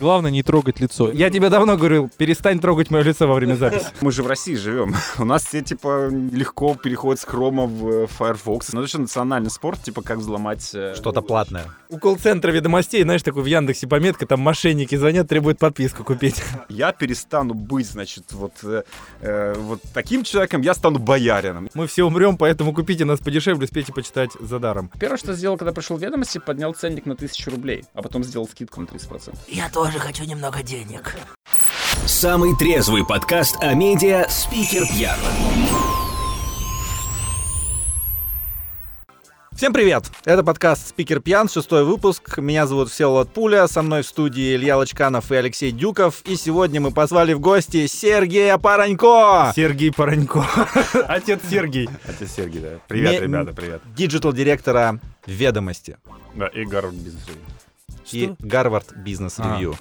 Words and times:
Главное 0.00 0.30
не 0.30 0.42
трогать 0.42 0.80
лицо. 0.80 1.10
Я 1.12 1.28
тебе 1.28 1.50
давно 1.50 1.76
говорил, 1.76 2.10
перестань 2.16 2.58
трогать 2.58 2.90
мое 2.90 3.02
лицо 3.02 3.28
во 3.28 3.34
время 3.34 3.54
записи. 3.54 3.86
Мы 4.00 4.12
же 4.12 4.22
в 4.22 4.26
России 4.26 4.54
живем. 4.54 4.94
У 5.18 5.24
нас 5.24 5.44
все, 5.44 5.60
типа, 5.60 6.08
легко 6.08 6.74
переходят 6.74 7.20
с 7.20 7.24
Chrome 7.26 7.66
в 7.66 8.06
Firefox. 8.06 8.72
Ну, 8.72 8.80
это 8.80 8.90
же 8.90 9.00
национальный 9.00 9.50
спорт, 9.50 9.82
типа, 9.82 10.00
как 10.02 10.18
взломать... 10.18 10.70
э, 10.74 10.94
Что-то 10.96 11.20
платное. 11.20 11.66
У 11.90 11.98
колл-центра 11.98 12.50
ведомостей, 12.50 13.02
знаешь, 13.02 13.22
такой 13.22 13.42
в 13.42 13.46
Яндексе 13.46 13.86
пометка, 13.86 14.26
там 14.26 14.40
мошенники 14.40 14.94
звонят, 14.94 15.28
требуют 15.28 15.58
подписку 15.58 16.02
купить. 16.02 16.42
Я 16.70 16.92
перестану 16.92 17.52
быть, 17.52 17.86
значит, 17.86 18.32
вот, 18.32 18.52
э, 18.62 18.84
э, 19.20 19.54
вот 19.58 19.80
таким 19.92 20.24
человеком, 20.24 20.62
я 20.62 20.72
стану 20.74 20.98
боярином. 20.98 21.68
Мы 21.74 21.86
все 21.86 22.04
умрем, 22.04 22.38
поэтому 22.38 22.72
купите 22.72 23.04
нас 23.04 23.18
подешевле, 23.20 23.64
успейте 23.64 23.92
почитать 23.92 24.30
за 24.40 24.58
даром. 24.58 24.90
Первое, 24.98 25.18
что 25.18 25.34
сделал, 25.34 25.58
когда 25.58 25.72
пришел 25.72 25.96
в 25.96 26.00
ведомости, 26.02 26.38
поднял 26.38 26.72
ценник 26.72 27.04
на 27.06 27.16
тысячу 27.16 27.50
рублей, 27.50 27.84
а 27.92 28.02
потом 28.02 28.24
сделал 28.24 28.48
скидку 28.48 28.80
на 28.80 28.86
30%. 28.86 29.36
Я 29.48 29.68
тоже 29.68 29.89
хочу 29.98 30.24
немного 30.24 30.62
денег. 30.62 31.16
Самый 32.06 32.56
трезвый 32.56 33.04
подкаст 33.04 33.56
о 33.60 33.74
медиа 33.74 34.26
«Спикер 34.28 34.86
пьян». 34.86 35.18
Всем 39.60 39.74
привет! 39.74 40.10
Это 40.24 40.42
подкаст 40.42 40.88
«Спикер 40.88 41.20
пьян», 41.20 41.46
шестой 41.46 41.84
выпуск. 41.84 42.38
Меня 42.38 42.66
зовут 42.66 42.90
Всеволод 42.90 43.30
Пуля, 43.30 43.68
со 43.68 43.82
мной 43.82 44.00
в 44.00 44.06
студии 44.06 44.54
Илья 44.56 44.78
Лочканов 44.78 45.30
и 45.30 45.34
Алексей 45.34 45.70
Дюков. 45.70 46.22
И 46.24 46.36
сегодня 46.36 46.80
мы 46.80 46.92
позвали 46.92 47.34
в 47.34 47.40
гости 47.40 47.86
Сергея 47.86 48.56
Паранько! 48.56 49.52
Сергей 49.54 49.92
Паранько. 49.92 50.46
Отец 51.06 51.40
Сергей. 51.50 51.90
Это 52.06 52.26
Сергей, 52.26 52.62
да. 52.62 52.68
Привет, 52.88 53.20
ребята, 53.20 53.52
привет. 53.52 53.82
Диджитал-директора 53.94 54.98
«Ведомости» 55.26 55.98
Да, 56.34 56.46
Игорь 56.46 56.86
бизнес 56.92 57.22
и 58.12 58.34
Гарвард 58.38 58.96
Бизнес 58.96 59.38
А. 59.38 59.54
Ревью. 59.54 59.76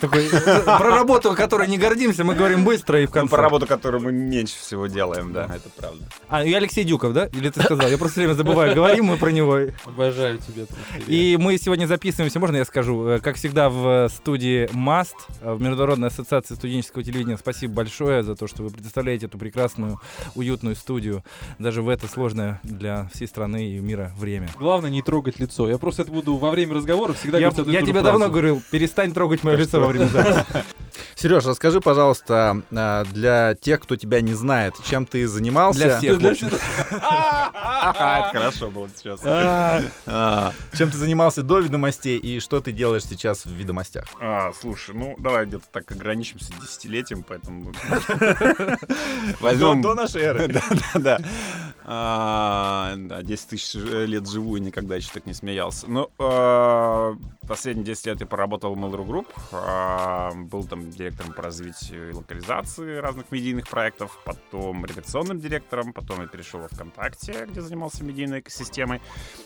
Такой, 0.00 0.26
э, 0.26 0.60
про 0.64 0.90
работу, 0.90 1.34
которой 1.34 1.68
не 1.68 1.78
гордимся, 1.78 2.24
мы 2.24 2.34
говорим 2.34 2.64
быстро 2.64 3.00
и 3.00 3.06
в 3.06 3.10
Ну, 3.10 3.14
конце. 3.14 3.30
по 3.30 3.36
работу, 3.40 3.66
которую 3.66 4.02
мы 4.02 4.10
меньше 4.10 4.56
всего 4.58 4.88
делаем, 4.88 5.32
да, 5.32 5.44
это 5.44 5.68
правда. 5.76 6.04
А, 6.28 6.44
и 6.44 6.52
Алексей 6.52 6.82
Дюков, 6.84 7.12
да? 7.12 7.26
Или 7.26 7.50
ты 7.50 7.62
сказал? 7.62 7.88
Я 7.88 7.96
просто 7.96 8.20
время 8.20 8.34
забываю. 8.34 8.74
Говорим 8.74 9.04
мы 9.06 9.16
про 9.16 9.30
него. 9.30 9.58
Обожаю 9.84 10.38
тебя. 10.38 10.64
И 11.06 11.36
мы 11.40 11.56
сегодня 11.58 11.86
записываемся, 11.86 12.40
можно 12.40 12.56
я 12.56 12.64
скажу, 12.64 13.06
э, 13.06 13.20
как 13.20 13.36
всегда 13.36 13.68
в 13.70 14.08
студии 14.08 14.68
МАСТ, 14.72 15.14
э, 15.42 15.52
в 15.54 15.60
Международной 15.62 16.08
ассоциации 16.08 16.54
студенческого 16.54 17.04
телевидения. 17.04 17.38
Спасибо 17.38 17.72
большое 17.74 18.24
за 18.24 18.34
то, 18.34 18.48
что 18.48 18.64
вы 18.64 18.70
предоставляете 18.70 19.26
эту 19.26 19.38
прекрасную, 19.38 20.00
уютную 20.34 20.74
студию, 20.74 21.22
даже 21.60 21.82
в 21.82 21.88
это 21.88 22.08
сложное 22.08 22.60
для 22.64 23.08
всей 23.14 23.28
страны 23.28 23.68
и 23.76 23.78
мира 23.78 24.12
время. 24.18 24.48
Главное 24.58 24.90
не 24.90 25.02
трогать 25.02 25.38
лицо. 25.38 25.68
Я 25.68 25.78
просто 25.78 26.02
это 26.02 26.10
буду 26.10 26.36
во 26.36 26.50
время 26.50 26.74
разговора 26.74 27.12
всегда 27.12 27.38
Я, 27.38 27.50
говорить 27.50 27.72
я 27.72 27.82
тебе 27.82 28.02
давно 28.02 28.28
говорил, 28.28 28.60
перестань 28.70 29.03
трогать 29.12 29.44
мое 29.44 29.56
лицо 29.56 29.80
во 29.80 29.88
время 29.88 30.06
записи. 30.06 30.44
Сереж, 31.16 31.44
расскажи, 31.44 31.80
пожалуйста, 31.80 32.62
а, 32.74 33.04
для 33.04 33.54
тех, 33.54 33.80
кто 33.80 33.96
тебя 33.96 34.20
не 34.20 34.34
знает, 34.34 34.74
чем 34.84 35.06
ты 35.06 35.26
занимался? 35.26 35.80
Для 35.80 35.98
всех. 35.98 36.18
Для. 36.18 36.30
Это 36.32 38.30
хорошо 38.32 38.70
было 38.70 38.88
сейчас. 38.96 39.20
А, 39.24 40.52
Чем 40.76 40.90
ты 40.90 40.96
занимался 40.96 41.42
до 41.42 41.58
ведомостей 41.60 42.16
и 42.16 42.40
что 42.40 42.60
ты 42.60 42.72
делаешь 42.72 43.04
сейчас 43.04 43.44
в 43.44 43.50
ведомостях? 43.50 44.04
а, 44.20 44.52
слушай, 44.60 44.94
ну 44.94 45.14
давай 45.18 45.46
где-то 45.46 45.64
так 45.72 45.90
ограничимся 45.90 46.52
десятилетием, 46.60 47.22
поэтому 47.22 47.72
возьмем... 49.40 49.82
до 49.82 49.94
нашей 49.94 50.22
эры. 50.22 50.48
Да, 50.54 50.62
да, 50.70 51.00
да. 51.00 51.18
А, 51.86 52.94
да, 52.96 53.22
10 53.22 53.48
тысяч 53.48 53.74
лет 53.74 54.28
живу 54.28 54.56
и 54.56 54.60
никогда 54.60 54.96
еще 54.96 55.10
так 55.12 55.26
не 55.26 55.34
смеялся. 55.34 55.86
Ну, 55.88 56.08
а, 56.18 57.14
последние 57.46 57.84
10 57.84 58.06
лет 58.06 58.20
я 58.20 58.26
поработал 58.26 58.74
в 58.74 58.78
Mail.ru 58.78 59.06
Group. 59.06 59.26
а, 59.52 60.32
Был 60.34 60.64
там 60.64 60.83
директором 60.90 61.32
по 61.32 61.42
развитию 61.42 62.10
и 62.10 62.12
локализации 62.12 62.96
разных 62.96 63.30
медийных 63.30 63.68
проектов, 63.68 64.18
потом 64.24 64.84
редакционным 64.84 65.40
директором, 65.40 65.92
потом 65.92 66.20
я 66.22 66.26
перешел 66.26 66.60
во 66.60 66.68
ВКонтакте, 66.68 67.46
где 67.48 67.60
занимался 67.60 68.04
медийной 68.04 68.40
экосистемой. 68.40 69.00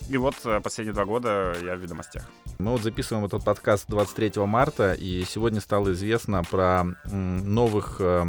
И 0.09 0.17
вот 0.17 0.35
а, 0.45 0.61
последние 0.61 0.95
два 0.95 1.05
года 1.05 1.57
я 1.63 1.77
в 1.77 1.81
ведомостях. 1.81 2.29
Мы 2.59 2.73
вот 2.73 2.83
записываем 2.83 3.25
этот 3.25 3.45
подкаст 3.45 3.87
23 3.89 4.33
марта, 4.47 4.93
и 4.93 5.25
сегодня 5.25 5.61
стало 5.61 5.93
известно 5.93 6.43
про 6.45 6.85
новых 7.05 7.97
э, 8.01 8.27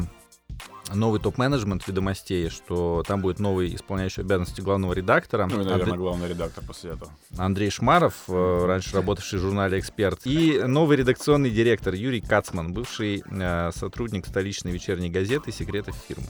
новый 0.94 1.19
топ-менеджмент 1.19 1.88
ведомостей, 1.88 2.50
что 2.50 3.03
там 3.07 3.22
будет 3.22 3.39
новый 3.39 3.75
исполняющий 3.75 4.22
обязанности 4.22 4.61
главного 4.61 4.94
редактора 4.94 5.47
Ну 5.50 5.61
и, 5.61 5.66
наверное, 5.66 5.97
главный 5.97 6.29
редактор 6.29 6.63
после 6.66 6.91
этого. 6.91 7.11
Андрей 7.38 7.69
Шмаров, 7.69 8.13
э, 8.27 8.66
раньше 8.66 8.95
работавший 8.95 9.39
в 9.39 9.41
журнале 9.41 9.79
«Эксперт», 9.79 10.22
и 10.25 10.61
новый 10.66 10.97
редакционный 10.97 11.50
директор 11.50 11.94
Юрий 11.94 12.22
Кацман, 12.22 12.73
бывший 12.73 13.23
э, 13.29 13.72
сотрудник 13.73 14.27
столичной 14.27 14.72
вечерней 14.72 15.09
газеты 15.09 15.51
«Секреты 15.51 15.91
фирмы». 16.07 16.27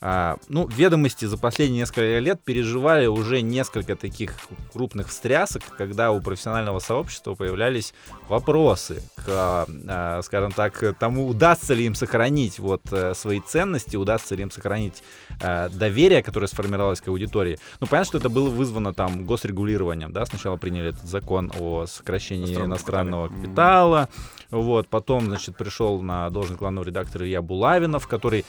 А, 0.00 0.36
ну, 0.48 0.68
ведомости 0.68 1.24
за 1.24 1.38
последние 1.38 1.80
несколько 1.80 2.18
лет 2.18 2.42
переживали 2.44 3.06
уже 3.06 3.40
несколько 3.40 3.96
таких 3.96 4.34
крупных 4.72 5.08
встрясок, 5.08 5.62
когда 5.76 6.12
у 6.12 6.20
профессионального 6.20 6.80
сообщества 6.80 7.34
появлялись 7.34 7.94
вопросы 8.28 9.02
к, 9.16 9.66
а, 9.88 10.20
скажем 10.22 10.52
так, 10.52 10.96
тому, 10.98 11.28
удастся 11.28 11.74
ли 11.74 11.86
им 11.86 11.94
сохранить 11.94 12.58
вот 12.58 12.82
э, 12.92 13.14
свои 13.14 13.40
ценности, 13.40 13.96
удастся 13.96 14.34
ли 14.34 14.42
им 14.42 14.50
сохранить 14.50 15.02
э, 15.40 15.68
доверие, 15.70 16.22
которое 16.22 16.46
сформировалось 16.46 17.00
к 17.00 17.08
аудитории. 17.08 17.58
Ну, 17.80 17.86
понятно, 17.86 18.08
что 18.08 18.18
это 18.18 18.28
было 18.28 18.50
вызвано 18.50 18.92
там 18.92 19.24
госрегулированием, 19.24 20.12
да, 20.12 20.26
сначала 20.26 20.56
приняли 20.56 20.90
этот 20.90 21.04
закон 21.04 21.50
о 21.58 21.86
сокращении 21.86 22.54
Иностранного 22.56 23.28
капитала, 23.28 24.08
вот, 24.50 24.88
потом, 24.88 25.26
значит, 25.26 25.56
пришел 25.56 26.00
на 26.02 26.30
должность 26.30 26.58
главного 26.58 26.84
редактора 26.84 27.26
Илья 27.26 27.42
Булавинов, 27.42 28.06
который 28.06 28.44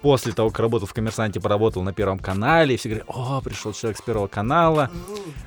после 0.00 0.32
того, 0.32 0.50
как 0.50 0.60
работал 0.60 0.83
в 0.86 0.94
«Коммерсанте», 0.94 1.40
поработал 1.40 1.82
на 1.82 1.92
Первом 1.92 2.18
канале, 2.18 2.74
и 2.74 2.76
все 2.76 2.88
говорят, 2.88 3.08
о, 3.08 3.40
пришел 3.40 3.72
человек 3.72 3.98
с 3.98 4.02
Первого 4.02 4.26
канала, 4.26 4.90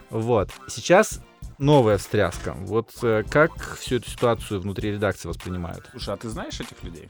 вот. 0.09 0.49
Сейчас 0.67 1.21
новая 1.59 1.97
встряска. 1.97 2.53
Вот 2.59 2.91
э, 3.01 3.23
как 3.29 3.78
всю 3.78 3.95
эту 3.97 4.09
ситуацию 4.09 4.59
внутри 4.62 4.91
редакции 4.91 5.28
воспринимают? 5.28 5.85
Слушай, 5.91 6.13
а 6.13 6.18
ты 6.18 6.29
знаешь 6.29 6.59
этих 6.59 6.84
людей? 6.84 7.09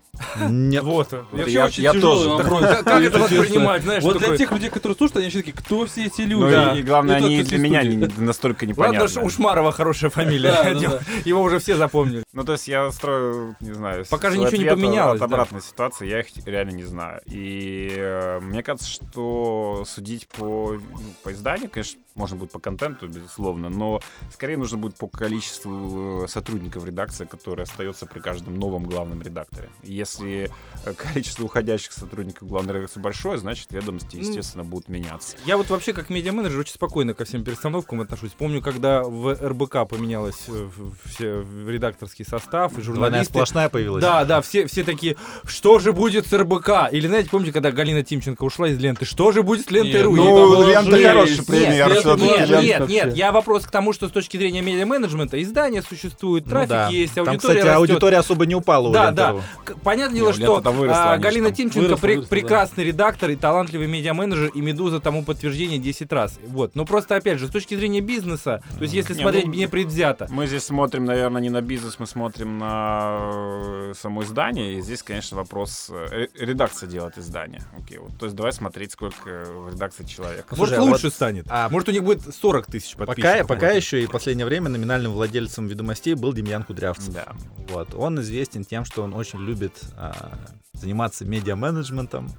Нет. 0.50 0.84
Вот. 0.84 1.12
Вообще 1.32 1.82
Я- 1.82 1.94
тоже. 1.94 2.30
вопрос. 2.30 2.62
Как- 2.84 3.02
это 3.02 3.20
воспринимать, 3.20 3.84
знаешь, 3.84 4.04
Вот 4.04 4.18
что 4.18 4.28
для 4.28 4.38
тех 4.38 4.52
людей, 4.52 4.70
которые 4.70 4.96
слушают, 4.96 5.18
они 5.18 5.30
все 5.30 5.40
такие, 5.40 5.54
кто 5.56 5.86
все 5.86 6.06
эти 6.06 6.22
люди? 6.22 6.44
Ну 6.44 6.50
Да. 6.52 6.74
и, 6.78 6.84
главное, 6.84 7.18
они 7.18 7.44
для 7.44 7.58
меня 7.58 7.84
настолько 8.18 8.66
Ладно, 8.66 8.72
непонятны. 8.72 9.08
что 9.08 9.22
у 9.22 9.30
Шмарова 9.30 9.72
хорошая 9.72 10.10
фамилия. 10.10 11.02
Его 11.26 11.42
уже 11.42 11.60
все 11.60 11.76
запомнили. 11.76 12.24
Ну, 12.34 12.44
то 12.44 12.54
есть 12.54 12.68
я 12.68 12.92
строю, 12.92 13.56
не 13.60 13.74
знаю... 13.74 14.06
Пока 14.10 14.32
же 14.32 14.38
ничего 14.38 14.58
не 14.58 14.70
поменялось, 14.70 15.22
От 15.22 15.26
обратной 15.26 15.62
ситуации 15.62 16.08
я 16.08 16.20
их 16.22 16.28
реально 16.46 16.72
не 16.72 16.84
знаю. 16.84 17.22
И 17.26 17.94
э, 17.96 18.40
мне 18.42 18.64
кажется, 18.64 18.90
что 18.90 19.84
судить 19.86 20.28
по, 20.28 20.74
ну, 20.74 21.00
по 21.24 21.32
изданию, 21.32 21.70
конечно, 21.70 22.00
можно 22.16 22.36
будет 22.38 22.52
по 22.52 22.60
контенту, 22.60 23.08
безусловно, 23.08 23.70
но 23.70 24.02
скорее 24.38 24.58
нужно 24.58 24.78
будет 24.78 24.96
по 24.98 25.08
количеству 25.08 26.26
э, 26.26 26.28
сотрудников 26.28 26.86
редакции, 26.86 27.26
которые 27.26 27.64
остается 27.64 28.06
при 28.06 28.20
каждом 28.20 28.60
новом 28.60 28.84
главном 28.84 29.20
редакторе. 29.24 29.70
Если 29.82 30.52
э, 30.86 30.94
количество 30.94 31.44
уходящих 31.46 31.92
сотрудников 31.92 32.48
главной 32.48 32.76
редакции 32.76 33.00
большое, 33.00 33.40
значит, 33.40 33.72
ведомости, 33.72 34.16
Ну, 34.16 34.22
естественно, 34.22 34.64
будут 34.64 34.90
меняться. 34.90 35.38
Я 35.48 35.58
вот 35.58 35.72
вообще 35.72 35.92
как 35.92 36.12
медиа-менеджер 36.12 36.60
очень 36.60 36.76
спокойно 36.76 37.16
ко 37.16 37.26
всем 37.26 37.44
перестановкам 37.44 38.00
отношусь. 38.02 38.32
Помню, 38.38 38.62
когда 38.62 39.02
в 39.02 39.34
РБК 39.34 39.90
поменялось 39.90 40.44
э, 40.50 40.70
все 41.06 41.44
редакторский 41.68 42.24
состав 42.24 42.74
и 42.74 42.76
Двойная 42.76 42.94
журналисты. 42.96 43.34
сплошная 43.34 43.70
появилась. 43.70 44.04
Да, 44.04 44.24
да, 44.24 44.42
все, 44.42 44.68
все 44.68 44.84
такие, 44.84 45.18
что 45.46 45.80
же 45.80 45.94
будет 45.94 46.28
с 46.28 46.34
РБК? 46.34 46.92
Или, 46.92 47.08
знаете, 47.08 47.32
помните, 47.32 47.54
когда 47.54 47.72
Галина 47.72 48.04
Тимченко 48.04 48.44
ушла 48.44 48.70
из 48.70 48.78
ленты, 48.80 49.06
что 49.06 49.32
же 49.32 49.42
будет 49.42 49.66
с 49.66 49.72
лентой 49.72 50.04
РУ? 50.04 50.16
ну, 50.16 50.70
лента 50.70 50.92
хороший 51.02 51.38
Нет, 51.38 51.48
пример, 51.48 51.90
нет, 51.90 52.06
Нет, 52.06 52.62
нет, 52.62 52.88
нет, 52.88 53.16
я 53.18 53.32
вопрос 53.32 53.66
к 53.66 53.72
тому, 53.72 53.94
что 53.94 54.08
с 54.08 54.12
точки 54.12 54.27
зрения 54.36 54.62
медиа-менеджмента 54.62 55.42
издания 55.42 55.82
существует, 55.82 56.44
Ну 56.46 56.50
трафик 56.52 56.70
да. 56.70 56.90
есть, 56.90 57.14
Там, 57.14 57.30
аудитория 57.30 57.38
кстати, 57.62 57.68
растет. 57.68 57.78
аудитория 57.78 58.18
особо 58.18 58.46
не 58.46 58.56
упала 58.56 58.90
у 58.90 58.92
Да, 58.92 59.06
Ленты.ру. 59.06 59.38
да. 59.38 59.64
К- 59.64 59.80
Понятное 59.80 60.18
дело, 60.18 60.30
у 60.30 60.34
что 60.34 60.60
выросла, 60.60 61.14
а, 61.14 61.18
Галина 61.18 61.48
там- 61.48 61.56
Тимченко 61.56 61.80
Выросла, 61.86 62.08
выросла, 62.08 62.28
прекрасный 62.30 62.84
редактор 62.84 63.30
и 63.30 63.36
талантливый 63.38 63.88
медиа-менеджер, 63.88 64.52
и 64.54 64.60
Медуза 64.62 65.00
тому 65.00 65.24
подтверждение 65.24 65.80
10 65.80 66.12
раз. 66.12 66.40
Вот. 66.46 66.76
Но 66.76 66.84
просто, 66.84 67.16
опять 67.16 67.40
же, 67.40 67.48
с 67.48 67.52
точки 67.52 67.76
зрения 67.76 68.02
бизнеса, 68.02 68.62
то 68.76 68.82
есть 68.82 68.94
если 68.94 69.14
Не, 69.14 69.22
смотреть 69.22 69.46
ну, 69.46 69.54
непредвзято, 69.54 70.28
Мы 70.30 70.48
здесь 70.48 70.64
смотрим, 70.64 71.06
наверное, 71.06 71.42
не 71.42 71.50
на 71.50 71.62
бизнес, 71.62 72.00
мы 72.00 72.08
смотрим 72.08 72.58
на 72.58 73.20
э, 73.22 73.94
само 74.00 74.24
издание. 74.24 74.78
И 74.80 74.82
здесь, 74.82 75.04
конечно, 75.04 75.38
вопрос... 75.38 75.88
э, 75.90 76.08
ре- 76.10 76.30
Редакция 76.48 76.88
делает 76.90 77.18
издание. 77.18 77.62
Окей, 77.78 77.98
вот. 78.00 78.18
То 78.18 78.26
есть 78.26 78.36
давай 78.36 78.52
смотреть, 78.54 78.92
сколько 78.92 79.46
в 79.46 79.74
редакции 79.74 80.04
человек. 80.06 80.46
может, 80.52 80.76
Слушай, 80.76 80.78
а 80.80 80.82
лучше 80.84 81.04
вот- 81.08 81.14
станет. 81.14 81.46
а- 81.50 81.70
Может, 81.70 81.90
у 81.90 81.92
них 81.92 82.04
будет 82.04 82.22
40 82.36 82.66
тысяч 82.66 82.94
Пока, 82.96 83.06
подписчиков. 83.08 83.48
пока 83.48 83.72
еще 83.72 84.02
и 84.04 84.08
последнее 84.18 84.48
время 84.48 84.70
номинальным 84.70 85.12
владельцем 85.12 85.68
ведомостей 85.68 86.16
был 86.16 86.34
Демьян 86.34 86.64
Кудрявцев. 86.64 87.14
Да. 87.14 87.34
Вот. 87.70 87.94
Он 87.94 88.20
известен 88.22 88.66
тем, 88.66 88.84
что 88.84 89.04
он 89.04 89.14
очень 89.14 89.40
любит 89.40 89.80
а, 89.96 90.40
заниматься 90.74 91.24
медиа-менеджментом. 91.24 92.30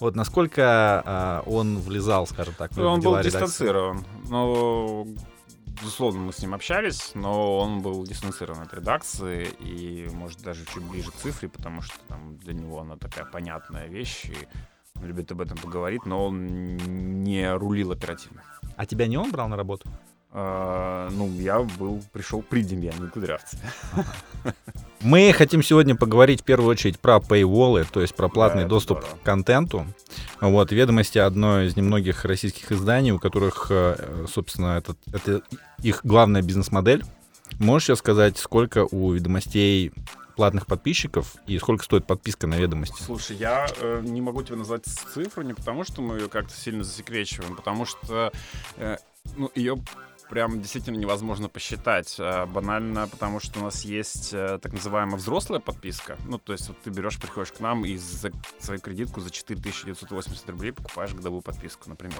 Вот 0.00 0.16
насколько 0.16 0.62
а, 1.04 1.42
он 1.46 1.78
влезал, 1.78 2.26
скажем 2.26 2.54
так, 2.58 2.72
в 2.72 2.76
Ну, 2.76 2.88
Он 2.88 3.00
дела 3.00 3.14
был 3.14 3.20
редакции? 3.20 3.38
дистанцирован. 3.46 4.04
Но 4.28 5.06
безусловно, 5.80 6.20
мы 6.20 6.32
с 6.34 6.40
ним 6.40 6.52
общались, 6.52 7.12
но 7.14 7.56
он 7.58 7.80
был 7.80 8.04
дистанцирован 8.04 8.60
от 8.60 8.74
редакции 8.74 9.48
и, 9.60 10.06
может, 10.12 10.42
даже 10.42 10.66
чуть 10.66 10.82
ближе 10.82 11.10
к 11.10 11.14
цифре, 11.14 11.48
потому 11.48 11.80
что 11.80 11.94
там 12.06 12.36
для 12.36 12.52
него 12.52 12.80
она 12.80 12.96
такая 12.96 13.24
понятная 13.24 13.86
вещь, 13.86 14.26
и 14.26 14.36
он 14.96 15.06
любит 15.06 15.32
об 15.32 15.40
этом 15.40 15.56
поговорить, 15.56 16.04
но 16.04 16.26
он 16.26 16.76
не 17.24 17.50
рулил 17.54 17.92
оперативно. 17.92 18.42
А 18.76 18.84
тебя 18.84 19.06
не 19.06 19.16
он 19.16 19.30
брал 19.30 19.48
на 19.48 19.56
работу? 19.56 19.88
А, 20.36 21.08
ну, 21.10 21.30
я 21.38 21.60
был, 21.60 22.02
пришел 22.12 22.42
при 22.42 22.62
Демьяне 22.62 23.06
Кудрявце. 23.06 23.56
Мы 25.00 25.32
хотим 25.32 25.62
сегодня 25.62 25.94
поговорить 25.94 26.40
в 26.40 26.44
первую 26.44 26.70
очередь 26.70 26.98
про 26.98 27.18
paywall, 27.18 27.86
то 27.88 28.00
есть 28.00 28.16
про 28.16 28.28
платный 28.28 28.62
это 28.62 28.70
доступ 28.70 28.98
здорово. 28.98 29.18
к 29.18 29.22
контенту. 29.22 29.86
Вот, 30.40 30.72
«Ведомости»— 30.72 31.18
одно 31.20 31.62
из 31.62 31.76
немногих 31.76 32.24
российских 32.24 32.72
изданий, 32.72 33.12
у 33.12 33.20
которых, 33.20 33.68
э, 33.70 34.26
собственно, 34.28 34.78
это, 34.78 34.96
это 35.12 35.42
их 35.82 36.00
главная 36.02 36.42
бизнес-модель. 36.42 37.04
Можешь 37.60 37.86
сейчас 37.86 38.00
сказать, 38.00 38.36
сколько 38.36 38.88
у 38.90 39.12
«Ведомостей» 39.12 39.92
платных 40.34 40.66
подписчиков 40.66 41.36
и 41.46 41.60
сколько 41.60 41.84
стоит 41.84 42.08
подписка 42.08 42.48
на 42.48 42.56
«Ведомости»? 42.56 43.00
Слушай, 43.00 43.36
я 43.36 43.68
э, 43.78 44.00
не 44.02 44.20
могу 44.20 44.42
тебе 44.42 44.56
назвать 44.56 44.84
цифру 44.84 45.44
не 45.44 45.54
потому, 45.54 45.84
что 45.84 46.02
мы 46.02 46.16
ее 46.18 46.28
как-то 46.28 46.52
сильно 46.54 46.82
засекречиваем, 46.82 47.54
потому 47.54 47.84
что 47.84 48.32
э, 48.78 48.96
ну, 49.36 49.50
ее 49.54 49.78
прям 50.28 50.60
действительно 50.60 50.96
невозможно 50.96 51.48
посчитать. 51.48 52.16
а 52.18 52.46
банально 52.46 53.08
потому, 53.08 53.40
что 53.40 53.60
у 53.60 53.62
нас 53.62 53.84
есть 53.84 54.30
э, 54.32 54.58
так 54.60 54.72
называемая 54.72 55.16
взрослая 55.16 55.60
подписка. 55.60 56.16
Ну, 56.26 56.38
то 56.38 56.52
есть 56.52 56.68
вот 56.68 56.80
ты 56.82 56.90
берешь, 56.90 57.18
приходишь 57.18 57.52
к 57.52 57.60
нам 57.60 57.84
и 57.84 57.96
за 57.96 58.32
свою 58.58 58.80
кредитку 58.80 59.20
за 59.20 59.30
4980 59.30 60.50
рублей 60.50 60.72
покупаешь 60.72 61.12
годовую 61.14 61.42
подписку, 61.42 61.88
например. 61.88 62.18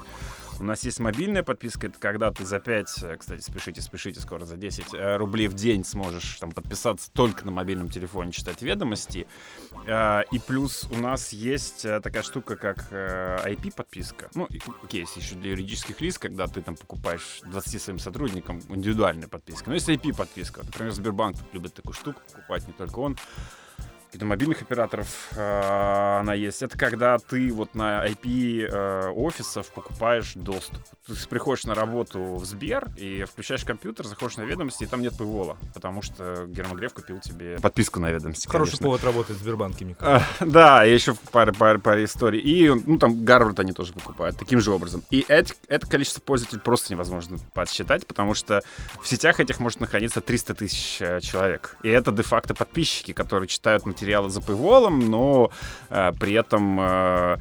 У 0.59 0.65
нас 0.65 0.85
есть 0.85 1.01
мобильная 1.01 1.43
подписка, 1.43 1.89
это 1.89 1.99
когда 1.99 2.31
ты 2.31 2.45
за 2.45 2.61
5, 2.61 3.03
э, 3.03 3.17
кстати, 3.17 3.41
спешите, 3.41 3.81
спешите, 3.81 4.21
скоро 4.21 4.45
за 4.45 4.57
10 4.57 4.95
э, 4.95 5.17
рублей 5.17 5.49
в 5.49 5.55
день 5.55 5.85
сможешь 5.85 6.39
там 6.39 6.53
подписаться 6.53 7.11
только 7.13 7.45
на 7.45 7.51
мобильном 7.51 7.89
телефоне, 7.89 8.33
читать 8.33 8.63
ведомости. 8.63 9.27
А, 9.87 10.23
И 10.31 10.39
плюс 10.39 10.89
у 10.91 10.97
нас 10.97 11.33
есть 11.33 11.83
такая 11.83 12.23
штука, 12.23 12.57
как 12.57 12.93
IP-подписка. 12.93 14.31
Ну, 14.35 14.49
окей, 14.83 15.01
есть 15.01 15.17
еще 15.17 15.35
для 15.35 15.51
юридических 15.51 16.01
лиц, 16.01 16.19
когда 16.19 16.47
ты 16.47 16.63
там 16.63 16.77
покупаешь 16.77 17.41
20 17.45 17.94
своим 17.95 17.99
сотрудникам 17.99 18.61
индивидуальные 18.69 19.29
подписки. 19.29 19.69
Но 19.69 19.75
есть 19.75 19.89
IP-подписка. 19.89 20.65
Например, 20.65 20.93
Сбербанк 20.93 21.37
любит 21.53 21.75
такую 21.75 21.95
штуку 21.95 22.21
покупать, 22.33 22.67
не 22.67 22.73
только 22.73 22.99
он. 22.99 23.17
Каких-то 24.15 24.27
мобильных 24.27 24.63
операторов 24.63 25.09
э, 25.35 26.19
она 26.21 26.35
есть. 26.35 26.63
Это 26.63 26.79
когда 26.79 27.19
ты 27.19 27.53
вот 27.53 27.75
на 27.75 28.07
IP 28.07 28.61
э, 28.65 29.09
офисов 29.09 29.67
покупаешь 29.73 30.35
доступ. 30.37 30.79
Ты 31.09 31.15
приходишь 31.29 31.65
на 31.65 31.75
работу 31.75 32.37
в 32.37 32.45
Сбер 32.45 32.91
и 32.97 33.25
включаешь 33.25 33.65
компьютер, 33.65 34.07
заходишь 34.07 34.37
на 34.37 34.43
ведомости, 34.43 34.85
и 34.85 34.87
там 34.87 35.03
нет 35.03 35.19
пейвола, 35.19 35.57
потому 35.75 36.01
что 36.01 36.47
Герман 36.47 36.77
Греф 36.77 36.95
купил 36.95 37.19
тебе 37.19 37.59
подписку 37.59 37.99
на 37.99 38.13
ведомости. 38.13 38.47
Хороший 38.47 38.79
конечно. 38.79 38.85
повод 38.85 39.03
работать 39.03 39.37
в 39.37 39.41
Сбербанке, 39.41 39.85
мне 39.85 39.97
кажется. 39.97 40.29
А, 40.39 40.47
Да, 40.47 40.87
и 40.87 40.95
еще 40.95 41.15
пара, 41.33 41.53
пара, 41.53 41.81
пара 41.81 42.05
историй. 42.05 42.39
И, 42.39 42.69
ну, 42.69 42.99
там 43.01 43.25
Гарвард 43.25 43.59
они 43.59 43.73
тоже 43.73 43.95
покупают 43.95 44.39
таким 44.39 44.61
же 44.61 44.71
образом. 44.71 45.03
И 45.11 45.25
эти- 45.27 45.55
это 45.67 45.89
количество 45.89 46.21
пользователей 46.21 46.61
просто 46.61 46.93
невозможно 46.93 47.39
подсчитать, 47.53 48.07
потому 48.07 48.35
что 48.35 48.63
в 49.03 49.09
сетях 49.09 49.41
этих 49.41 49.59
может 49.59 49.81
находиться 49.81 50.21
300 50.21 50.55
тысяч 50.55 50.99
э, 51.01 51.21
человек. 51.21 51.77
И 51.83 51.89
это 51.89 52.13
де-факто 52.13 52.55
подписчики, 52.55 53.13
которые 53.13 53.49
читают 53.49 53.85
материалы 54.05 54.29
за 54.29 54.41
пейволом, 54.43 54.99
но 55.11 55.51
э, 55.89 56.13
при 56.21 56.35
этом 56.35 56.79
э, 56.81 57.37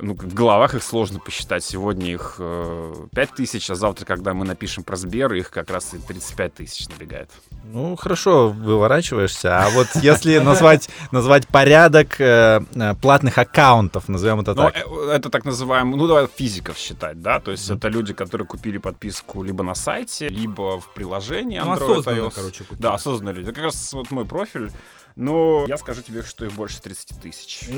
ну, 0.00 0.14
в 0.14 0.34
головах 0.34 0.74
их 0.74 0.82
сложно 0.82 1.18
посчитать. 1.18 1.64
Сегодня 1.64 2.12
их 2.12 2.36
э, 2.38 2.94
5 3.14 3.30
тысяч, 3.34 3.70
а 3.70 3.74
завтра, 3.74 4.04
когда 4.04 4.32
мы 4.32 4.44
напишем 4.44 4.84
про 4.84 4.96
Сбер, 4.96 5.34
их 5.34 5.50
как 5.50 5.70
раз 5.70 5.92
и 5.94 5.98
35 5.98 6.54
тысяч 6.54 6.88
набегает. 6.88 7.30
Ну, 7.64 7.96
хорошо, 7.96 8.50
выворачиваешься. 8.50 9.58
А 9.58 9.70
вот 9.70 9.88
если 9.94 10.38
назвать, 10.38 10.88
назвать 11.10 11.48
порядок 11.48 12.20
э, 12.20 12.60
э, 12.74 12.94
платных 12.94 13.38
аккаунтов, 13.38 14.08
назовем 14.08 14.40
это 14.40 14.54
Но 14.54 14.70
так. 14.70 14.76
э, 14.86 15.10
это 15.10 15.30
так 15.30 15.44
называемый, 15.44 15.96
ну 15.96 16.06
давай 16.06 16.28
физиков 16.32 16.78
считать, 16.78 17.20
да, 17.20 17.40
то 17.40 17.50
есть 17.50 17.68
это 17.70 17.88
люди, 17.88 18.12
которые 18.14 18.46
купили 18.46 18.78
подписку 18.78 19.42
либо 19.42 19.64
на 19.64 19.74
сайте, 19.74 20.28
либо 20.28 20.80
в 20.80 20.92
приложении 20.94 21.58
Ну, 21.58 21.72
Android, 21.74 22.00
осознанно, 22.00 22.18
iOS. 22.18 22.32
короче, 22.34 22.64
купили. 22.64 22.82
Да, 22.82 22.94
осознанные 22.94 23.34
люди. 23.34 23.46
Это 23.46 23.54
как 23.54 23.64
раз 23.64 23.92
вот 23.92 24.10
мой 24.10 24.24
профиль. 24.24 24.70
Но 25.16 25.64
я 25.68 25.76
скажу 25.76 26.02
тебе, 26.02 26.22
что 26.22 26.44
их 26.44 26.52
больше 26.52 26.80
30 26.82 27.20
тысяч. 27.20 27.68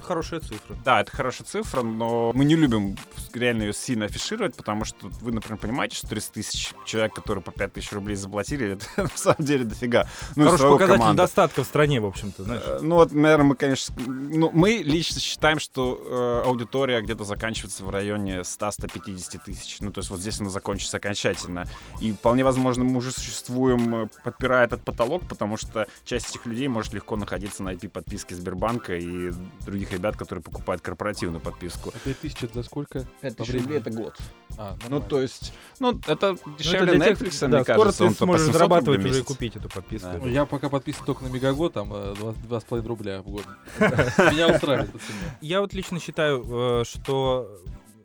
О, 0.00 0.02
хорошая 0.04 0.40
цифра. 0.40 0.76
Да, 0.84 1.00
это 1.00 1.10
хорошая 1.10 1.46
цифра, 1.46 1.82
но 1.82 2.32
мы 2.34 2.44
не 2.44 2.54
любим 2.56 2.96
реально 3.34 3.62
ее 3.62 3.72
сильно 3.72 4.06
афишировать, 4.06 4.54
потому 4.56 4.84
что 4.84 5.08
вы, 5.20 5.32
например, 5.32 5.58
понимаете, 5.58 5.96
что 5.96 6.08
30 6.08 6.32
тысяч 6.32 6.72
человек, 6.84 7.14
которые 7.14 7.42
по 7.42 7.50
5 7.50 7.72
тысяч 7.72 7.92
рублей 7.92 8.16
заплатили, 8.16 8.72
это 8.72 8.86
на 8.96 9.08
самом 9.16 9.36
деле 9.44 9.64
дофига. 9.64 10.06
Ну, 10.36 10.44
Хороший 10.44 10.70
показатель 10.70 11.00
команда. 11.00 11.22
достатка 11.22 11.62
в 11.64 11.66
стране, 11.66 12.00
в 12.00 12.06
общем-то, 12.06 12.44
знаешь. 12.44 12.62
Э, 12.66 12.78
Ну 12.82 12.96
вот, 12.96 13.12
наверное, 13.12 13.44
мы, 13.46 13.56
конечно, 13.56 13.94
ну, 14.06 14.50
мы 14.52 14.82
лично 14.84 15.20
считаем, 15.20 15.58
что 15.58 16.42
э, 16.44 16.48
аудитория 16.48 17.00
где-то 17.00 17.24
заканчивается 17.24 17.84
в 17.84 17.90
районе 17.90 18.40
100-150 18.40 19.40
тысяч. 19.44 19.78
Ну, 19.80 19.90
то 19.90 20.00
есть 20.00 20.10
вот 20.10 20.20
здесь 20.20 20.40
она 20.40 20.50
закончится 20.50 20.98
окончательно. 20.98 21.66
И 22.00 22.12
вполне 22.12 22.44
возможно, 22.44 22.84
мы 22.84 22.98
уже 22.98 23.12
существуем, 23.12 23.94
э, 23.94 24.08
подпирая 24.24 24.66
этот 24.66 24.82
потолок, 24.84 25.22
потому 25.28 25.56
что 25.56 25.86
часть 26.04 26.30
этих 26.30 26.46
людей 26.46 26.68
может 26.68 26.92
легко 26.92 27.16
находиться 27.16 27.62
на 27.62 27.70
IP-подписке 27.74 28.34
Сбербанка 28.34 28.96
и 28.96 29.32
других 29.64 29.81
ребят, 29.90 30.16
которые 30.16 30.42
покупают 30.42 30.82
корпоративную 30.82 31.40
подписку. 31.40 31.90
А 31.94 31.98
5000 31.98 32.44
это 32.44 32.54
за 32.54 32.62
сколько? 32.62 33.06
5 33.22 33.36
тысяч 33.36 33.54
рублей 33.54 33.78
это 33.78 33.90
год. 33.90 34.16
А, 34.58 34.76
Ну, 34.88 35.00
то 35.00 35.20
есть, 35.20 35.52
ну, 35.80 35.98
это 36.06 36.36
Ну, 36.44 36.56
дешевле 36.58 36.92
для 36.96 37.06
тех- 37.06 37.20
Netflix, 37.22 37.40
да, 37.40 37.48
мне 37.48 37.62
скоро 37.64 37.76
кажется. 37.78 37.98
ты 37.98 38.04
он 38.04 38.10
по 38.14 38.24
сможешь 38.24 38.42
700 38.46 38.52
зарабатывать 38.54 39.04
уже 39.04 39.20
и 39.20 39.22
купить 39.22 39.56
эту 39.56 39.68
подписку. 39.68 40.08
Да. 40.12 40.18
Ну, 40.22 40.28
я 40.28 40.44
пока 40.44 40.68
подписан 40.68 41.04
только 41.06 41.24
на 41.24 41.28
мегагод, 41.28 41.72
там 41.72 41.90
э, 41.92 42.14
два- 42.18 42.32
два 42.32 42.60
с 42.60 42.64
половиной 42.64 42.88
рубля 42.88 43.22
в 43.22 43.28
год. 43.28 43.44
Меня 43.78 44.54
устраивает 44.54 44.92
по 44.92 44.98
цене. 44.98 45.18
Я 45.40 45.60
вот 45.62 45.72
лично 45.72 45.98
считаю, 45.98 46.44
э, 46.82 46.84
что 46.84 47.58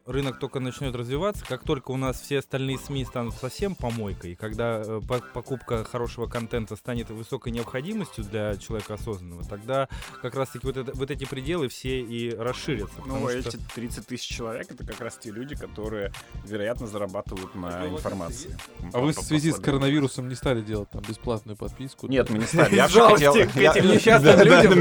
рынок 0.07 0.39
только 0.39 0.59
начнет 0.59 0.95
развиваться, 0.95 1.44
как 1.45 1.63
только 1.63 1.92
у 1.92 1.98
нас 1.98 2.19
все 2.21 2.39
остальные 2.39 2.80
СМИ 2.80 3.06
станут 3.06 3.36
совсем 3.36 3.75
помойкой, 3.75 4.31
и 4.31 4.36
когда 4.36 4.81
э, 4.86 5.01
по- 5.07 5.19
покупка 5.33 5.83
хорошего 5.83 6.25
контента 6.27 6.75
станет 6.75 7.09
высокой 7.09 7.51
необходимостью 7.51 8.24
для 8.24 8.56
человека 8.57 8.95
осознанного, 8.95 9.44
тогда 9.44 9.88
как 10.21 10.36
раз-таки 10.36 10.65
вот, 10.65 10.77
это- 10.77 10.92
вот 10.95 11.12
эти 11.12 11.25
пределы 11.25 11.68
все 11.68 12.00
и 12.01 12.33
расширятся. 12.33 12.95
Ну, 13.00 13.04
потому 13.04 13.30
эти 13.30 13.50
что- 13.50 13.59
30 13.75 14.07
тысяч 14.07 14.27
человек 14.27 14.71
это 14.71 14.86
как 14.86 15.00
раз 15.01 15.18
те 15.18 15.30
люди, 15.31 15.56
которые, 15.56 16.12
вероятно, 16.45 16.88
зарабатывают 16.88 17.54
на 17.56 17.68
информации. 17.88 18.57
А 18.94 19.00
вы 19.00 19.12
в 19.12 19.15
связи 19.19 19.51
с 19.51 19.56
коронавирусом 19.59 20.30
не 20.30 20.36
стали 20.36 20.62
делать 20.62 20.89
там 20.89 21.01
бесплатную 21.07 21.57
подписку? 21.57 22.07
Нет, 22.07 22.30
мы 22.30 22.39
не 22.39 22.45
стали. 22.45 22.75
Я 22.75 22.88
хотел... 22.88 23.33
этим 23.36 23.92
несчастным 23.92 24.31
людям. 24.39 24.80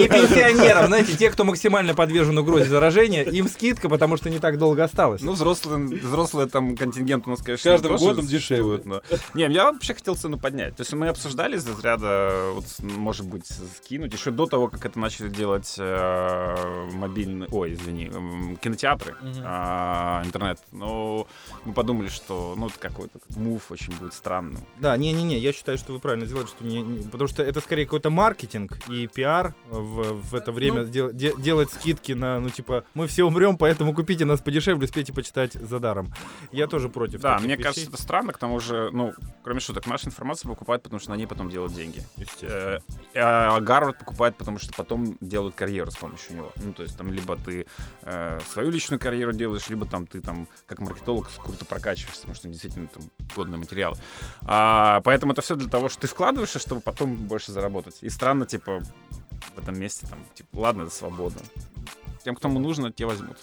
И 0.00 0.08
пенсионерам, 0.08 0.86
знаете, 0.86 1.16
те, 1.16 1.30
кто 1.30 1.44
максимально 1.44 1.94
подвержен 1.94 2.38
угрозе 2.38 2.66
заражения, 2.66 3.22
им 3.24 3.48
скидка, 3.48 3.88
потому 3.88 4.16
что 4.16 4.30
не 4.30 4.38
так 4.38 4.56
долго 4.58 4.67
осталось. 4.76 5.22
Ну, 5.22 5.32
взрослый, 5.32 5.84
взрослый 5.98 6.48
там 6.48 6.76
контингент 6.76 7.26
у 7.26 7.30
нас, 7.30 7.42
конечно, 7.42 7.70
каждым 7.72 7.96
годом 7.96 8.26
существует, 8.28 8.84
но- 8.86 9.02
Не, 9.34 9.46
я 9.52 9.70
вообще 9.72 9.94
хотел 9.94 10.14
цену 10.16 10.38
поднять. 10.38 10.76
То 10.76 10.82
есть 10.82 10.92
мы 10.92 11.08
обсуждали 11.08 11.56
из 11.56 11.66
разряда, 11.66 12.50
вот, 12.54 12.64
может 12.80 13.26
быть, 13.26 13.46
скинуть, 13.76 14.12
еще 14.12 14.30
до 14.30 14.46
того, 14.46 14.68
как 14.68 14.84
это 14.86 14.98
начали 14.98 15.28
делать 15.28 15.76
э, 15.78 16.88
мобильные, 16.94 17.48
ой, 17.50 17.74
извини, 17.74 18.06
м, 18.06 18.56
кинотеатры, 18.56 19.14
Мгм. 19.20 19.42
а, 19.44 20.22
интернет. 20.24 20.58
Но 20.72 21.26
мы 21.64 21.72
подумали, 21.72 22.08
что, 22.08 22.54
ну, 22.56 22.66
это 22.68 22.78
какой-то 22.78 23.18
мув 23.36 23.70
очень 23.70 23.92
будет 23.96 24.14
странным. 24.14 24.62
Да, 24.78 24.96
не-не-не, 24.96 25.38
я 25.38 25.52
считаю, 25.52 25.78
что 25.78 25.92
вы 25.92 25.98
правильно 26.00 26.26
сделали, 26.26 26.46
что 26.46 26.64
не, 26.64 26.82
не- 26.82 27.02
потому 27.02 27.28
что 27.28 27.42
это 27.42 27.60
скорее 27.60 27.84
какой-то 27.84 28.10
маркетинг 28.10 28.78
и 28.88 29.06
пиар 29.06 29.54
в, 29.70 30.12
в 30.30 30.34
это 30.34 30.52
время 30.52 30.84
дел- 30.84 31.12
де- 31.12 31.34
делать 31.38 31.70
скидки 31.72 32.12
на, 32.12 32.40
ну 32.40 32.50
типа, 32.50 32.84
мы 32.94 33.06
все 33.06 33.24
умрем, 33.24 33.56
поэтому 33.56 33.94
купите 33.94 34.24
нас 34.24 34.40
подешевле, 34.58 34.84
успейте 34.84 35.12
почитать 35.12 35.52
за 35.52 35.78
даром. 35.78 36.12
Я 36.52 36.66
тоже 36.66 36.88
против. 36.88 37.20
Да, 37.20 37.38
мне 37.38 37.54
вещей. 37.54 37.62
кажется, 37.62 37.88
это 37.88 38.00
странно, 38.02 38.32
к 38.32 38.38
тому 38.38 38.60
же, 38.60 38.90
ну, 38.92 39.12
кроме 39.42 39.60
шуток, 39.60 39.86
наша 39.86 40.08
информация 40.08 40.48
покупают, 40.48 40.82
потому 40.82 41.00
что 41.00 41.10
на 41.10 41.14
ней 41.14 41.26
потом 41.26 41.48
делают 41.48 41.74
деньги. 41.74 42.02
Э, 42.42 42.78
А 43.14 43.60
Гарвард 43.60 43.98
покупает, 43.98 44.36
потому 44.36 44.58
что 44.58 44.72
потом 44.74 45.16
делают 45.20 45.54
карьеру 45.54 45.90
с 45.90 45.96
помощью 45.96 46.36
него. 46.36 46.52
Ну, 46.56 46.72
то 46.72 46.82
есть 46.82 46.96
там 46.96 47.12
либо 47.12 47.36
ты 47.36 47.66
э, 48.02 48.40
свою 48.52 48.70
личную 48.70 48.98
карьеру 48.98 49.32
делаешь, 49.32 49.68
либо 49.68 49.86
там 49.86 50.06
ты 50.06 50.20
там 50.20 50.48
как 50.66 50.80
маркетолог 50.80 51.28
круто 51.38 51.64
прокачиваешься, 51.64 52.20
потому 52.22 52.34
что 52.34 52.48
действительно 52.48 52.88
там 52.88 53.02
годный 53.36 53.58
материал. 53.58 53.96
А, 54.42 55.00
поэтому 55.02 55.32
это 55.32 55.42
все 55.42 55.54
для 55.54 55.68
того, 55.68 55.88
что 55.88 56.00
ты 56.00 56.06
вкладываешься, 56.06 56.58
чтобы 56.58 56.80
потом 56.80 57.14
больше 57.14 57.52
заработать. 57.52 57.98
И 58.00 58.08
странно, 58.08 58.46
типа, 58.46 58.80
в 59.54 59.58
этом 59.58 59.78
месте 59.78 60.06
там, 60.06 60.18
типа, 60.34 60.48
ладно, 60.58 60.82
это 60.82 60.90
свобода. 60.90 61.36
Тем, 62.24 62.34
кому 62.36 62.58
нужно, 62.58 62.92
те 62.92 63.06
возьмут. 63.06 63.36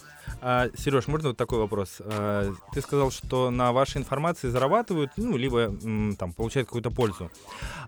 А, 0.48 0.70
Сереж, 0.78 1.08
можно 1.08 1.30
вот 1.30 1.38
такой 1.38 1.58
вопрос? 1.58 1.98
А, 2.02 2.54
Ты 2.72 2.82
сказал, 2.82 3.10
что 3.10 3.50
на 3.50 3.72
вашей 3.72 3.98
информации 3.98 4.48
зарабатывают, 4.48 5.10
ну, 5.18 5.38
либо 5.38 5.76
там 6.20 6.34
получают 6.34 6.68
какую-то 6.68 6.92
пользу. 6.92 7.32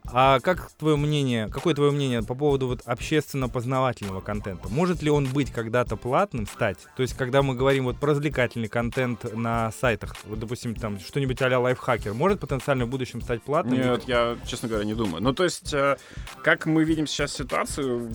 А 0.06 0.40
как 0.40 0.72
твое 0.72 0.96
мнение, 0.96 1.50
какое 1.50 1.76
твое 1.76 1.92
мнение 1.92 2.24
по 2.24 2.34
поводу 2.34 2.66
вот 2.66 2.82
общественно-познавательного 2.84 4.22
контента? 4.22 4.70
Может 4.70 5.04
ли 5.04 5.12
он 5.12 5.26
быть 5.26 5.52
когда-то 5.52 5.98
платным, 5.98 6.48
стать? 6.48 6.80
То 6.96 7.04
есть, 7.04 7.16
когда 7.16 7.44
мы 7.44 7.54
говорим 7.54 7.84
вот 7.84 8.00
про 8.00 8.08
развлекательный 8.08 8.70
контент 8.70 9.32
на 9.36 9.72
сайтах, 9.72 10.16
вот, 10.26 10.40
допустим, 10.40 10.74
там 10.74 11.00
что-нибудь 11.00 11.40
а-ля 11.44 11.60
лайфхакер, 11.60 12.16
может 12.16 12.40
потенциально 12.40 12.86
в 12.86 12.90
будущем 12.90 13.22
стать 13.22 13.44
платным? 13.44 13.78
Нет, 13.78 14.06
я, 14.08 14.36
честно 14.48 14.68
говоря, 14.68 14.84
не 14.84 14.96
думаю. 14.96 15.22
Ну, 15.22 15.32
то 15.32 15.44
есть, 15.44 15.76
э, 15.76 15.98
как 16.42 16.66
мы 16.66 16.84
видим 16.86 17.06
сейчас 17.06 17.36
ситуацию, 17.36 18.12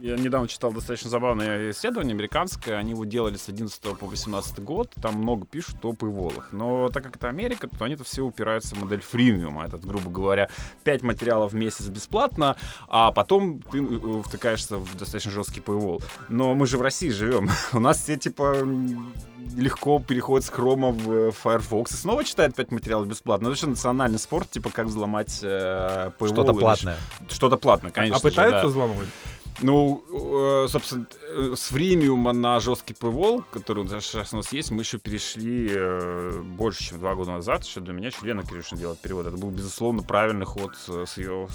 я 0.00 0.16
недавно 0.16 0.48
читал 0.48 0.72
достаточно 0.72 1.10
забавное 1.10 1.70
исследование 1.70 2.14
американское, 2.14 2.76
они 2.76 2.90
его 2.90 3.04
делали 3.04 3.36
с 3.36 3.48
11 3.48 3.80
по 3.98 4.06
18 4.06 4.60
год, 4.60 4.90
там 5.00 5.16
много 5.16 5.46
пишут 5.46 5.76
о 5.84 5.92
пейволах. 5.92 6.48
Но 6.52 6.88
так 6.88 7.04
как 7.04 7.16
это 7.16 7.28
Америка, 7.28 7.68
то 7.68 7.84
они-то 7.84 8.04
все 8.04 8.22
упираются 8.22 8.74
в 8.74 8.80
модель 8.80 9.00
фримиума. 9.00 9.66
Это, 9.66 9.76
грубо 9.78 10.10
говоря, 10.10 10.48
5 10.84 11.02
материалов 11.02 11.52
в 11.52 11.54
месяц 11.54 11.86
бесплатно, 11.88 12.56
а 12.88 13.12
потом 13.12 13.60
ты 13.60 13.78
э, 13.78 14.22
втыкаешься 14.24 14.78
в 14.78 14.96
достаточно 14.96 15.30
жесткий 15.30 15.60
пейвол. 15.60 16.02
Но 16.28 16.54
мы 16.54 16.66
же 16.66 16.78
в 16.78 16.82
России 16.82 17.10
живем. 17.10 17.50
У 17.72 17.80
нас 17.80 18.02
все, 18.02 18.16
типа, 18.16 18.66
легко 19.56 19.98
переходят 20.00 20.46
с 20.46 20.48
хрома 20.48 20.90
в 20.90 21.12
э, 21.12 21.30
Firefox 21.30 21.92
и 21.92 21.96
снова 21.96 22.24
читают 22.24 22.54
5 22.54 22.72
материалов 22.72 23.06
бесплатно. 23.06 23.48
Это 23.48 23.56
же 23.56 23.68
национальный 23.68 24.18
спорт, 24.18 24.50
типа, 24.50 24.70
как 24.70 24.86
взломать 24.86 25.40
э, 25.42 26.10
Что-то 26.18 26.54
платное. 26.54 26.96
Что-то 27.28 27.56
платное, 27.56 27.90
конечно. 27.90 28.16
а 28.16 28.20
пытаются 28.20 28.62
да. 28.62 28.68
взламывать? 28.68 29.08
Ну, 29.62 30.02
э, 30.64 30.68
собственно, 30.68 31.06
э, 31.28 31.54
с 31.54 31.68
фримиума 31.68 32.32
на 32.32 32.60
жесткий 32.60 32.94
paywall, 32.94 33.44
который 33.50 33.86
сейчас 34.00 34.32
у 34.32 34.36
нас 34.36 34.52
есть, 34.52 34.70
мы 34.70 34.82
еще 34.82 34.98
перешли 34.98 35.68
э, 35.70 36.40
больше, 36.42 36.84
чем 36.84 36.98
два 36.98 37.14
года 37.14 37.32
назад. 37.32 37.64
Еще 37.64 37.80
для 37.80 37.92
меня 37.92 38.08
еще 38.08 38.24
Лена 38.24 38.42
Кирюшина 38.42 38.80
делала 38.80 38.96
перевод. 38.96 39.26
Это 39.26 39.36
был, 39.36 39.50
безусловно, 39.50 40.02
правильный 40.02 40.46
ход 40.46 40.76
с 40.76 41.16
ее 41.18 41.48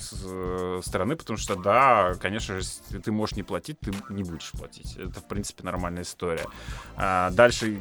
стороны, 0.83 1.15
потому 1.15 1.37
что, 1.37 1.55
да, 1.55 2.13
конечно 2.21 2.55
же, 2.55 2.61
если 2.61 2.99
ты 2.99 3.11
можешь 3.11 3.35
не 3.35 3.43
платить, 3.43 3.79
ты 3.79 3.91
не 4.09 4.23
будешь 4.23 4.51
платить. 4.51 4.95
Это, 4.97 5.19
в 5.19 5.27
принципе, 5.27 5.63
нормальная 5.63 6.03
история. 6.03 6.45
А 6.95 7.31
дальше 7.31 7.79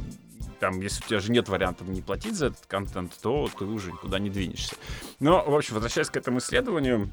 там, 0.61 0.81
если 0.81 1.05
у 1.05 1.09
тебя 1.09 1.21
же 1.21 1.31
нет 1.33 1.49
вариантов 1.49 1.89
не 1.89 2.01
платить 2.01 2.37
за 2.37 2.47
этот 2.47 2.65
контент, 2.67 3.13
то 3.21 3.51
ты 3.59 3.65
уже 3.65 3.93
никуда 3.93 4.19
не 4.19 4.31
двинешься. 4.31 4.77
Но, 5.21 5.45
в 5.45 5.55
общем, 5.55 5.75
возвращаясь 5.75 6.09
к 6.09 6.17
этому 6.17 6.39
исследованию, 6.39 7.11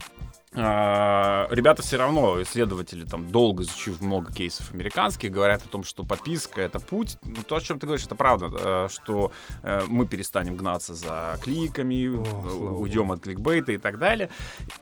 ребята 0.53 1.81
все 1.81 1.97
равно, 1.97 2.41
исследователи, 2.41 3.05
там, 3.05 3.31
долго 3.31 3.63
изучив 3.63 4.01
много 4.01 4.33
кейсов 4.33 4.73
американских, 4.73 5.31
говорят 5.31 5.63
о 5.65 5.69
том, 5.69 5.83
что 5.83 6.03
подписка— 6.03 6.61
это 6.63 6.79
путь. 6.79 7.17
Ну, 7.23 7.37
то, 7.47 7.55
о 7.55 7.61
чем 7.61 7.79
ты 7.79 7.85
говоришь, 7.85 8.05
это 8.05 8.15
правда, 8.15 8.49
э, 8.51 8.87
что 8.91 9.31
э, 9.63 9.83
мы 9.87 10.05
перестанем 10.05 10.57
гнаться 10.57 10.93
за 10.93 11.37
кликами, 11.41 12.19
э, 12.19 12.51
слава 12.51 12.77
уйдем 12.77 13.11
от 13.11 13.21
кликбейта 13.21 13.71
и 13.71 13.77
так 13.77 13.97
далее. 13.97 14.29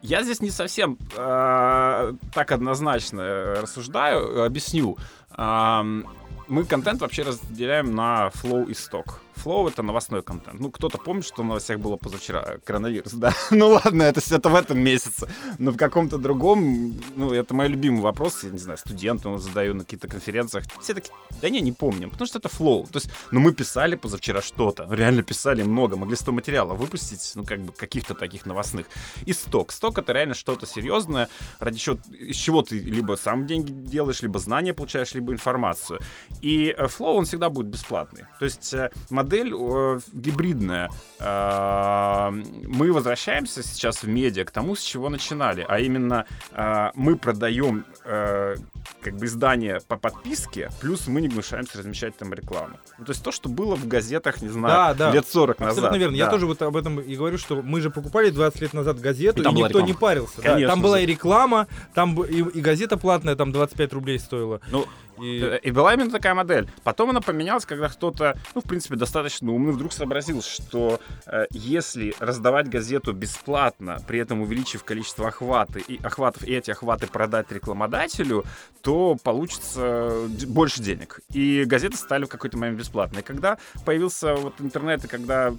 Я 0.02 0.24
здесь 0.24 0.42
не 0.42 0.52
совсем 0.52 0.98
э, 1.16 2.14
так 2.34 2.52
однозначно 2.52 3.22
э, 3.22 3.62
рассуждаю, 3.62 4.44
объясню. 4.44 4.98
Ам, 5.32 6.06
мы 6.48 6.66
контент 6.66 7.02
вообще 7.02 7.24
разделяем 7.24 7.96
на 7.96 8.30
флоу 8.32 8.66
и 8.66 8.74
сток. 8.74 9.22
Флоу— 9.40 9.68
это 9.70 9.84
новостной 9.84 10.22
контент. 10.22 10.60
Ну, 10.60 10.70
кто-то 10.70 10.98
помнит, 10.98 11.26
что 11.26 11.44
в 11.44 11.46
новостях 11.46 11.80
было 11.80 11.96
позавчера 11.96 12.58
коронавирус, 12.66 13.14
да? 13.14 13.34
Ну 13.52 13.70
ладно, 13.70 14.04
это, 14.04 14.22
это 14.36 14.50
в 14.50 14.56
этом 14.56 14.80
месяце. 14.80 15.28
Но 15.58 15.72
в 15.72 15.78
каком-то 15.78 16.18
другом, 16.18 16.94
ну, 17.16 17.34
это 17.34 17.54
мой 17.54 17.68
любимый 17.68 18.02
вопрос, 18.02 18.44
я 18.44 18.50
не 18.50 18.58
знаю, 18.58 18.78
студентам 18.78 19.40
задаю 19.40 19.74
на 19.74 19.84
каких-то 19.84 20.08
конференциях. 20.08 20.66
Все 20.82 20.94
такие, 20.94 21.14
да 21.42 21.50
не, 21.50 21.62
не 21.62 21.72
помним, 21.72 22.10
потому 22.10 22.28
что 22.28 22.40
это 22.40 22.50
флоу. 22.50 22.86
То 22.88 22.98
есть, 22.98 23.10
ну, 23.32 23.40
мы 23.40 23.54
писали 23.54 23.96
позавчера 23.96 24.42
что-то, 24.42 24.88
реально 24.92 25.24
писали 25.24 25.64
много, 25.64 25.96
могли 25.96 26.16
100 26.16 26.32
материалов 26.32 26.78
выпустить, 26.78 27.32
ну, 27.36 27.46
как 27.46 27.62
бы, 27.62 27.72
каких-то 27.72 28.16
таких 28.16 28.46
новостных. 28.46 28.88
И 29.26 29.34
сток. 29.34 29.72
Сток— 29.72 29.98
это 30.00 30.14
реально 30.14 30.36
что-то 30.36 30.66
серьезное, 30.66 31.30
ради 31.60 31.78
чего, 31.78 31.98
из 32.12 32.36
чего 32.36 32.62
ты 32.62 32.80
либо 32.80 33.16
сам 33.16 33.48
деньги 33.48 33.72
делаешь, 33.72 34.22
либо 34.22 34.40
знания 34.40 34.74
получаешь, 34.74 35.14
либо 35.14 35.32
информацию. 35.32 36.00
И 36.42 36.76
э, 36.78 36.86
Flow, 36.86 37.16
он 37.16 37.26
всегда 37.26 37.50
будет 37.50 37.68
бесплатный. 37.68 38.26
То 38.40 38.46
есть 38.46 38.74
э, 38.74 38.92
модель 39.30 39.54
э, 39.54 40.00
гибридная. 40.14 40.90
Э, 41.20 42.32
Мы 42.32 42.92
возвращаемся 42.92 43.62
сейчас 43.64 44.04
в 44.04 44.08
медиа 44.08 44.44
к 44.46 44.52
тому, 44.52 44.76
с 44.76 44.82
чего 44.82 45.10
начинали, 45.10 45.66
а 45.68 45.80
именно 45.80 46.26
э, 46.52 46.90
мы 46.96 47.16
продаем 47.16 47.86
э, 48.06 48.56
как 49.02 49.16
бы 49.18 49.26
издание 49.26 49.80
по 49.88 49.98
подписке, 49.98 50.70
плюс 50.82 51.08
мы 51.08 51.22
не 51.22 51.28
гнушаемся 51.28 51.78
размещать 51.78 52.18
там 52.18 52.34
рекламу. 52.34 52.78
Ну, 52.98 53.06
то 53.06 53.12
есть 53.12 53.24
то, 53.24 53.32
что 53.32 53.50
было 53.50 53.76
в 53.76 53.88
газетах, 53.88 54.42
не 54.42 54.50
знаю, 54.50 54.74
Да, 54.74 54.94
да. 55.10 55.12
лет 55.12 55.28
40 55.28 55.60
назад. 55.60 55.74
Абсолютно 55.78 55.98
верно. 55.98 56.16
Я 56.16 56.26
Да. 56.26 56.32
тоже 56.32 56.46
вот 56.48 56.62
об 56.62 56.76
этом 56.76 57.00
и 57.00 57.16
говорю, 57.16 57.38
что 57.38 57.62
мы 57.62 57.82
же 57.82 57.90
покупали 57.92 58.30
20 58.32 58.62
лет 58.62 58.74
назад 58.74 59.00
газету, 59.00 59.42
И 59.44 59.46
и, 59.46 59.50
никто 59.52 59.68
реклама. 59.68 59.88
не 59.88 59.94
парился. 59.94 60.42
да. 60.42 60.50
Конечно, 60.54 60.68
Там 60.70 60.82
была 60.82 61.00
и 61.00 61.06
реклама, 61.06 61.68
там 61.94 62.22
и, 62.24 62.38
и 62.38 62.62
газета 62.62 62.98
платная, 62.98 63.36
там 63.36 63.52
25 63.52 63.94
рублей 63.94 64.20
стоила. 64.20 64.60
Ну, 64.72 64.86
И... 65.22 65.40
Э, 65.42 65.60
И 65.60 65.72
была 65.72 65.94
именно 65.94 66.10
такая 66.12 66.34
модель. 66.34 66.68
Потом 66.84 67.10
она 67.10 67.22
поменялась, 67.22 67.66
когда 67.66 67.90
кто-то, 67.90 68.38
ну, 68.56 68.62
в 68.62 68.64
принципе, 68.64 68.96
достаточно 68.96 69.52
умный, 69.52 69.74
вдруг 69.74 69.94
сообразил, 69.94 70.42
что 70.42 71.00
э, 71.26 71.46
если 71.52 72.14
раздавать 72.20 72.70
газету 72.70 73.14
бесплатно, 73.14 74.00
при 74.08 74.20
этом 74.20 74.42
увеличив 74.42 74.84
количество 74.84 75.28
охваты, 75.28 75.80
и, 75.82 76.00
охватов, 76.04 76.44
и 76.44 76.54
эти 76.54 76.72
охваты 76.72 77.08
продать 77.08 77.52
рекламодателю, 77.52 78.46
то 78.82 79.18
получится 79.24 80.26
д- 80.28 80.48
больше 80.48 80.82
денег. 80.82 81.20
И 81.34 81.64
газеты 81.66 81.98
стали 81.98 82.26
в 82.26 82.30
какой-то 82.30 82.58
момент 82.58 82.80
бесплатные. 82.80 83.24
Когда 83.24 83.58
появился 83.86 84.36
вот 84.36 84.60
интернет, 84.60 85.04
и 85.06 85.08
когда 85.08 85.54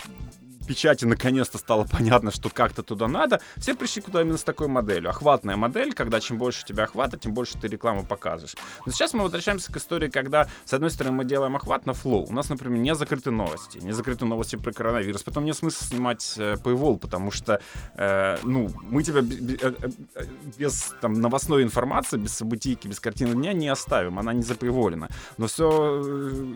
печати 0.71 1.05
наконец-то 1.05 1.59
стало 1.59 1.85
понятно, 1.85 2.31
что 2.31 2.49
как-то 2.49 2.85
туда 2.85 3.09
надо, 3.09 3.41
все 3.57 3.75
пришли 3.75 4.03
куда 4.03 4.23
именно 4.23 4.39
с 4.39 4.45
такой 4.45 4.69
моделью. 4.69 5.11
Охватная 5.11 5.57
модель, 5.57 5.93
когда 5.95 6.21
чем 6.21 6.39
больше 6.39 6.65
тебя 6.65 6.85
охвата, 6.85 7.17
тем 7.19 7.35
больше 7.35 7.59
ты 7.59 7.67
рекламу 7.67 8.05
показываешь. 8.05 8.55
Но 8.87 8.93
сейчас 8.93 9.13
мы 9.13 9.25
возвращаемся 9.25 9.73
к 9.73 9.77
истории, 9.77 10.09
когда, 10.09 10.47
с 10.65 10.73
одной 10.73 10.93
стороны, 10.93 11.17
мы 11.17 11.25
делаем 11.25 11.57
охват 11.57 11.87
на 11.87 11.93
флоу. 11.93 12.25
У 12.25 12.33
нас, 12.33 12.49
например, 12.51 12.79
не 12.79 12.95
закрыты 12.95 13.33
новости, 13.33 13.79
не 13.79 13.91
закрыты 13.91 14.27
новости 14.27 14.55
про 14.55 14.73
коронавирус. 14.73 15.25
Потом 15.25 15.45
нет 15.45 15.57
смысла 15.57 15.85
снимать 15.85 16.35
э, 16.39 16.55
Paywall, 16.63 16.99
потому 16.99 17.33
что, 17.33 17.61
э, 17.97 18.39
ну, 18.45 18.71
мы 18.83 19.03
тебя 19.03 19.23
э, 19.23 19.73
э, 20.15 20.25
без 20.57 20.95
там, 21.01 21.15
новостной 21.15 21.65
информации, 21.65 22.17
без 22.17 22.35
событийки, 22.35 22.87
без 22.87 23.01
картины 23.01 23.35
дня 23.35 23.55
не 23.55 23.67
оставим. 23.69 24.21
Она 24.21 24.33
не 24.33 24.43
заприволена. 24.43 25.09
Но 25.37 25.49
все, 25.49 26.01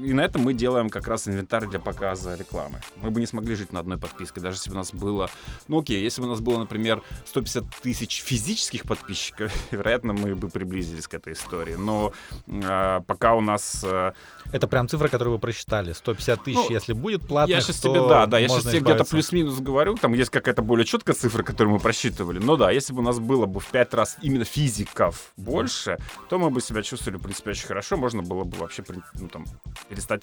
и 0.04 0.12
на 0.12 0.21
этом 0.21 0.42
мы 0.42 0.54
делаем 0.54 0.88
как 0.88 1.09
раз 1.09 1.26
инвентарь 1.26 1.66
для 1.66 1.80
показа 1.80 2.37
рекламы. 2.37 2.80
Мы 3.02 3.11
бы 3.11 3.18
не 3.18 3.26
смогли 3.26 3.56
жить 3.56 3.73
на 3.73 3.80
одной 3.80 3.99
подписке, 4.04 4.40
даже 4.40 4.56
если 4.56 4.70
бы 4.70 4.75
у 4.75 4.78
нас 4.78 4.92
было, 4.92 5.30
ну 5.68 5.80
окей, 5.80 6.02
если 6.02 6.20
бы 6.20 6.26
у 6.26 6.30
нас 6.30 6.40
было, 6.40 6.58
например, 6.58 7.02
150 7.26 7.64
тысяч 7.82 8.23
физических 8.23 8.82
подписчиков, 8.84 9.52
вероятно, 9.70 10.12
мы 10.12 10.34
бы 10.34 10.49
приблизились 10.49 11.06
к 11.08 11.14
этой 11.14 11.32
истории. 11.32 11.75
Но 11.75 12.12
э, 12.46 13.00
пока 13.06 13.34
у 13.34 13.40
нас... 13.40 13.84
э, 13.84 14.12
Это 14.52 14.66
прям 14.68 14.88
цифра, 14.88 15.08
которую 15.08 15.34
вы 15.34 15.40
просчитали. 15.40 15.92
150 15.92 16.44
тысяч, 16.44 16.56
Ну, 16.56 16.70
если 16.70 16.92
будет 16.92 17.26
платных, 17.26 17.56
я 17.56 17.62
сейчас 17.62 17.80
то 17.80 17.88
тебе, 17.88 18.00
да, 18.08 18.26
да, 18.26 18.38
я 18.38 18.49
сейчас 18.49 18.64
тебе 18.64 18.80
где-то 18.80 19.04
плюс-минус 19.04 19.61
говорю, 19.61 19.96
там 19.96 20.12
есть 20.14 20.30
какая-то 20.30 20.62
более 20.62 20.84
четкая 20.84 21.14
цифра, 21.16 21.42
которую 21.42 21.75
мы 21.75 21.80
просчитывали. 21.80 22.38
Но 22.38 22.56
да, 22.56 22.70
если 22.70 22.92
бы 22.92 23.00
у 23.00 23.02
нас 23.02 23.18
было 23.18 23.46
бы 23.46 23.61
в 23.61 23.66
пять 23.66 23.94
раз 23.94 24.16
именно 24.23 24.44
физиков 24.44 25.32
больше, 25.37 25.99
то 26.28 26.38
мы 26.38 26.50
бы 26.50 26.61
себя 26.61 26.82
чувствовали, 26.82 27.18
в 27.18 27.23
принципе, 27.23 27.50
очень 27.50 27.66
хорошо. 27.66 27.96
Можно 27.96 28.23
было 28.23 28.44
бы 28.44 28.56
вообще 28.58 28.84
ну, 29.14 29.28
там, 29.28 29.44
перестать 29.88 30.23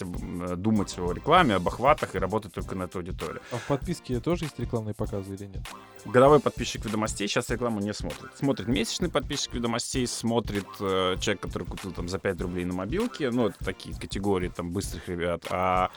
думать 0.61 0.97
о 0.99 1.11
рекламе, 1.11 1.55
об 1.55 1.67
охватах 1.67 2.15
и 2.15 2.19
работать 2.19 2.53
только 2.53 2.75
на 2.75 2.83
эту 2.83 2.99
аудиторию. 2.99 3.41
Подписке 3.71 4.19
тоже 4.19 4.43
есть 4.43 4.59
рекламные 4.59 4.93
показы 4.93 5.33
или 5.33 5.45
нет? 5.45 5.61
Годовой 6.03 6.41
подписчик 6.41 6.83
ведомостей 6.83 7.25
сейчас 7.29 7.49
рекламу 7.49 7.79
не 7.79 7.93
смотрит. 7.93 8.35
Смотрит 8.35 8.67
месячный 8.67 9.07
подписчик 9.07 9.53
ведомостей, 9.53 10.05
смотрит 10.07 10.67
э, 10.81 11.15
человек, 11.21 11.41
который 11.41 11.65
купил 11.65 11.93
там 11.93 12.09
за 12.09 12.19
5 12.19 12.41
рублей 12.41 12.65
на 12.65 12.73
мобилке. 12.73 13.31
Ну, 13.31 13.47
это 13.47 13.63
такие 13.63 13.95
категории 13.95 14.49
там 14.49 14.73
быстрых 14.73 15.07
ребят. 15.07 15.45
А 15.49 15.89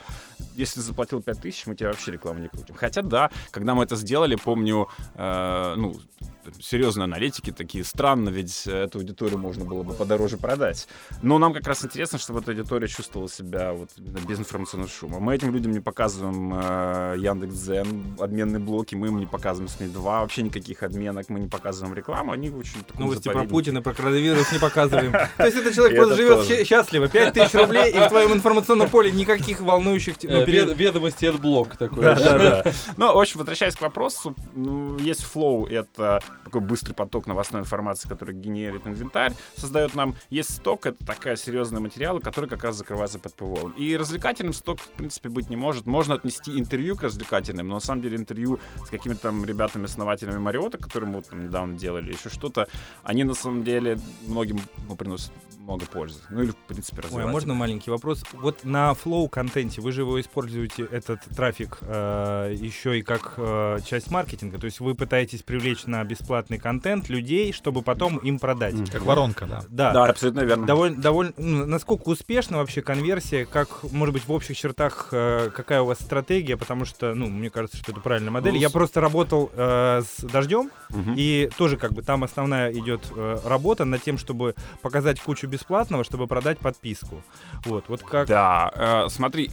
если 0.54 0.80
заплатил 0.80 1.22
5 1.22 1.40
тысяч, 1.40 1.66
мы 1.66 1.74
тебе 1.74 1.88
вообще 1.88 2.12
рекламу 2.12 2.40
не 2.40 2.48
крутим. 2.48 2.74
Хотя, 2.76 3.02
да, 3.02 3.30
когда 3.50 3.74
мы 3.74 3.84
это 3.84 3.96
сделали, 3.96 4.36
помню, 4.36 4.88
э, 5.14 5.74
ну, 5.76 5.96
серьезные 6.60 7.04
аналитики 7.04 7.50
такие, 7.50 7.84
странно, 7.84 8.28
ведь 8.28 8.66
эту 8.66 8.98
аудиторию 8.98 9.38
можно 9.38 9.64
было 9.64 9.82
бы 9.82 9.94
подороже 9.94 10.36
продать. 10.36 10.88
Но 11.22 11.38
нам 11.38 11.52
как 11.54 11.66
раз 11.66 11.84
интересно, 11.84 12.18
чтобы 12.18 12.40
эта 12.40 12.50
аудитория 12.50 12.88
чувствовала 12.88 13.28
себя 13.28 13.72
вот 13.72 13.90
без 13.98 14.38
информационного 14.38 14.90
шума. 14.90 15.20
Мы 15.20 15.34
этим 15.34 15.52
людям 15.52 15.72
не 15.72 15.80
показываем 15.80 16.52
э, 16.54 17.16
Яндекс.Дзен, 17.18 18.16
обменные 18.18 18.60
блоки, 18.60 18.94
мы 18.94 19.08
им 19.08 19.18
не 19.18 19.26
показываем 19.26 19.68
СМИ-2, 19.68 20.00
вообще 20.02 20.42
никаких 20.42 20.82
обменок, 20.82 21.28
мы 21.28 21.40
не 21.40 21.48
показываем 21.48 21.94
рекламу, 21.94 22.32
они 22.32 22.50
очень 22.50 22.82
таком 22.84 23.02
Новости 23.02 23.24
про 23.24 23.32
заповеднике. 23.32 23.52
Путина, 23.52 23.82
про 23.82 23.94
коронавирус 23.94 24.52
не 24.52 24.58
показываем. 24.58 25.12
То 25.36 25.44
есть 25.44 25.56
этот 25.56 25.74
человек 25.74 25.96
просто 25.96 26.16
живет 26.16 26.66
счастливо. 26.66 27.08
5 27.08 27.34
тысяч 27.34 27.54
рублей, 27.54 27.92
и 27.92 27.98
в 27.98 28.08
твоем 28.08 28.32
информационном 28.32 28.88
поле 28.88 29.10
никаких 29.10 29.60
волнующих 29.60 30.18
есть... 30.25 30.35
ну, 30.35 30.43
Э, 30.43 30.47
перед- 30.47 30.69
вед- 30.69 30.76
Ведомости 30.76 31.25
от 31.26 31.40
блок 31.40 31.76
такой. 31.76 32.02
Да, 32.04 32.14
да, 32.14 32.38
да. 32.62 32.73
Ну, 32.97 33.14
в 33.14 33.19
общем, 33.19 33.38
возвращаясь 33.38 33.75
к 33.76 33.81
вопросу, 33.81 34.35
ну, 34.54 34.99
есть 34.99 35.23
flow, 35.23 35.66
это 35.66 36.21
такой 36.45 36.61
быстрый 36.61 36.93
поток 36.93 37.26
новостной 37.26 37.62
информации, 37.62 38.09
который 38.09 38.35
генерит 38.35 38.87
инвентарь, 38.87 39.33
создает 39.57 39.95
нам. 39.95 40.14
Есть 40.31 40.54
stock, 40.54 40.87
это 40.87 41.04
такая 41.04 41.37
серьезные 41.37 41.81
материалы, 41.81 42.21
которые 42.21 42.49
как 42.49 42.64
раз 42.64 42.76
закрываются 42.76 43.19
под 43.19 43.35
paywall. 43.34 43.73
И 43.76 43.97
развлекательным 43.97 44.52
stock, 44.52 44.80
в 44.81 44.88
принципе, 44.90 45.28
быть 45.28 45.50
не 45.50 45.57
может. 45.57 45.87
Можно 45.87 46.14
отнести 46.14 46.59
интервью 46.59 46.97
к 46.97 47.02
развлекательным, 47.02 47.69
но 47.69 47.75
на 47.75 47.81
самом 47.81 48.02
деле 48.02 48.16
интервью 48.16 48.59
с 48.87 48.90
какими-то 48.90 49.23
там 49.23 49.45
ребятами-основателями 49.45 50.38
Marriott'а, 50.38 50.78
которые 50.78 51.09
мы 51.11 51.16
вот 51.16 51.28
там 51.28 51.43
недавно 51.45 51.76
делали, 51.76 52.12
еще 52.12 52.28
что-то, 52.28 52.69
они 53.02 53.25
на 53.25 53.35
самом 53.35 53.64
деле 53.64 53.99
многим 54.26 54.61
ну, 54.88 54.97
приносят 54.97 55.33
много 55.59 55.87
пользы. 55.87 56.21
Ну 56.31 56.43
или, 56.43 56.50
в 56.50 56.57
принципе, 56.57 57.02
Ой, 57.11 57.25
а 57.25 57.26
можно 57.26 57.54
маленький 57.54 57.90
вопрос? 57.90 58.23
Вот 58.33 58.64
на 58.64 58.93
flow 58.92 59.28
контенте 59.28 59.81
вы 59.81 59.93
же 59.93 60.02
его 60.02 60.13
используете, 60.21 60.85
этот 60.90 61.21
трафик, 61.37 61.78
э, 61.83 62.54
еще 62.59 62.99
и 62.99 63.02
как 63.02 63.35
э, 63.37 63.78
часть 63.87 64.11
маркетинга. 64.11 64.59
То 64.59 64.66
есть 64.66 64.80
вы 64.80 64.94
пытаетесь 64.94 65.42
привлечь 65.42 65.87
на 65.87 66.02
бесплатный 66.04 66.59
контент 66.59 67.09
людей, 67.09 67.52
чтобы 67.52 67.83
потом 67.83 68.18
им 68.18 68.38
продать. 68.38 68.75
Как 68.90 69.02
воронка, 69.02 69.47
да. 69.47 69.62
Да. 69.68 69.92
Да, 69.92 70.04
абсолютно 70.06 70.40
верно. 70.40 70.66
Довольно, 70.66 71.00
довольно, 71.00 71.33
насколько 71.38 72.09
успешна 72.09 72.59
вообще 72.59 72.83
конверсия, 72.83 73.44
как, 73.47 73.68
может 73.92 74.12
быть, 74.12 74.26
в 74.26 74.33
общих 74.33 74.56
чертах, 74.56 75.09
э, 75.12 75.50
какая 75.54 75.80
у 75.83 75.87
вас 75.87 75.99
стратегия, 75.99 76.56
потому 76.56 76.85
что, 76.85 77.14
ну, 77.14 77.26
мне 77.28 77.50
кажется, 77.50 77.76
что 77.76 77.92
это 77.92 78.00
правильная 78.00 78.30
модель. 78.30 78.52
Ну, 78.54 78.59
Я 78.61 78.68
с- 78.68 78.73
просто 78.73 79.00
работал 79.00 79.50
э, 79.54 80.02
с 80.06 80.23
дождем, 80.25 80.71
Мгм. 80.90 81.14
и 81.16 81.50
тоже 81.59 81.76
как 81.76 81.92
бы 81.92 82.02
там 82.02 82.25
основная 82.25 82.73
идет 82.73 83.00
э, 83.14 83.38
работа 83.44 83.85
над 83.85 84.02
тем, 84.02 84.18
чтобы 84.18 84.54
показать 84.83 85.21
кучу 85.21 85.47
бесплатного, 85.47 86.04
чтобы 86.04 86.26
продать 86.26 86.59
подписку. 86.59 87.23
Вот, 87.64 87.85
вот 87.88 88.02
как... 88.02 88.28
Да, 88.28 88.71
э, 88.75 89.09
смотри, 89.11 89.50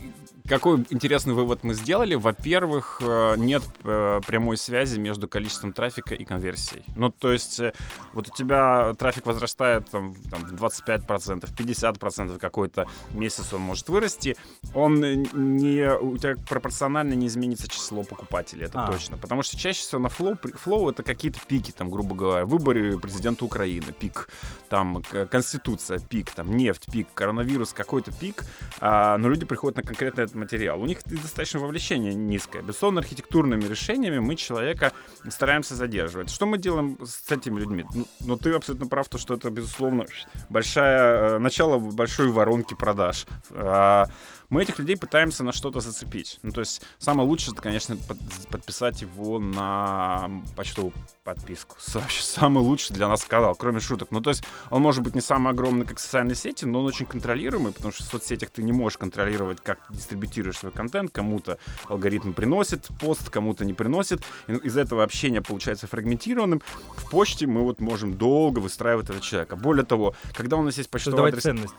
какой 0.47 0.85
интересный 0.89 1.33
вывод 1.33 1.63
мы 1.63 1.73
сделали. 1.73 2.15
Во-первых, 2.15 3.01
э, 3.01 3.35
нет 3.37 3.63
э, 3.83 4.21
прямой 4.25 4.57
связи 4.57 4.99
между 4.99 5.27
количеством 5.27 5.73
трафика 5.73 6.15
и 6.15 6.23
конверсией. 6.23 6.83
Ну, 6.95 7.09
то 7.09 7.31
есть, 7.31 7.59
э, 7.59 7.73
вот 8.13 8.29
у 8.29 8.35
тебя 8.35 8.93
трафик 8.97 9.25
возрастает 9.25 9.89
там, 9.89 10.15
там, 10.29 10.41
в 10.43 10.53
25%, 10.53 11.49
50% 11.53 12.39
какой-то 12.39 12.87
месяц 13.11 13.53
он 13.53 13.61
может 13.61 13.89
вырасти. 13.89 14.35
Он 14.73 14.99
не, 14.99 15.91
у 15.93 16.17
тебя 16.17 16.35
пропорционально 16.47 17.13
не 17.13 17.27
изменится 17.27 17.67
число 17.67 18.03
покупателей, 18.03 18.65
это 18.65 18.85
А. 18.85 18.91
точно. 18.91 19.17
Потому 19.17 19.43
что 19.43 19.57
чаще 19.57 19.81
всего 19.81 20.01
на 20.01 20.09
flow, 20.09 20.37
flow 20.55 20.89
это 20.89 21.03
какие-то 21.03 21.39
пики, 21.47 21.71
там, 21.71 21.89
грубо 21.89 22.15
говоря, 22.15 22.45
выборы 22.45 22.97
президента 22.97 23.45
Украины, 23.45 23.91
пик, 23.97 24.29
там, 24.69 25.03
Конституция, 25.29 25.99
пик, 25.99 26.31
там, 26.31 26.55
нефть, 26.55 26.87
пик, 26.91 27.07
коронавирус, 27.13 27.73
какой-то 27.73 28.11
пик, 28.11 28.43
а, 28.79 29.17
но 29.17 29.29
люди 29.29 29.45
приходят 29.45 29.77
на 29.77 29.83
конкретный 29.83 30.23
этот 30.31 30.35
материал. 30.35 30.81
У 30.81 30.85
них 30.85 30.99
достаточно 31.05 31.59
вовлечение 31.59 32.13
низкое. 32.13 32.61
Безусловно, 32.61 33.01
архитектурными 33.01 33.63
решениями 33.63 34.19
мы 34.19 34.35
человека 34.35 34.93
стараемся 35.29 35.75
задерживать. 35.75 36.29
Что 36.29 36.45
мы 36.45 36.57
делаем 36.57 36.97
с 37.03 37.31
этими 37.31 37.59
людьми? 37.59 37.85
Ну, 37.93 38.07
ну, 38.21 38.37
ты 38.37 38.53
абсолютно 38.53 38.87
прав, 38.87 39.09
то, 39.09 39.17
что 39.17 39.35
это, 39.35 39.49
безусловно, 39.49 40.05
большая, 40.49 41.35
э, 41.35 41.39
начало 41.39 41.79
большой 41.79 42.29
воронки 42.29 42.73
продаж. 42.73 43.25
А, 43.51 44.07
мы 44.51 44.63
этих 44.63 44.79
людей 44.79 44.97
пытаемся 44.97 45.43
на 45.45 45.53
что-то 45.53 45.79
зацепить. 45.79 46.39
Ну, 46.43 46.51
то 46.51 46.59
есть 46.59 46.81
самое 46.99 47.27
лучшее, 47.27 47.53
это, 47.53 47.61
конечно, 47.61 47.95
под- 47.95 48.19
подписать 48.49 49.01
его 49.01 49.39
на 49.39 50.29
почтовую 50.57 50.93
подписку. 51.23 51.77
Вообще 51.93 52.21
самый 52.21 52.61
лучший 52.61 52.93
для 52.93 53.07
нас 53.07 53.23
канал, 53.23 53.55
кроме 53.55 53.79
шуток. 53.79 54.09
Ну, 54.11 54.19
то 54.19 54.29
есть 54.29 54.43
он 54.69 54.81
может 54.81 55.03
быть 55.03 55.15
не 55.15 55.21
самый 55.21 55.51
огромный, 55.53 55.85
как 55.85 55.99
социальные 55.99 56.35
сети, 56.35 56.65
но 56.65 56.81
он 56.81 56.85
очень 56.85 57.05
контролируемый, 57.05 57.71
потому 57.71 57.93
что 57.93 58.03
в 58.03 58.07
соцсетях 58.07 58.49
ты 58.49 58.61
не 58.61 58.73
можешь 58.73 58.97
контролировать, 58.97 59.61
как 59.61 59.79
ты 60.09 60.17
дистрибутируешь 60.21 60.57
свой 60.57 60.71
контент. 60.71 61.11
Кому-то 61.11 61.57
алгоритм 61.87 62.33
приносит 62.33 62.87
пост, 62.99 63.29
кому-то 63.29 63.65
не 63.65 63.73
приносит. 63.73 64.21
И 64.47 64.53
из 64.53 64.77
этого 64.77 65.03
общение 65.03 65.41
получается 65.41 65.87
фрагментированным. 65.87 66.61
В 66.95 67.09
почте 67.09 67.47
мы 67.47 67.61
вот 67.61 67.79
можем 67.81 68.13
долго 68.13 68.59
выстраивать 68.59 69.05
этого 69.05 69.21
человека. 69.21 69.55
Более 69.55 69.85
того, 69.85 70.15
когда 70.33 70.57
у 70.57 70.61
нас 70.61 70.77
есть 70.77 70.89
почтовый 70.89 71.13
Создавать 71.13 71.33
адрес... 71.33 71.43
ценность. 71.43 71.75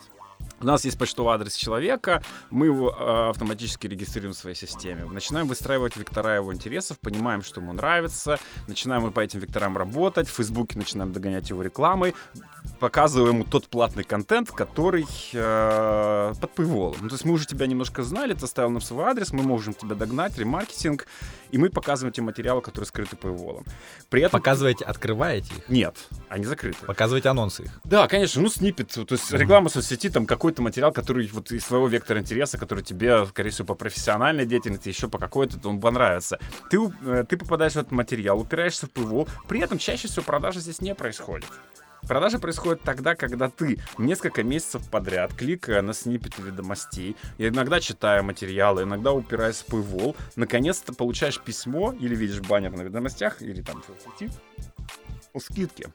У 0.63 0.65
нас 0.65 0.85
есть 0.85 0.97
почтовый 0.97 1.35
адрес 1.35 1.55
человека, 1.55 2.23
мы 2.49 2.67
его 2.67 2.89
э, 2.89 3.29
автоматически 3.31 3.85
регистрируем 3.87 4.33
в 4.33 4.37
своей 4.37 4.55
системе. 4.55 5.03
Начинаем 5.03 5.45
выстраивать 5.45 5.97
вектора 5.97 6.35
его 6.35 6.53
интересов, 6.53 6.99
понимаем, 6.99 7.43
что 7.43 7.59
ему 7.59 7.73
нравится, 7.73 8.39
начинаем 8.69 9.01
мы 9.03 9.11
по 9.11 9.19
этим 9.19 9.41
векторам 9.41 9.77
работать, 9.77 10.29
в 10.29 10.31
Фейсбуке 10.31 10.77
начинаем 10.77 11.11
догонять 11.11 11.49
его 11.49 11.61
рекламой, 11.61 12.15
показываем 12.79 13.35
ему 13.35 13.43
тот 13.43 13.67
платный 13.67 14.05
контент, 14.05 14.51
который 14.51 15.05
э, 15.33 16.33
под 16.39 16.51
paywall. 16.55 16.95
Ну, 17.01 17.09
то 17.09 17.15
есть 17.15 17.25
мы 17.25 17.33
уже 17.33 17.45
тебя 17.45 17.67
немножко 17.67 18.01
знали, 18.01 18.33
ты 18.33 18.45
оставил 18.45 18.69
нам 18.69 18.81
свой 18.81 19.03
адрес, 19.03 19.33
мы 19.33 19.43
можем 19.43 19.73
тебя 19.73 19.95
догнать, 19.95 20.37
ремаркетинг, 20.37 21.07
и 21.51 21.57
мы 21.57 21.69
показываем 21.69 22.13
те 22.13 22.21
материалы, 22.21 22.61
которые 22.61 22.87
скрыты 22.87 23.17
paywall. 23.17 23.65
При 24.09 24.21
этом... 24.21 24.39
Показываете, 24.39 24.85
открываете 24.85 25.53
их, 25.55 25.67
Нет, 25.67 25.97
они 26.29 26.45
закрыты. 26.45 26.85
показываете 26.85 27.27
анонсы 27.27 27.63
их. 27.63 27.81
Да, 27.83 28.07
конечно, 28.07 28.41
ну 28.41 28.47
снипет, 28.47 28.91
то 28.91 29.05
есть 29.09 29.31
реклама 29.33 29.67
соцсети, 29.69 30.09
там 30.09 30.25
какой-то 30.53 30.61
материал, 30.61 30.91
который 30.91 31.27
вот 31.33 31.51
из 31.51 31.65
своего 31.65 31.87
вектора 31.87 32.19
интереса, 32.19 32.57
который 32.57 32.83
тебе, 32.83 33.25
скорее 33.25 33.49
всего, 33.49 33.65
по 33.65 33.75
профессиональной 33.75 34.45
деятельности, 34.45 34.89
еще 34.89 35.07
по 35.07 35.17
какой-то, 35.17 35.57
он 35.67 35.79
понравится. 35.79 36.37
Ты, 36.69 36.77
э, 37.05 37.25
ты 37.27 37.37
попадаешь 37.37 37.73
в 37.73 37.77
этот 37.77 37.91
материал, 37.91 38.39
упираешься 38.39 38.85
в 38.85 38.91
ПВО, 38.91 39.25
при 39.47 39.61
этом 39.61 39.79
чаще 39.79 40.07
всего 40.07 40.23
продажи 40.23 40.59
здесь 40.59 40.81
не 40.81 40.93
происходит. 40.93 41.47
Продажи 42.07 42.37
происходят 42.37 42.81
тогда, 42.83 43.15
когда 43.15 43.49
ты 43.49 43.79
несколько 43.97 44.43
месяцев 44.43 44.87
подряд, 44.91 45.33
кликая 45.33 45.81
на 45.81 45.93
сниппеты 45.93 46.41
ведомостей, 46.41 47.15
иногда 47.39 47.79
читая 47.79 48.21
материалы, 48.21 48.83
иногда 48.83 49.11
упираясь 49.11 49.63
в 49.67 49.73
paywall, 49.73 50.15
наконец-то 50.35 50.93
получаешь 50.93 51.39
письмо 51.39 51.93
или 51.99 52.15
видишь 52.15 52.41
баннер 52.41 52.71
на 52.71 52.83
ведомостях, 52.83 53.41
или 53.41 53.61
там 53.61 53.81
в 53.81 53.85
соцсети 53.85 54.29
о 55.33 55.39
скидке. 55.39 55.89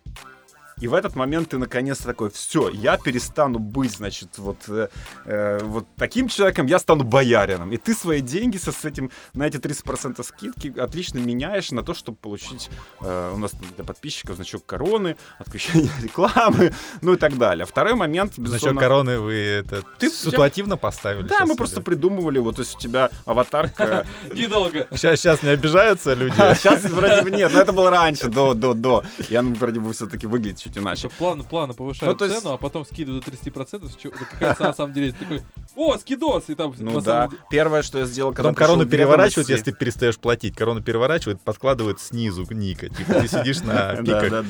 И 0.80 0.88
в 0.88 0.94
этот 0.94 1.16
момент 1.16 1.50
ты 1.50 1.58
наконец-то 1.58 2.04
такой, 2.04 2.30
все, 2.30 2.68
я 2.68 2.96
перестану 2.96 3.58
быть, 3.58 3.92
значит, 3.92 4.38
вот, 4.38 4.56
э, 4.68 4.88
э, 5.24 5.60
вот 5.62 5.86
таким 5.96 6.28
человеком, 6.28 6.66
я 6.66 6.78
стану 6.78 7.04
боярином. 7.04 7.72
И 7.72 7.76
ты 7.76 7.94
свои 7.94 8.20
деньги 8.20 8.58
со, 8.58 8.72
с 8.72 8.84
этим, 8.84 9.10
на 9.34 9.46
эти 9.46 9.56
30% 9.56 10.22
скидки 10.22 10.78
отлично 10.78 11.18
меняешь 11.18 11.70
на 11.72 11.82
то, 11.82 11.94
чтобы 11.94 12.18
получить 12.18 12.70
э, 13.00 13.32
у 13.34 13.38
нас 13.38 13.52
для 13.76 13.84
подписчиков 13.84 14.36
значок 14.36 14.64
короны, 14.66 15.16
отключение 15.38 15.90
рекламы, 16.02 16.72
ну 17.02 17.14
и 17.14 17.16
так 17.16 17.36
далее. 17.38 17.66
Второй 17.66 17.94
момент, 17.94 18.38
безусловно... 18.38 18.80
короны 18.80 19.18
вы 19.18 19.34
это 19.34 19.82
Ты- 19.98 20.10
ситуативно 20.10 20.76
поставили? 20.76 21.26
Да, 21.26 21.40
мы 21.40 21.48
себе? 21.48 21.56
просто 21.56 21.80
придумывали, 21.80 22.38
вот, 22.38 22.56
то 22.56 22.62
есть 22.62 22.76
у 22.76 22.78
тебя 22.78 23.10
аватарка... 23.24 24.06
Недолго. 24.32 24.86
Сейчас, 24.92 25.20
сейчас 25.20 25.42
не 25.42 25.50
обижаются 25.50 26.14
люди. 26.18 26.34
Сейчас 26.36 26.84
вроде 26.84 27.22
бы 27.22 27.30
нет, 27.30 27.52
но 27.52 27.60
это 27.60 27.72
было 27.72 27.90
раньше, 27.90 28.28
до, 28.28 28.54
до, 28.54 28.74
до. 28.74 29.04
Я, 29.28 29.42
ну, 29.42 29.54
вроде 29.54 29.80
бы 29.80 29.92
все-таки 29.92 30.26
выглядит 30.26 30.67
чуть 30.68 30.78
иначе. 30.78 31.08
Что 31.08 31.10
плавно, 31.18 31.44
плавно 31.44 31.74
повышают 31.74 32.12
Ну, 32.14 32.18
то 32.18 32.24
есть- 32.26 32.40
цену, 32.42 32.54
а 32.54 32.58
потом 32.58 32.84
скидывают 32.84 33.24
до 33.24 33.30
30%. 33.30 33.90
Чё- 34.00 34.10
да 34.10 34.16
Какая 34.30 34.54
цена 34.54 34.68
на 34.68 34.74
самом 34.74 34.92
деле? 34.92 35.12
Такой, 35.12 35.42
о, 35.76 35.96
скидос! 35.98 36.44
И 36.48 36.54
там 36.54 36.74
Ну 36.78 37.00
да. 37.00 37.26
деле- 37.28 37.40
Первое, 37.50 37.82
что 37.82 37.98
я 37.98 38.04
сделал, 38.04 38.30
когда 38.32 38.50
Потом 38.50 38.54
корону 38.54 38.86
переворачивают, 38.86 39.48
если 39.48 39.64
ты 39.64 39.72
перестаешь 39.72 40.18
платить. 40.18 40.54
Корону 40.56 40.82
переворачивают, 40.82 41.40
подкладывают 41.40 42.00
снизу 42.00 42.46
ника. 42.50 42.88
Типа 42.88 43.14
ты 43.14 43.28
сидишь 43.28 43.60
на 43.62 43.96
пиках. 44.02 44.44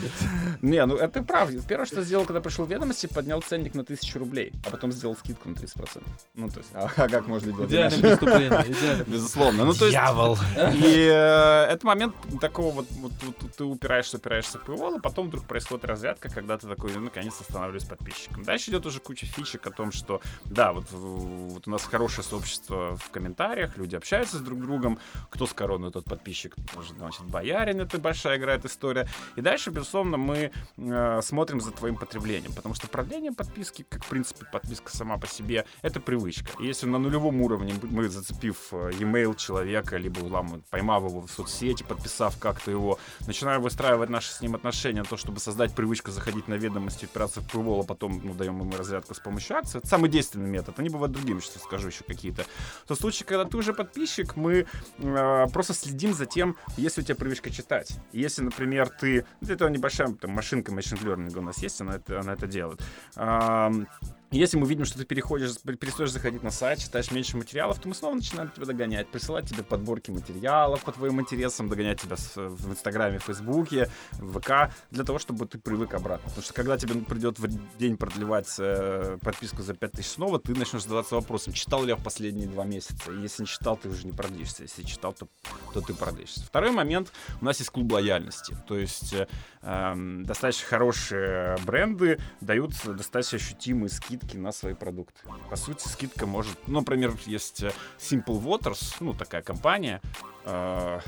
Не, 0.63 0.85
ну 0.87 0.97
это 0.97 1.23
правда. 1.23 1.61
Первое, 1.69 1.87
что 1.87 2.03
сделал, 2.03 2.25
когда 2.25 2.41
пришел 2.41 2.65
в 2.65 2.71
ведомости, 2.71 3.07
поднял 3.07 3.41
ценник 3.43 3.75
на 3.75 3.85
тысячу 3.85 4.19
рублей, 4.19 4.53
а 4.67 4.71
потом 4.71 4.93
сделал 4.93 5.17
скидку 5.17 5.49
на 5.49 5.55
30%. 5.55 6.03
Ну, 6.35 6.49
то 6.49 6.59
есть, 6.59 6.71
а, 6.75 6.91
а 6.97 7.09
как 7.09 7.27
можно 7.27 7.53
делать? 7.53 7.71
Идеальное 7.71 7.99
иначе? 8.01 8.17
преступление, 8.17 8.65
идеально. 8.69 9.05
Безусловно. 9.05 9.65
Ну, 9.65 9.73
то 9.75 9.85
есть, 9.87 9.93
Дьявол. 9.97 10.39
и 10.75 11.09
э, 11.13 11.65
это 11.73 11.87
момент 11.87 12.15
такого 12.41 12.73
вот, 12.73 12.87
вот, 13.01 13.13
вот 13.23 13.37
ты 13.57 13.65
упираешься, 13.65 14.17
упираешься 14.17 14.59
в 14.59 14.69
paywall, 14.69 14.97
а 14.97 15.01
потом 15.01 15.29
вдруг 15.29 15.45
происходит 15.45 15.85
разрядка, 16.09 16.29
когда 16.29 16.57
ты 16.57 16.67
такой, 16.67 16.93
ну, 16.95 17.01
наконец, 17.01 17.35
становлюсь 17.35 17.85
подписчиком. 17.85 18.43
Дальше 18.43 18.71
идет 18.71 18.87
уже 18.87 19.01
куча 19.01 19.27
фичек 19.27 19.67
о 19.67 19.71
том, 19.71 19.93
что, 19.93 20.21
да, 20.45 20.73
вот, 20.73 20.91
вот 20.91 21.67
у 21.67 21.71
нас 21.71 21.85
хорошее 21.85 22.27
сообщество 22.27 22.97
в 22.97 23.11
комментариях, 23.11 23.77
люди 23.77 23.97
общаются 23.97 24.39
с 24.39 24.41
друг 24.41 24.61
другом, 24.61 24.99
кто 25.31 25.47
с 25.47 25.53
короной, 25.53 25.91
тот 25.91 26.05
подписчик, 26.05 26.55
тоже, 26.75 26.95
значит, 26.95 27.25
боярин, 27.25 27.81
это 27.81 27.99
большая 27.99 28.39
играет 28.39 28.65
история. 28.65 29.09
И 29.37 29.41
дальше, 29.41 29.71
безусловно, 29.71 30.17
мы 30.17 30.51
э, 30.77 31.21
смотрим 31.23 31.61
за 31.61 31.73
твоим 31.73 31.97
потреблением, 31.97 32.53
потому 32.55 32.75
что 32.75 32.89
продление 32.89 33.33
подписки, 33.33 33.85
как, 33.89 34.05
в 34.05 34.09
принципе, 34.09 34.47
подписка 34.51 34.97
сама 34.97 35.19
по 35.19 35.27
себе, 35.27 35.65
это 35.83 36.01
привычка. 36.01 36.51
И 36.61 36.67
если 36.67 36.87
на 36.87 36.99
нулевом 36.99 37.41
уровне 37.43 37.75
мы, 37.83 38.09
зацепив 38.09 38.69
э, 38.73 38.93
e-mail 38.99 39.37
человека, 39.37 39.97
либо 39.97 40.21
улам- 40.21 40.63
поймав 40.71 41.05
его 41.05 41.21
в 41.21 41.31
соцсети, 41.31 41.83
подписав 41.83 42.39
как-то 42.39 42.71
его, 42.71 42.99
начинаем 43.27 43.63
выстраивать 43.63 44.11
наши 44.11 44.33
с 44.33 44.41
ним 44.41 44.55
отношения, 44.55 45.05
то, 45.05 45.17
чтобы 45.17 45.41
создать 45.41 45.75
привычку 45.75 45.98
заходить 46.07 46.49
на 46.49 46.55
ведомости, 46.55 47.05
упираться 47.05 47.41
в 47.41 47.47
paywall, 47.47 47.81
а 47.81 47.85
потом 47.85 48.21
ну, 48.23 48.35
даем 48.35 48.59
ему 48.61 48.73
разрядку 48.77 49.15
с 49.15 49.19
помощью 49.19 49.57
акций. 49.57 49.79
Это 49.79 49.87
самый 49.87 50.11
действенный 50.11 50.49
метод. 50.49 50.79
Они 50.79 50.89
бывают 50.89 51.13
другими, 51.13 51.41
сейчас 51.41 51.63
скажу 51.63 51.89
еще 51.89 52.05
какие-то. 52.05 52.45
То 52.87 52.95
в 52.95 52.99
случае, 52.99 53.27
когда 53.27 53.45
ты 53.45 53.57
уже 53.57 53.75
подписчик, 53.75 54.37
мы 54.37 54.67
э, 54.99 55.47
просто 55.53 55.75
следим 55.75 56.15
за 56.15 56.27
тем, 56.27 56.57
если 56.77 57.01
у 57.01 57.05
тебя 57.05 57.17
привычка 57.17 57.51
читать. 57.51 57.97
Если, 58.13 58.43
например, 58.43 58.89
ты... 58.89 59.25
Это 59.47 59.69
небольшая 59.69 60.13
там, 60.13 60.31
машинка 60.31 60.73
machine 60.73 61.03
learning 61.03 61.37
у 61.39 61.43
нас 61.43 61.59
есть, 61.63 61.81
она 61.81 61.97
это, 61.97 62.21
она 62.21 62.35
это 62.35 62.47
делает. 62.47 62.81
Ам, 63.17 63.87
Если 64.31 64.59
мы 64.59 64.67
видим, 64.67 64.85
что 64.85 64.99
ты 64.99 65.07
переходишь, 65.07 65.59
перестаешь 65.81 66.11
заходить 66.11 66.43
на 66.43 66.51
сайт, 66.51 66.81
читаешь 66.81 67.11
меньше 67.11 67.39
материалов, 67.39 67.79
то 67.81 67.89
мы 67.89 67.95
снова 67.95 68.15
начинаем 68.15 68.51
тебя 68.51 68.67
догонять, 68.67 69.09
присылать 69.09 69.49
тебе 69.49 69.63
подборки 69.63 70.11
материалов 70.11 70.85
по 70.85 70.93
твоим 70.93 71.19
интересам, 71.19 71.71
догонять 71.71 72.03
тебя 72.03 72.17
в 72.37 72.71
Инстаграме, 72.71 73.21
Фейсбуке, 73.21 73.91
в 74.13 74.39
ВК, 74.39 74.71
для 74.91 75.05
того, 75.05 75.19
чтобы 75.19 75.47
ты 75.47 75.59
привык 75.59 75.95
обратно. 75.95 76.29
Потому 76.29 76.43
что 76.43 76.53
когда 76.53 76.77
тебе 76.77 76.97
придет 77.01 77.39
в 77.39 77.79
день 77.79 77.97
продлевать 77.97 78.55
э, 78.59 79.17
подписку 79.23 79.63
за 79.63 79.73
5000 79.73 80.07
снова, 80.07 80.39
ты 80.39 80.55
начнешь 80.55 80.83
задаваться 80.83 81.15
вопросом, 81.15 81.55
читал 81.55 81.85
ли 81.85 81.89
я 81.89 81.97
в 81.97 82.03
последние 82.03 82.49
два 82.49 82.67
месяца. 82.67 83.11
И 83.11 83.23
если 83.23 83.45
не 83.45 83.49
читал, 83.49 83.79
ты 83.79 83.89
уже 83.89 84.07
не 84.07 84.13
продлишься. 84.13 84.65
Если 84.65 84.83
читал, 84.83 85.15
то, 85.15 85.27
то 85.73 85.81
ты 85.81 85.95
продлишься. 85.95 86.45
Второй 86.45 86.73
момент, 86.73 87.13
у 87.41 87.47
нас 87.47 87.61
есть 87.61 87.71
клуб 87.71 87.91
лояльности. 87.93 88.55
То 88.67 88.79
есть 88.79 89.15
э, 89.15 89.95
достаточно 90.23 90.67
хорошие 90.67 91.57
бренды 91.65 92.19
дают 92.43 92.73
достаточно 92.85 93.37
ощутимые 93.37 93.89
скидки 93.89 94.18
на 94.35 94.53
свои 94.53 94.75
продукты. 94.75 95.21
По 95.51 95.57
сути, 95.57 95.87
скидка 95.89 96.27
может... 96.27 96.57
Ну, 96.67 96.81
например, 96.81 97.17
есть 97.27 97.63
э, 97.63 97.73
Simple 97.99 98.43
Waters, 98.43 98.97
ну, 99.01 99.15
такая 99.15 99.43
компания, 99.43 100.01
э, 100.45 101.01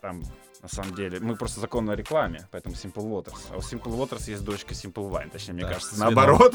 там, 0.00 0.22
на 0.62 0.68
самом 0.68 0.94
деле, 0.94 1.18
мы 1.18 1.34
просто 1.34 1.58
закон 1.60 1.90
о 1.90 1.96
рекламе, 1.96 2.46
поэтому 2.52 2.76
Simple 2.76 3.02
Waters. 3.02 3.34
А 3.50 3.56
у 3.56 3.60
Simple 3.60 3.96
Waters 3.96 4.30
есть 4.30 4.44
дочка 4.44 4.74
Simple 4.74 5.10
Wine, 5.10 5.28
точнее, 5.30 5.54
мне 5.54 5.62
Да, 5.62 5.72
кажется, 5.72 5.98
наоборот. 5.98 6.54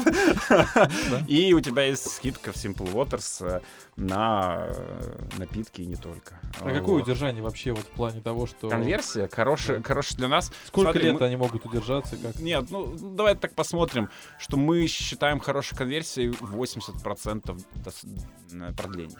И 1.28 1.52
у 1.52 1.60
тебя 1.60 1.82
есть 1.84 2.10
скидка 2.10 2.52
в 2.52 2.56
Simple 2.56 2.90
Waters 2.92 3.46
э, 3.46 3.60
на 3.96 4.68
э, 4.70 5.18
напитки 5.36 5.82
и 5.82 5.86
не 5.86 5.96
только. 5.96 6.40
А 6.60 6.70
какое 6.72 7.02
удержание 7.02 7.42
вообще 7.42 7.72
вот 7.72 7.84
в 7.84 7.90
плане 7.90 8.22
того, 8.22 8.46
что... 8.46 8.70
Конверсия 8.70 9.28
хорошая, 9.28 9.82
для 10.16 10.28
нас. 10.28 10.50
Сколько 10.66 10.98
лет 10.98 11.20
они 11.20 11.36
могут 11.36 11.66
удержаться? 11.66 12.16
Нет, 12.38 12.70
ну 12.70 12.96
давай 13.14 13.34
так 13.36 13.54
посмотрим, 13.54 14.08
что 14.38 14.56
мы 14.56 14.86
считаем 14.86 15.38
хорошей 15.38 15.76
конверсией 15.76 16.30
80% 16.30 17.60
дос- 17.84 18.52
м, 18.52 18.74
продлений. 18.74 19.16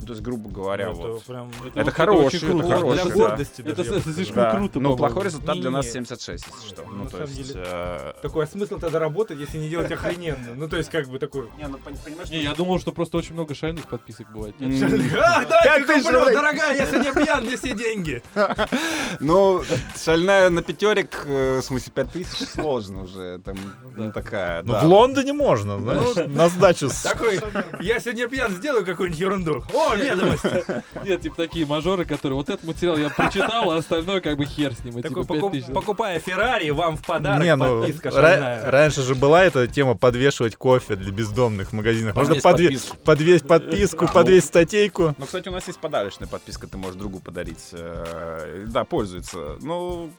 Ну, 0.00 0.06
То 0.06 0.12
есть, 0.12 0.22
грубо 0.22 0.48
говоря, 0.48 0.86
Ну, 0.86 0.92
это 0.92 1.00
вот. 1.14 1.22
прям- 1.24 1.50
Это 1.74 1.84
вот 1.84 1.92
хороший, 1.94 2.26
очень 2.26 2.38
это 2.38 2.46
круто. 2.50 2.68
хороший, 2.68 2.94
для 2.94 3.04
да. 3.04 3.10
гордости. 3.16 3.60
Это, 3.62 3.74
даже, 3.74 3.90
я 3.90 3.96
это 3.98 4.12
слишком 4.12 4.36
Да. 4.36 4.50
круто, 4.52 4.62
Но 4.62 4.70
по-моему. 4.90 4.96
плохой 4.96 5.24
результат 5.24 5.60
для 5.60 5.70
нас 5.70 5.84
Не-не. 5.86 5.92
76, 5.94 6.46
если 6.46 6.68
что. 6.68 6.84
Ну, 6.88 7.02
Ну, 7.02 7.10
то 7.10 7.20
есть... 7.22 7.34
деле- 7.34 7.64
э, 7.66 8.12
Такой, 8.22 8.44
а 8.44 8.46
смысл 8.46 8.78
тогда 8.78 9.00
работать, 9.00 9.38
если 9.40 9.58
не 9.58 9.68
делать 9.68 9.90
охрененно? 9.90 10.54
Ну, 10.54 10.68
то 10.68 10.76
есть, 10.76 10.88
как 10.90 11.08
бы 11.08 11.18
такой... 11.18 11.50
Не, 11.58 11.66
ну 11.66 11.78
пон- 11.78 11.98
понимаешь, 12.04 12.30
Не, 12.30 12.42
я 12.44 12.54
думал, 12.54 12.78
что 12.78 12.92
просто 12.92 13.18
очень 13.18 13.32
много 13.34 13.56
шальных 13.56 13.88
подписок 13.88 14.30
бывает. 14.32 14.54
Ах, 14.60 15.48
да, 15.48 15.80
куплю, 15.80 16.00
же- 16.26 16.32
дорогая, 16.32 16.76
если 16.76 16.98
не 17.00 17.12
пьян, 17.12 17.44
неси 17.44 17.72
деньги. 17.74 18.22
Ну, 19.20 19.62
шальная 19.96 20.48
на 20.50 20.62
пятерик, 20.62 21.22
э, 21.26 21.58
в 21.58 21.62
смысле, 21.64 21.92
5000 21.92 22.48
сложно 22.48 23.02
уже. 23.02 23.38
Там, 23.44 23.56
ну, 23.96 24.12
такая, 24.12 24.62
Ну, 24.62 24.74
да. 24.74 24.80
в 24.82 24.84
Лондоне 24.86 25.32
можно, 25.32 25.78
знаешь, 25.80 26.14
на 26.28 26.48
сдачу. 26.48 26.88
Такой, 27.02 27.40
я 27.80 27.98
сегодня 27.98 28.28
пьян, 28.28 28.52
сделаю 28.52 28.84
какую-нибудь 28.86 29.20
ерунду. 29.20 29.64
О, 29.74 29.87
ведомость. 29.96 30.44
Нет, 31.04 31.20
типа 31.22 31.36
такие 31.36 31.66
мажоры, 31.66 32.04
которые 32.04 32.36
вот 32.36 32.48
этот 32.48 32.64
материал 32.64 32.96
я 32.96 33.10
прочитал, 33.10 33.70
а 33.70 33.76
остальное 33.76 34.20
как 34.20 34.36
бы 34.36 34.44
хер 34.44 34.74
с 34.74 34.84
ним. 34.84 35.00
Такой, 35.02 35.22
типа 35.24 35.34
покуп- 35.34 35.52
5000. 35.52 35.74
покупая 35.74 36.18
Феррари, 36.20 36.70
вам 36.70 36.96
в 36.96 37.04
подарок 37.04 37.42
Не, 37.44 37.56
ну, 37.56 37.80
подписка 37.80 38.08
ра- 38.10 38.70
раньше 38.70 39.02
же 39.02 39.14
была 39.14 39.44
эта 39.44 39.66
тема 39.66 39.94
подвешивать 39.96 40.56
кофе 40.56 40.96
для 40.96 41.12
бездомных 41.12 41.70
в 41.70 41.72
магазинах. 41.72 42.14
Можно 42.14 42.34
подве- 42.34 42.78
подвесить 43.04 43.46
подписку, 43.46 44.06
подвесить 44.08 44.44
статейку. 44.48 45.14
Ну, 45.18 45.26
кстати, 45.26 45.48
у 45.48 45.52
нас 45.52 45.66
есть 45.66 45.78
подарочная 45.80 46.28
подписка, 46.28 46.66
ты 46.66 46.76
можешь 46.76 46.96
другу 46.96 47.20
подарить. 47.20 47.68
э, 47.72 48.64
Да, 48.68 48.84
пользуется. 48.84 49.56
Ну, 49.60 50.10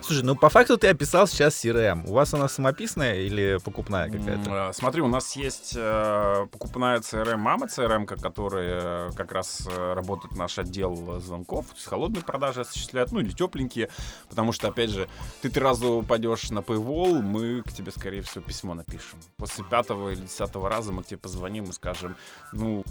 Слушай, 0.00 0.22
ну 0.22 0.36
по 0.36 0.48
факту 0.48 0.76
ты 0.76 0.88
описал 0.88 1.26
сейчас 1.26 1.64
CRM. 1.64 2.06
У 2.08 2.12
вас 2.12 2.32
она 2.34 2.48
самописная 2.48 3.16
или 3.16 3.58
покупная 3.64 4.10
какая-то? 4.10 4.68
э, 4.70 4.72
смотри, 4.74 5.02
у 5.02 5.08
нас 5.08 5.34
есть 5.36 5.74
э, 5.76 6.46
покупная 6.52 6.98
CRM, 7.00 7.36
мама 7.36 7.66
CRM, 7.66 8.06
которая 8.06 9.10
как 9.18 9.32
раз 9.32 9.66
э, 9.66 9.92
работает 9.94 10.36
наш 10.36 10.58
отдел 10.58 11.20
звонков, 11.20 11.66
то 11.66 11.74
есть 11.74 11.86
холодные 11.86 12.22
продажи 12.22 12.60
осуществляет, 12.60 13.10
ну 13.10 13.20
или 13.20 13.32
тепленькие, 13.32 13.90
потому 14.28 14.52
что, 14.52 14.68
опять 14.68 14.90
же, 14.90 15.08
ты 15.42 15.50
три 15.50 15.62
раза 15.62 15.88
упадешь 15.88 16.50
на 16.50 16.60
Paywall, 16.60 17.20
мы 17.20 17.62
к 17.62 17.72
тебе, 17.72 17.90
скорее 17.90 18.22
всего, 18.22 18.44
письмо 18.44 18.74
напишем. 18.74 19.18
После 19.36 19.64
пятого 19.64 20.10
или 20.10 20.20
десятого 20.20 20.68
раза 20.68 20.92
мы 20.92 21.02
к 21.02 21.06
тебе 21.06 21.18
позвоним 21.18 21.64
и 21.64 21.72
скажем, 21.72 22.14
ну, 22.52 22.84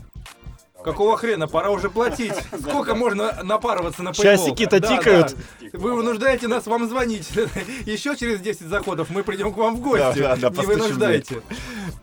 Какого 0.88 1.18
хрена, 1.18 1.50
пора 1.50 1.70
уже 1.72 1.90
платить. 1.90 2.34
Сколько 2.62 2.96
можно 2.96 3.44
напарываться 3.44 4.04
на 4.04 4.10
Paywall? 4.12 4.24
Часики-то 4.24 4.80
Да, 4.80 4.88
тикают. 4.88 5.36
да. 5.60 5.68
Вы 5.74 5.94
вынуждаете 5.96 6.48
нас 6.48 6.66
вам 6.66 6.88
звонить. 6.88 7.30
Еще 7.86 8.16
через 8.16 8.40
10 8.40 8.62
заходов 8.68 9.10
мы 9.10 9.24
придем 9.24 9.54
к 9.54 9.58
вам 9.58 9.76
в 9.76 9.82
гости. 9.82 10.20
Да, 10.20 10.38
да, 10.38 10.50
да, 10.50 10.62
Не 10.62 10.66
вынуждайте. 10.66 11.42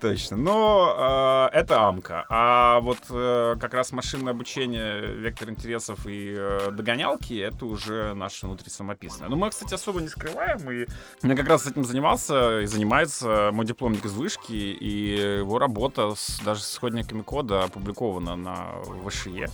Точно. 0.03 0.37
Но 0.37 1.49
э, 1.53 1.57
это 1.57 1.81
амка. 1.89 2.27
А 2.29 2.81
вот 2.81 2.99
э, 3.09 3.57
как 3.59 3.73
раз 3.73 3.91
машинное 3.93 4.33
обучение, 4.35 5.01
вектор 5.01 5.49
интересов 5.49 6.01
и 6.07 6.35
э, 6.37 6.71
догонялки 6.71 7.33
это 7.39 7.65
уже 7.65 8.13
наше 8.13 8.45
внутри 8.47 8.69
самописное. 8.69 9.31
Но 9.31 9.37
мы, 9.37 9.49
кстати, 9.49 9.73
особо 9.73 10.03
не 10.03 10.09
скрываем. 10.09 10.71
И 10.71 10.87
я 11.23 11.35
как 11.35 11.49
раз 11.49 11.67
этим 11.67 11.87
занимался 11.87 12.61
и 12.61 12.67
занимается 12.67 13.49
мой 13.51 13.65
дипломник 13.65 14.05
из 14.05 14.13
вышки, 14.13 14.53
и 14.53 15.39
его 15.39 15.59
работа 15.59 16.13
с- 16.15 16.39
даже 16.45 16.61
с 16.61 16.71
исходниками 16.75 17.23
кода 17.23 17.65
опубликована 17.65 18.37
на 18.37 18.74
ВШЕ. 19.09 19.49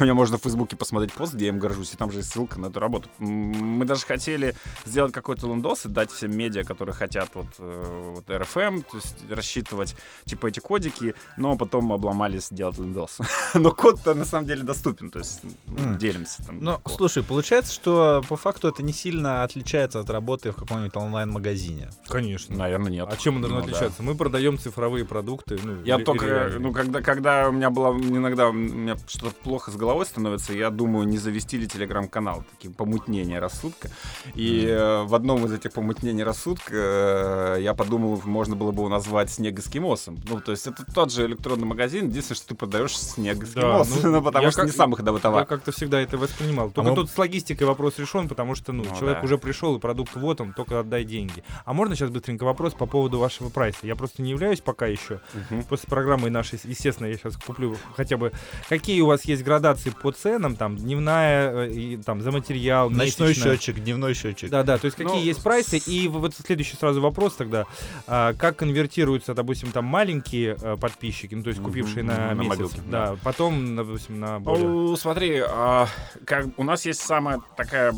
У 0.00 0.02
меня 0.02 0.14
можно 0.14 0.38
в 0.38 0.42
Фейсбуке 0.42 0.76
посмотреть 0.76 1.12
пост, 1.12 1.34
где 1.34 1.46
я 1.46 1.50
им 1.52 1.58
горжусь, 1.58 1.92
и 1.92 1.96
там 1.96 2.10
же 2.10 2.18
есть 2.18 2.30
ссылка 2.30 2.58
на 2.58 2.66
эту 2.66 2.80
работу. 2.80 3.08
Мы 3.18 3.84
даже 3.84 4.06
хотели 4.06 4.54
сделать 4.86 5.12
какой-то 5.12 5.46
лендос 5.46 5.84
и 5.84 5.88
дать 5.90 6.10
всем 6.10 6.34
медиа, 6.34 6.64
которые 6.64 6.94
хотят 6.94 7.28
вот, 7.34 7.46
э, 7.58 8.12
вот 8.14 8.24
RFM, 8.30 8.82
то 8.90 8.96
есть 8.96 9.16
рассчитывать 9.30 9.94
типа 10.24 10.46
эти 10.46 10.60
кодики, 10.60 11.14
но 11.36 11.56
потом 11.58 11.92
обломались 11.92 12.48
делать 12.50 12.78
лендос. 12.78 13.18
Но 13.54 13.72
код-то 13.72 14.14
на 14.14 14.24
самом 14.24 14.46
деле 14.46 14.62
доступен, 14.62 15.10
то 15.10 15.18
есть 15.18 15.42
М. 15.76 15.98
делимся 15.98 16.42
там. 16.46 16.60
Ну, 16.60 16.72
легко. 16.72 16.90
слушай, 16.92 17.22
получается, 17.22 17.72
что 17.74 18.22
по 18.26 18.36
факту 18.36 18.68
это 18.68 18.82
не 18.82 18.92
сильно 18.94 19.42
отличается 19.44 20.00
от 20.00 20.08
работы 20.08 20.50
в 20.52 20.56
каком-нибудь 20.56 20.96
онлайн-магазине. 20.96 21.90
Конечно. 22.08 22.56
Наверное, 22.56 22.90
нет. 22.90 23.08
А 23.10 23.16
чем 23.18 23.34
мы 23.34 23.40
должны 23.42 23.58
Ну, 23.60 23.66
да. 23.66 23.70
отличаться? 23.72 24.02
Мы 24.02 24.14
продаем 24.14 24.58
цифровые 24.58 25.04
продукты. 25.04 25.58
ну, 25.62 25.82
Я 25.84 25.98
только, 25.98 26.52
ну, 26.58 26.72
когда, 26.72 27.02
когда 27.02 27.48
у 27.48 27.52
меня 27.52 27.68
было, 27.70 27.92
иногда 28.34 28.48
у 28.48 28.52
меня 28.52 28.96
что-то 29.06 29.34
плохо 29.42 29.70
с 29.70 29.76
головой 29.76 30.04
становится, 30.06 30.52
я 30.52 30.70
думаю, 30.70 31.06
не 31.06 31.18
завести 31.18 31.56
ли 31.56 31.66
телеграм-канал, 31.66 32.44
такие 32.50 32.72
помутнения 32.72 33.40
рассудка. 33.40 33.88
И 34.34 34.66
э, 34.66 35.02
в 35.04 35.14
одном 35.14 35.44
из 35.46 35.52
этих 35.52 35.72
помутнений 35.72 36.22
рассудка 36.24 36.72
э, 36.74 37.58
я 37.60 37.74
подумал, 37.74 38.20
можно 38.24 38.56
было 38.56 38.72
бы 38.72 38.80
его 38.82 38.88
назвать 38.88 39.30
«Снег 39.30 39.58
эскимосом». 39.58 40.18
Ну, 40.28 40.40
то 40.40 40.50
есть 40.52 40.66
это 40.66 40.84
тот 40.92 41.12
же 41.12 41.26
электронный 41.26 41.66
магазин, 41.66 42.08
единственное, 42.08 42.36
что 42.36 42.48
ты 42.48 42.54
продаешь 42.54 42.96
снег 42.98 43.42
эскимос, 43.42 44.02
ну, 44.02 44.10
ну, 44.12 44.22
потому 44.22 44.44
я 44.44 44.50
что 44.50 44.60
как- 44.62 44.70
не 44.70 44.76
самый 44.76 44.96
ходовой 44.96 45.18
Я 45.18 45.22
товар. 45.22 45.46
как-то 45.46 45.72
всегда 45.72 46.00
это 46.00 46.18
воспринимал. 46.18 46.70
Только 46.70 46.90
мы- 46.90 46.96
тут 46.96 47.10
с 47.10 47.16
логистикой 47.18 47.66
вопрос 47.66 47.98
решен, 47.98 48.28
потому 48.28 48.54
что 48.54 48.72
ну, 48.72 48.84
Ну 48.84 48.96
человек 48.98 49.18
да. 49.20 49.24
уже 49.24 49.38
пришел, 49.38 49.76
и 49.76 49.78
продукт 49.80 50.14
вот 50.16 50.40
он, 50.40 50.52
только 50.52 50.80
отдай 50.80 51.04
деньги. 51.04 51.44
А 51.64 51.72
можно 51.72 51.94
сейчас 51.94 52.10
быстренько 52.10 52.44
вопрос 52.44 52.74
по 52.74 52.86
поводу 52.86 53.18
вашего 53.18 53.48
прайса? 53.48 53.78
Я 53.82 53.96
просто 53.96 54.22
не 54.22 54.30
являюсь 54.30 54.60
пока 54.60 54.86
еще. 54.86 55.20
Мгм. 55.50 55.64
После 55.64 55.88
программы 55.88 56.30
нашей, 56.30 56.58
естественно, 56.64 57.06
я 57.06 57.16
сейчас 57.16 57.36
куплю 57.36 57.76
хотя 57.96 58.16
бы... 58.16 58.23
Какие 58.68 59.00
у 59.00 59.06
вас 59.06 59.24
есть 59.24 59.42
градации 59.42 59.90
по 59.90 60.12
ценам? 60.12 60.56
Там 60.56 60.76
дневная, 60.76 61.66
э, 61.66 61.70
и, 61.70 61.96
там, 61.96 62.20
за 62.20 62.32
материал, 62.32 62.90
Ночной 62.90 63.28
месячная? 63.30 63.56
счетчик, 63.56 63.82
дневной 63.82 64.14
счетчик. 64.14 64.50
Да, 64.50 64.62
да, 64.62 64.78
то 64.78 64.86
есть 64.86 64.96
какие 64.96 65.14
Ну, 65.14 65.22
есть 65.22 65.42
прайсы, 65.42 65.78
и 65.78 66.08
вот 66.08 66.34
следующий 66.34 66.76
сразу 66.76 67.00
вопрос 67.00 67.36
тогда, 67.36 67.66
а, 68.06 68.34
как 68.34 68.56
конвертируются, 68.56 69.34
допустим, 69.34 69.72
там 69.72 69.84
маленькие 69.84 70.56
э, 70.60 70.76
подписчики, 70.76 71.34
ну 71.34 71.42
то 71.42 71.50
есть 71.50 71.62
купившие 71.62 72.02
на, 72.02 72.28
на 72.28 72.34
месяц, 72.34 72.48
мобилке, 72.48 72.80
да, 72.86 73.16
потом, 73.22 73.76
допустим, 73.76 74.20
на 74.20 74.40
более... 74.40 74.66
Ну, 74.66 74.96
смотри, 74.96 75.42
а, 75.46 75.86
как, 76.24 76.46
у 76.56 76.64
нас 76.64 76.86
есть 76.86 77.00
самая 77.00 77.40
такая 77.56 77.94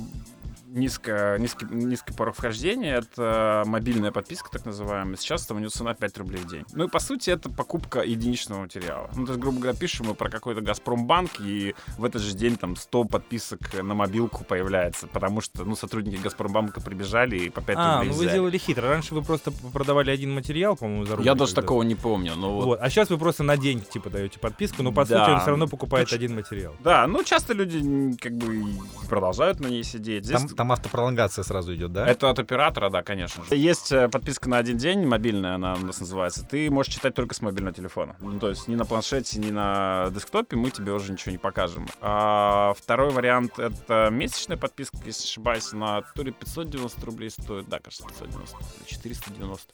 низкая, 0.77 1.39
низкий, 1.39 1.67
низкий 1.71 2.12
порог 2.15 2.35
вхождения. 2.37 2.97
Это 2.99 3.62
мобильная 3.67 4.12
подписка, 4.12 4.51
так 4.51 4.65
называемая. 4.65 5.17
Сейчас 5.17 5.47
там 5.47 5.57
у 5.57 5.61
нее 5.61 5.71
цена 5.71 5.95
5 5.95 6.19
рублей 6.19 6.39
в 6.39 6.47
день. 6.49 6.65
Ну 6.73 6.85
и 6.85 6.89
по 6.89 6.99
сути 7.01 7.31
это 7.31 7.51
покупка 7.51 8.01
единичного 8.03 8.61
материала. 8.62 9.11
Ну, 9.17 9.25
то 9.27 9.33
есть, 9.33 9.41
грубо 9.43 9.61
говоря, 9.61 9.79
пишем 9.79 10.07
мы 10.07 10.15
про 10.15 10.29
какой-то 10.31 10.61
Газпромбанк, 10.61 11.41
и 11.41 11.75
в 11.99 12.05
этот 12.05 12.23
же 12.23 12.35
день 12.35 12.57
там 12.57 12.77
100 12.77 13.05
подписок 13.05 13.61
на 13.83 13.95
мобилку 13.95 14.45
появляется, 14.45 15.07
потому 15.07 15.41
что, 15.41 15.65
ну, 15.65 15.75
сотрудники 15.75 16.21
Газпромбанка 16.23 16.81
прибежали 16.81 17.37
и 17.39 17.51
по 17.51 17.61
5 17.62 17.77
А, 17.79 17.97
рублей 17.99 18.11
ну 18.11 18.17
вы 18.17 18.23
взяли. 18.25 18.35
делали 18.37 18.59
хитро. 18.59 18.89
Раньше 18.89 19.15
вы 19.15 19.23
просто 19.23 19.51
продавали 19.73 20.11
один 20.11 20.35
материал, 20.35 20.77
по-моему, 20.77 21.05
за 21.07 21.17
рубль. 21.17 21.27
Я 21.27 21.35
даже 21.35 21.55
такого 21.55 21.83
не 21.83 21.95
помню, 21.95 22.35
но 22.37 22.55
вот 22.55 22.65
Вот. 22.67 22.79
А 22.83 22.91
сейчас 22.91 23.11
вы 23.11 23.19
просто 23.19 23.43
на 23.43 23.57
день 23.57 23.81
типа 23.81 24.11
даете 24.11 24.39
подписку, 24.39 24.83
но 24.83 24.93
по 24.93 25.05
Да. 25.05 25.19
сути 25.25 25.31
он 25.35 25.41
все 25.41 25.51
равно 25.51 25.67
покупает 25.69 26.09
ж- 26.09 26.12
один 26.15 26.35
материал. 26.35 26.75
Да, 26.81 27.07
ну 27.07 27.23
часто 27.25 27.55
люди 27.55 28.17
как 28.21 28.33
бы 28.33 28.65
продолжают 29.09 29.61
на 29.61 29.69
ней 29.69 29.83
сидеть. 29.85 30.25
Здесь 30.25 30.39
Там, 30.41 30.49
там 30.49 30.65
там 30.66 30.72
автопролонгация 30.72 31.44
сразу 31.44 31.74
идет, 31.74 31.92
да? 31.92 32.07
Это 32.07 32.29
от 32.29 32.38
оператора, 32.38 32.90
да, 32.90 33.02
конечно 33.02 33.44
же. 33.44 33.55
Есть 33.55 33.92
э, 33.92 34.09
подписка 34.09 34.48
на 34.48 34.59
один 34.59 34.76
день, 34.76 35.07
мобильная 35.07 35.55
она 35.55 35.74
у 35.74 35.79
нас 35.79 36.00
называется. 36.00 36.44
Ты 36.44 36.70
можешь 36.70 36.92
читать 36.92 37.14
только 37.14 37.35
с 37.35 37.40
мобильного 37.40 37.74
телефона. 37.74 38.16
Ну, 38.18 38.38
то 38.40 38.48
есть 38.48 38.66
ни 38.66 38.74
на 38.74 38.85
планшете, 38.85 39.38
ни 39.38 39.50
на 39.50 40.09
десктопе 40.12 40.57
мы 40.57 40.70
тебе 40.70 40.92
уже 40.92 41.12
ничего 41.12 41.33
не 41.33 41.38
покажем. 41.38 41.87
А 42.00 42.74
второй 42.76 43.11
вариант— 43.11 43.59
это 43.59 44.09
месячная 44.11 44.57
подписка, 44.57 44.96
если 45.05 45.22
не 45.22 45.31
ошибаюсь, 45.31 45.72
на 45.72 46.02
то 46.02 46.22
ли 46.22 46.33
590 46.33 47.07
рублей 47.07 47.31
стоит. 47.31 47.68
Да, 47.68 47.79
кажется, 47.79 48.05
590 48.05 48.57
или 48.81 48.88
490. 48.88 49.72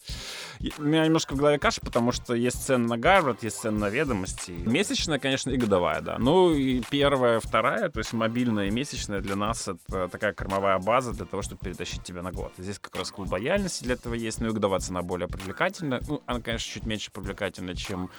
И 0.61 0.73
У 0.79 0.83
меня 0.83 1.05
немножко 1.07 1.35
в 1.35 1.37
голове 1.39 1.59
каша, 1.59 1.81
потому 1.81 2.13
что 2.13 2.35
есть 2.35 2.65
цены 2.65 2.87
на 2.87 2.99
Гарвард, 2.99 3.43
есть 3.43 3.61
цены 3.61 3.79
на 3.79 3.89
ведомости. 3.89 4.51
Месячная, 4.51 5.19
конечно, 5.19 5.51
и 5.51 5.57
годовая, 5.57 6.03
да. 6.03 6.19
Ну 6.19 6.53
и 6.53 6.83
первая, 6.91 7.41
вторая, 7.41 7.89
то 7.89 7.99
есть 7.99 8.13
мобильная 8.13 8.67
и 8.67 8.71
месячная 8.71 9.21
для 9.21 9.37
нас 9.37 9.69
это 9.69 10.09
такая 10.09 10.33
кормовая 10.33 10.82
база 10.83 11.13
для 11.13 11.25
того, 11.25 11.43
чтобы 11.43 11.61
перетащить 11.65 12.03
тебя 12.03 12.23
на 12.23 12.33
год. 12.33 12.53
Здесь 12.59 12.79
как 12.79 12.95
раз 12.97 13.11
клуб 13.11 13.31
лояльности 13.33 13.85
для 13.85 13.95
этого 13.95 14.15
есть, 14.15 14.41
ну 14.41 14.49
и 14.49 14.53
годовая 14.53 14.81
цена 14.81 15.03
более 15.03 15.29
привлекательная. 15.29 16.01
Ну, 16.09 16.23
она, 16.27 16.41
конечно, 16.41 16.73
чуть 16.73 16.87
меньше 16.87 17.11
привлекательна, 17.11 17.75
чем 17.75 18.11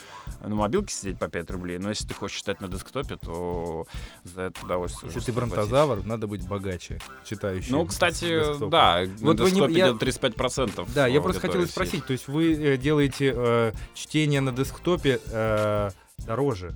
на 0.42 0.56
мобилке 0.56 0.94
сидеть 0.94 1.20
по 1.20 1.28
5 1.28 1.50
рублей, 1.52 1.78
но 1.78 1.90
если 1.90 2.08
ты 2.08 2.14
хочешь 2.14 2.38
читать 2.38 2.62
на 2.62 2.68
десктопе, 2.68 3.18
то 3.18 3.86
за 4.24 4.44
это 4.44 4.66
удовольствие 4.66 5.12
Если 5.14 5.32
ты 5.32 5.34
бронтозавр, 5.34 6.04
надо 6.06 6.28
быть 6.28 6.48
богаче, 6.48 7.00
читающий. 7.26 7.72
Ну, 7.72 7.86
кстати, 7.86 8.42
да, 8.70 9.04
Вот 9.20 9.38
на 9.38 9.44
вы 9.44 9.52
не- 9.52 9.56
десктопе 9.58 9.74
я- 9.74 9.90
идет 9.90 10.00
35%. 10.02 10.90
Да, 10.94 11.08
я 11.08 11.20
в 11.20 11.24
просто 11.24 11.42
хотел 11.42 11.66
спросить, 11.68 12.06
то 12.06 12.14
есть 12.14 12.28
вы 12.28 12.54
э, 12.54 12.78
делаете 12.78 13.34
э, 13.36 13.72
чтение 13.94 14.42
на 14.42 14.52
десктопе 14.52 15.20
э, 15.26 15.90
дороже? 16.26 16.76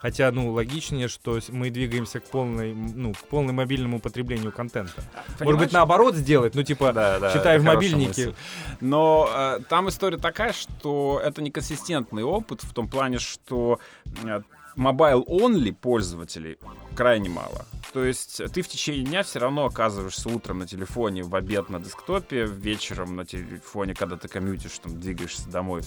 Хотя, 0.00 0.32
ну, 0.32 0.50
логичнее, 0.52 1.08
что 1.08 1.38
мы 1.50 1.68
двигаемся 1.68 2.20
к 2.20 2.24
полной, 2.24 2.72
ну, 2.74 3.12
к 3.12 3.18
полному 3.18 3.58
мобильному 3.58 4.00
потреблению 4.00 4.50
контента. 4.50 5.02
Может 5.02 5.38
Понимаешь? 5.38 5.58
быть, 5.58 5.72
наоборот 5.72 6.14
сделать, 6.14 6.54
ну, 6.54 6.62
типа, 6.62 6.92
Да, 6.94 7.18
да, 7.18 7.32
читай 7.32 7.58
в 7.58 7.64
мобильнике. 7.64 8.28
мысль. 8.28 8.34
Но 8.80 9.28
э, 9.30 9.60
там 9.68 9.90
история 9.90 10.16
такая, 10.16 10.54
что 10.54 11.20
это 11.22 11.42
неконсистентный 11.42 12.22
опыт 12.22 12.62
в 12.62 12.72
том 12.72 12.88
плане, 12.88 13.18
что 13.18 13.78
э, 14.24 14.40
mobile-only 14.76 15.72
пользователей 15.74 16.58
крайне 16.96 17.28
мало. 17.28 17.66
То 17.92 18.04
есть 18.04 18.40
ты 18.52 18.62
в 18.62 18.68
течение 18.68 19.04
дня 19.04 19.22
все 19.22 19.38
равно 19.40 19.66
оказываешься 19.66 20.28
утром 20.28 20.60
на 20.60 20.66
телефоне, 20.66 21.24
в 21.24 21.34
обед 21.34 21.68
на 21.68 21.78
десктопе, 21.78 22.46
вечером 22.46 23.16
на 23.16 23.26
телефоне, 23.26 23.94
когда 23.94 24.16
ты 24.16 24.28
комьютишь, 24.28 24.78
там, 24.78 24.98
двигаешься 24.98 25.48
домой 25.48 25.82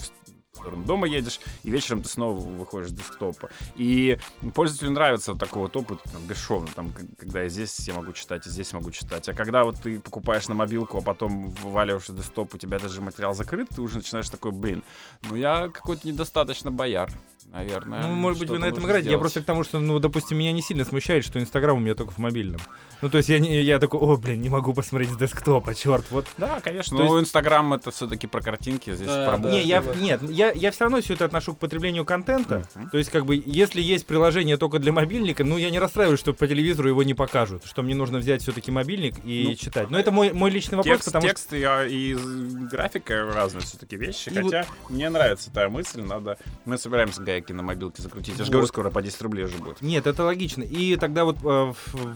в 0.54 0.58
сторону 0.58 0.84
дома 0.84 1.06
едешь, 1.06 1.40
и 1.62 1.70
вечером 1.70 2.02
ты 2.02 2.08
снова 2.08 2.38
выходишь 2.38 2.90
с 2.90 2.92
десктопа. 2.92 3.50
И 3.76 4.18
пользователю 4.54 4.92
нравится 4.92 5.32
вот 5.32 5.40
такой 5.40 5.62
вот 5.62 5.76
опыт 5.76 6.00
там, 6.04 6.22
бесшовно, 6.26 6.68
там, 6.74 6.92
когда 7.18 7.42
я 7.42 7.48
здесь 7.48 7.78
я 7.80 7.94
могу 7.94 8.12
читать, 8.12 8.46
и 8.46 8.50
здесь 8.50 8.72
могу 8.72 8.90
читать. 8.90 9.28
А 9.28 9.34
когда 9.34 9.64
вот 9.64 9.76
ты 9.82 10.00
покупаешь 10.00 10.48
на 10.48 10.54
мобилку, 10.54 10.98
а 10.98 11.00
потом 11.02 11.50
вываливаешь 11.50 12.06
десктоп, 12.06 12.54
у 12.54 12.58
тебя 12.58 12.78
даже 12.78 13.00
материал 13.00 13.34
закрыт, 13.34 13.68
ты 13.74 13.82
уже 13.82 13.96
начинаешь 13.96 14.28
такой, 14.28 14.52
блин, 14.52 14.82
ну 15.28 15.34
я 15.36 15.68
какой-то 15.68 16.06
недостаточно 16.06 16.70
бояр, 16.70 17.10
наверное. 17.52 18.02
Ну, 18.02 18.14
может 18.14 18.38
быть, 18.40 18.48
вы 18.50 18.58
на 18.58 18.66
этом 18.66 18.84
играете. 18.86 19.10
Я 19.10 19.18
просто 19.18 19.40
к 19.40 19.44
тому, 19.44 19.64
что, 19.64 19.80
ну, 19.80 19.98
допустим, 19.98 20.38
меня 20.38 20.52
не 20.52 20.62
сильно 20.62 20.84
смущает, 20.84 21.24
что 21.24 21.38
Инстаграм 21.40 21.76
у 21.76 21.80
меня 21.80 21.94
только 21.94 22.12
в 22.12 22.18
мобильном. 22.18 22.60
Ну, 23.02 23.10
то 23.10 23.18
есть 23.18 23.28
я, 23.28 23.38
не, 23.38 23.60
я 23.62 23.78
такой, 23.78 24.00
о, 24.00 24.16
блин, 24.16 24.40
не 24.40 24.48
могу 24.48 24.72
посмотреть 24.72 25.10
с 25.10 25.16
десктопа, 25.16 25.74
черт, 25.74 26.06
вот. 26.10 26.26
Да, 26.38 26.60
конечно. 26.60 26.96
Но 26.96 27.20
Инстаграм 27.20 27.74
это 27.74 27.90
все-таки 27.90 28.26
про 28.26 28.40
картинки, 28.40 28.94
здесь 28.94 29.06
Да, 29.08 29.28
про 29.28 29.38
да. 29.38 29.50
не, 29.50 29.62
я, 29.62 29.80
согласен. 29.82 30.02
нет, 30.02 30.22
я, 30.30 30.52
я 30.52 30.70
все 30.70 30.84
равно 30.84 31.00
все 31.02 31.14
это 31.14 31.26
отношу 31.26 31.54
к 31.54 31.58
потреблению 31.58 32.04
контента. 32.04 32.66
Мгм. 32.74 32.90
То 32.90 32.98
есть, 32.98 33.10
как 33.10 33.26
бы, 33.26 33.42
если 33.44 33.82
есть 33.82 34.06
приложение 34.06 34.56
только 34.56 34.78
для 34.78 34.92
мобильника, 34.92 35.44
ну, 35.44 35.58
я 35.58 35.70
не 35.70 35.78
расстраиваюсь, 35.78 36.20
что 36.20 36.32
по 36.32 36.46
телевизору 36.46 36.88
его 36.88 37.02
не 37.02 37.14
покажут, 37.14 37.64
что 37.66 37.82
мне 37.82 37.94
нужно 37.94 38.18
взять 38.18 38.42
все-таки 38.42 38.70
мобильник 38.70 39.16
и 39.24 39.48
Ну, 39.48 39.54
читать. 39.54 39.90
Но 39.90 39.98
это 39.98 40.10
мой, 40.10 40.32
мой 40.32 40.50
личный 40.50 40.76
вопрос, 40.78 40.94
Текст, 40.96 41.06
потому 41.08 41.26
текст 41.26 41.52
и, 41.52 41.62
а, 41.62 41.84
и 41.84 42.14
графика 42.70 43.30
разные 43.34 43.62
все-таки 43.62 43.96
вещи. 43.96 44.30
И 44.30 44.34
Хотя 44.34 44.64
мне 44.88 45.10
нравится 45.10 45.50
та 45.52 45.68
мысль, 45.68 46.00
надо. 46.00 46.38
Мы 46.64 46.78
собираемся 46.78 47.22
гайки 47.34 47.52
на 47.52 47.62
мобилке 47.62 48.02
закрутить. 48.02 48.38
Я 48.38 48.44
же 48.44 48.44
Вот. 48.44 48.52
говорю, 48.52 48.66
скоро 48.66 48.90
по 48.90 49.02
10 49.02 49.22
рублей 49.22 49.44
уже 49.44 49.58
будет. 49.58 49.82
Нет, 49.82 50.06
это 50.06 50.24
логично. 50.24 50.62
И 50.62 50.96
тогда 50.96 51.24
вот 51.24 51.36
э, 51.42 51.72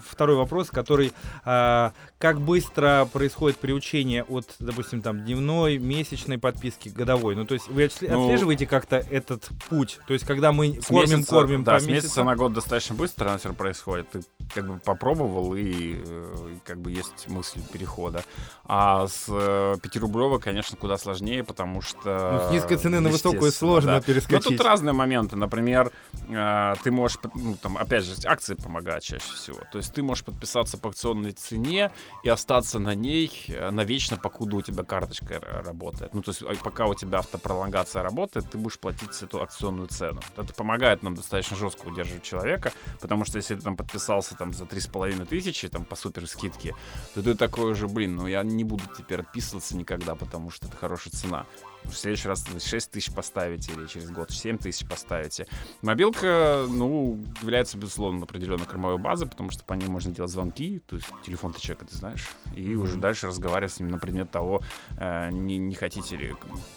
второй 0.08 0.36
вопрос, 0.36 0.70
который... 0.70 1.12
а, 1.44 1.92
как 2.18 2.40
быстро 2.40 3.08
происходит 3.12 3.58
приучение 3.58 4.24
от, 4.24 4.46
допустим, 4.58 5.02
там, 5.02 5.24
дневной, 5.24 5.78
месячной 5.78 6.38
подписки, 6.38 6.88
годовой? 6.88 7.36
Ну, 7.36 7.46
то 7.46 7.54
есть 7.54 7.68
вы 7.68 7.88
Ну, 8.00 8.24
отслеживаете 8.24 8.66
как-то 8.66 8.96
этот 8.96 9.48
путь? 9.68 10.00
То 10.06 10.14
есть 10.14 10.26
когда 10.26 10.52
мы 10.52 10.80
С 10.80 10.86
кормим, 11.26 11.62
да, 11.62 11.74
по 11.74 11.80
с 11.80 11.86
месяца 11.86 12.24
на 12.24 12.34
год 12.34 12.52
достаточно 12.52 12.96
быстро 12.96 13.24
трансфер 13.24 13.52
происходит. 13.52 14.10
Ты 14.10 14.22
как 14.54 14.66
бы 14.66 14.78
попробовал, 14.78 15.54
и, 15.54 16.02
э, 16.04 16.54
и 16.56 16.58
как 16.64 16.80
бы 16.80 16.90
есть 16.90 17.28
мысль 17.28 17.60
перехода. 17.72 18.24
А 18.64 19.06
с 19.06 19.26
э, 19.28 19.76
5-рублевой, 19.80 20.40
конечно, 20.40 20.76
куда 20.76 20.98
сложнее, 20.98 21.44
потому 21.44 21.82
что... 21.82 22.42
Ну, 22.42 22.48
с 22.48 22.52
низкой 22.52 22.78
цены 22.78 23.00
на 23.00 23.10
высокую 23.10 23.52
сложно 23.52 23.92
да. 23.92 24.00
перескочить. 24.00 24.44
Ну, 24.44 24.56
тут 24.56 24.66
разные 24.66 24.92
моменты. 24.92 25.07
Например, 25.16 25.92
э, 26.28 26.74
ты 26.82 26.90
можешь, 26.90 27.18
ну, 27.34 27.56
там, 27.56 27.76
опять 27.76 28.04
же, 28.04 28.14
акции 28.26 28.54
помогают 28.54 29.02
чаще 29.04 29.32
всего. 29.34 29.60
То 29.72 29.78
есть 29.78 29.92
ты 29.94 30.02
можешь 30.02 30.24
подписаться 30.24 30.78
по 30.78 30.90
акционной 30.90 31.32
цене 31.32 31.90
и 32.22 32.28
остаться 32.28 32.78
на 32.78 32.94
ней 32.94 33.30
э, 33.48 33.70
навечно, 33.70 34.16
покуда 34.16 34.56
у 34.56 34.62
тебя 34.62 34.84
карточка 34.84 35.40
работает. 35.64 36.14
Ну, 36.14 36.22
то 36.22 36.30
есть 36.30 36.42
а, 36.42 36.54
пока 36.62 36.86
у 36.86 36.94
тебя 36.94 37.18
автопролонгация 37.18 38.02
работает, 38.02 38.50
ты 38.50 38.58
будешь 38.58 38.78
платить 38.78 39.22
эту 39.22 39.42
акционную 39.42 39.88
цену. 39.88 40.20
Это 40.36 40.52
помогает 40.54 41.02
нам 41.02 41.14
достаточно 41.14 41.56
жестко 41.56 41.86
удерживать 41.86 42.22
человека, 42.22 42.72
потому 43.00 43.24
что 43.24 43.38
если 43.38 43.54
ты 43.54 43.62
там 43.62 43.76
подписался 43.76 44.36
там 44.36 44.52
за 44.52 44.66
три 44.66 44.80
с 44.80 44.86
половиной 44.86 45.26
тысячи, 45.26 45.68
там 45.68 45.84
по 45.84 45.96
супер 45.96 46.26
скидке, 46.26 46.74
то 47.14 47.22
ты 47.22 47.34
такой 47.34 47.72
уже, 47.72 47.88
блин, 47.88 48.16
ну 48.16 48.26
я 48.26 48.42
не 48.42 48.64
буду 48.64 48.84
теперь 48.96 49.20
отписываться 49.20 49.76
никогда, 49.76 50.14
потому 50.14 50.50
что 50.50 50.66
это 50.66 50.76
хорошая 50.76 51.12
цена. 51.12 51.46
В 51.84 51.94
следующий 51.94 52.28
раз 52.28 52.46
вы 52.48 52.60
6 52.60 52.90
тысяч 52.90 53.12
поставите 53.12 53.72
или 53.72 53.86
через 53.86 54.10
год 54.10 54.30
7 54.30 54.58
тысяч 54.58 54.86
поставите. 54.86 55.46
Мобилка, 55.82 56.66
ну, 56.68 57.18
является, 57.40 57.78
безусловно, 57.78 58.24
определенной 58.24 58.66
кормовой 58.66 58.98
базой, 58.98 59.28
потому 59.28 59.50
что 59.50 59.64
по 59.64 59.74
ней 59.74 59.88
можно 59.88 60.12
делать 60.12 60.30
звонки, 60.30 60.80
то 60.86 60.96
есть 60.96 61.08
телефон 61.24 61.52
ты 61.52 61.60
человека, 61.60 61.86
ты 61.86 61.96
знаешь, 61.96 62.28
и 62.54 62.74
уже 62.74 62.96
дальше 62.96 63.26
разговаривать 63.26 63.72
с 63.72 63.80
ним 63.80 63.88
на 63.88 63.98
предмет 63.98 64.30
того, 64.30 64.62
э, 64.98 65.30
не, 65.30 65.58
не 65.58 65.74
хотите 65.74 66.16
ли 66.16 66.34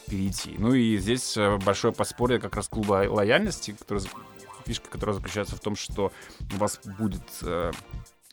перейти. 0.08 0.56
Ну 0.58 0.74
и 0.74 0.98
здесь 0.98 1.36
э, 1.38 1.58
большое 1.58 1.94
подспорье 1.94 2.40
как 2.40 2.56
раз 2.56 2.68
клуба 2.68 3.06
лояльности, 3.10 3.72
который, 3.72 4.02
фишка, 4.66 4.90
которая 4.90 5.16
заключается 5.16 5.56
в 5.56 5.60
том, 5.60 5.76
что 5.76 6.12
у 6.54 6.58
вас 6.58 6.80
будет 6.98 7.24
э, 7.42 7.72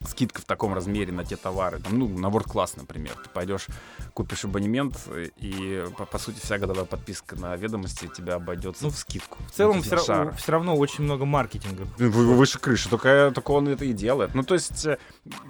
скидка 0.04 0.40
в 0.40 0.44
таком 0.44 0.74
размере 0.74 1.12
на 1.12 1.24
те 1.24 1.36
товары, 1.36 1.80
там, 1.80 1.98
ну, 1.98 2.08
на 2.08 2.26
World 2.28 2.46
Class, 2.46 2.72
например, 2.76 3.14
ты 3.22 3.28
пойдешь, 3.30 3.66
купишь 4.14 4.44
абонемент, 4.44 4.96
и, 5.38 5.84
по, 5.96 6.06
по 6.06 6.18
сути, 6.18 6.38
вся 6.42 6.58
годовая 6.58 6.84
подписка 6.84 7.36
на 7.36 7.56
ведомости 7.56 8.08
тебя 8.16 8.34
обойдется 8.36 8.84
Ну, 8.84 8.90
в 8.90 8.96
скидку. 8.96 9.38
В 9.48 9.50
целом, 9.50 9.76
Ну, 9.78 9.82
все, 9.82 9.98
шара. 9.98 10.34
равно 10.46 10.76
очень 10.76 11.04
много 11.04 11.24
маркетинга. 11.24 11.86
Вы- 11.98 12.10
вы- 12.10 12.34
Выше 12.38 12.58
крыши, 12.60 12.88
только, 12.88 13.32
только 13.34 13.50
он 13.50 13.68
это 13.68 13.84
и 13.84 13.92
делает. 13.92 14.34
Ну, 14.34 14.42
то 14.44 14.54
есть, 14.54 14.86
э, 14.86 14.98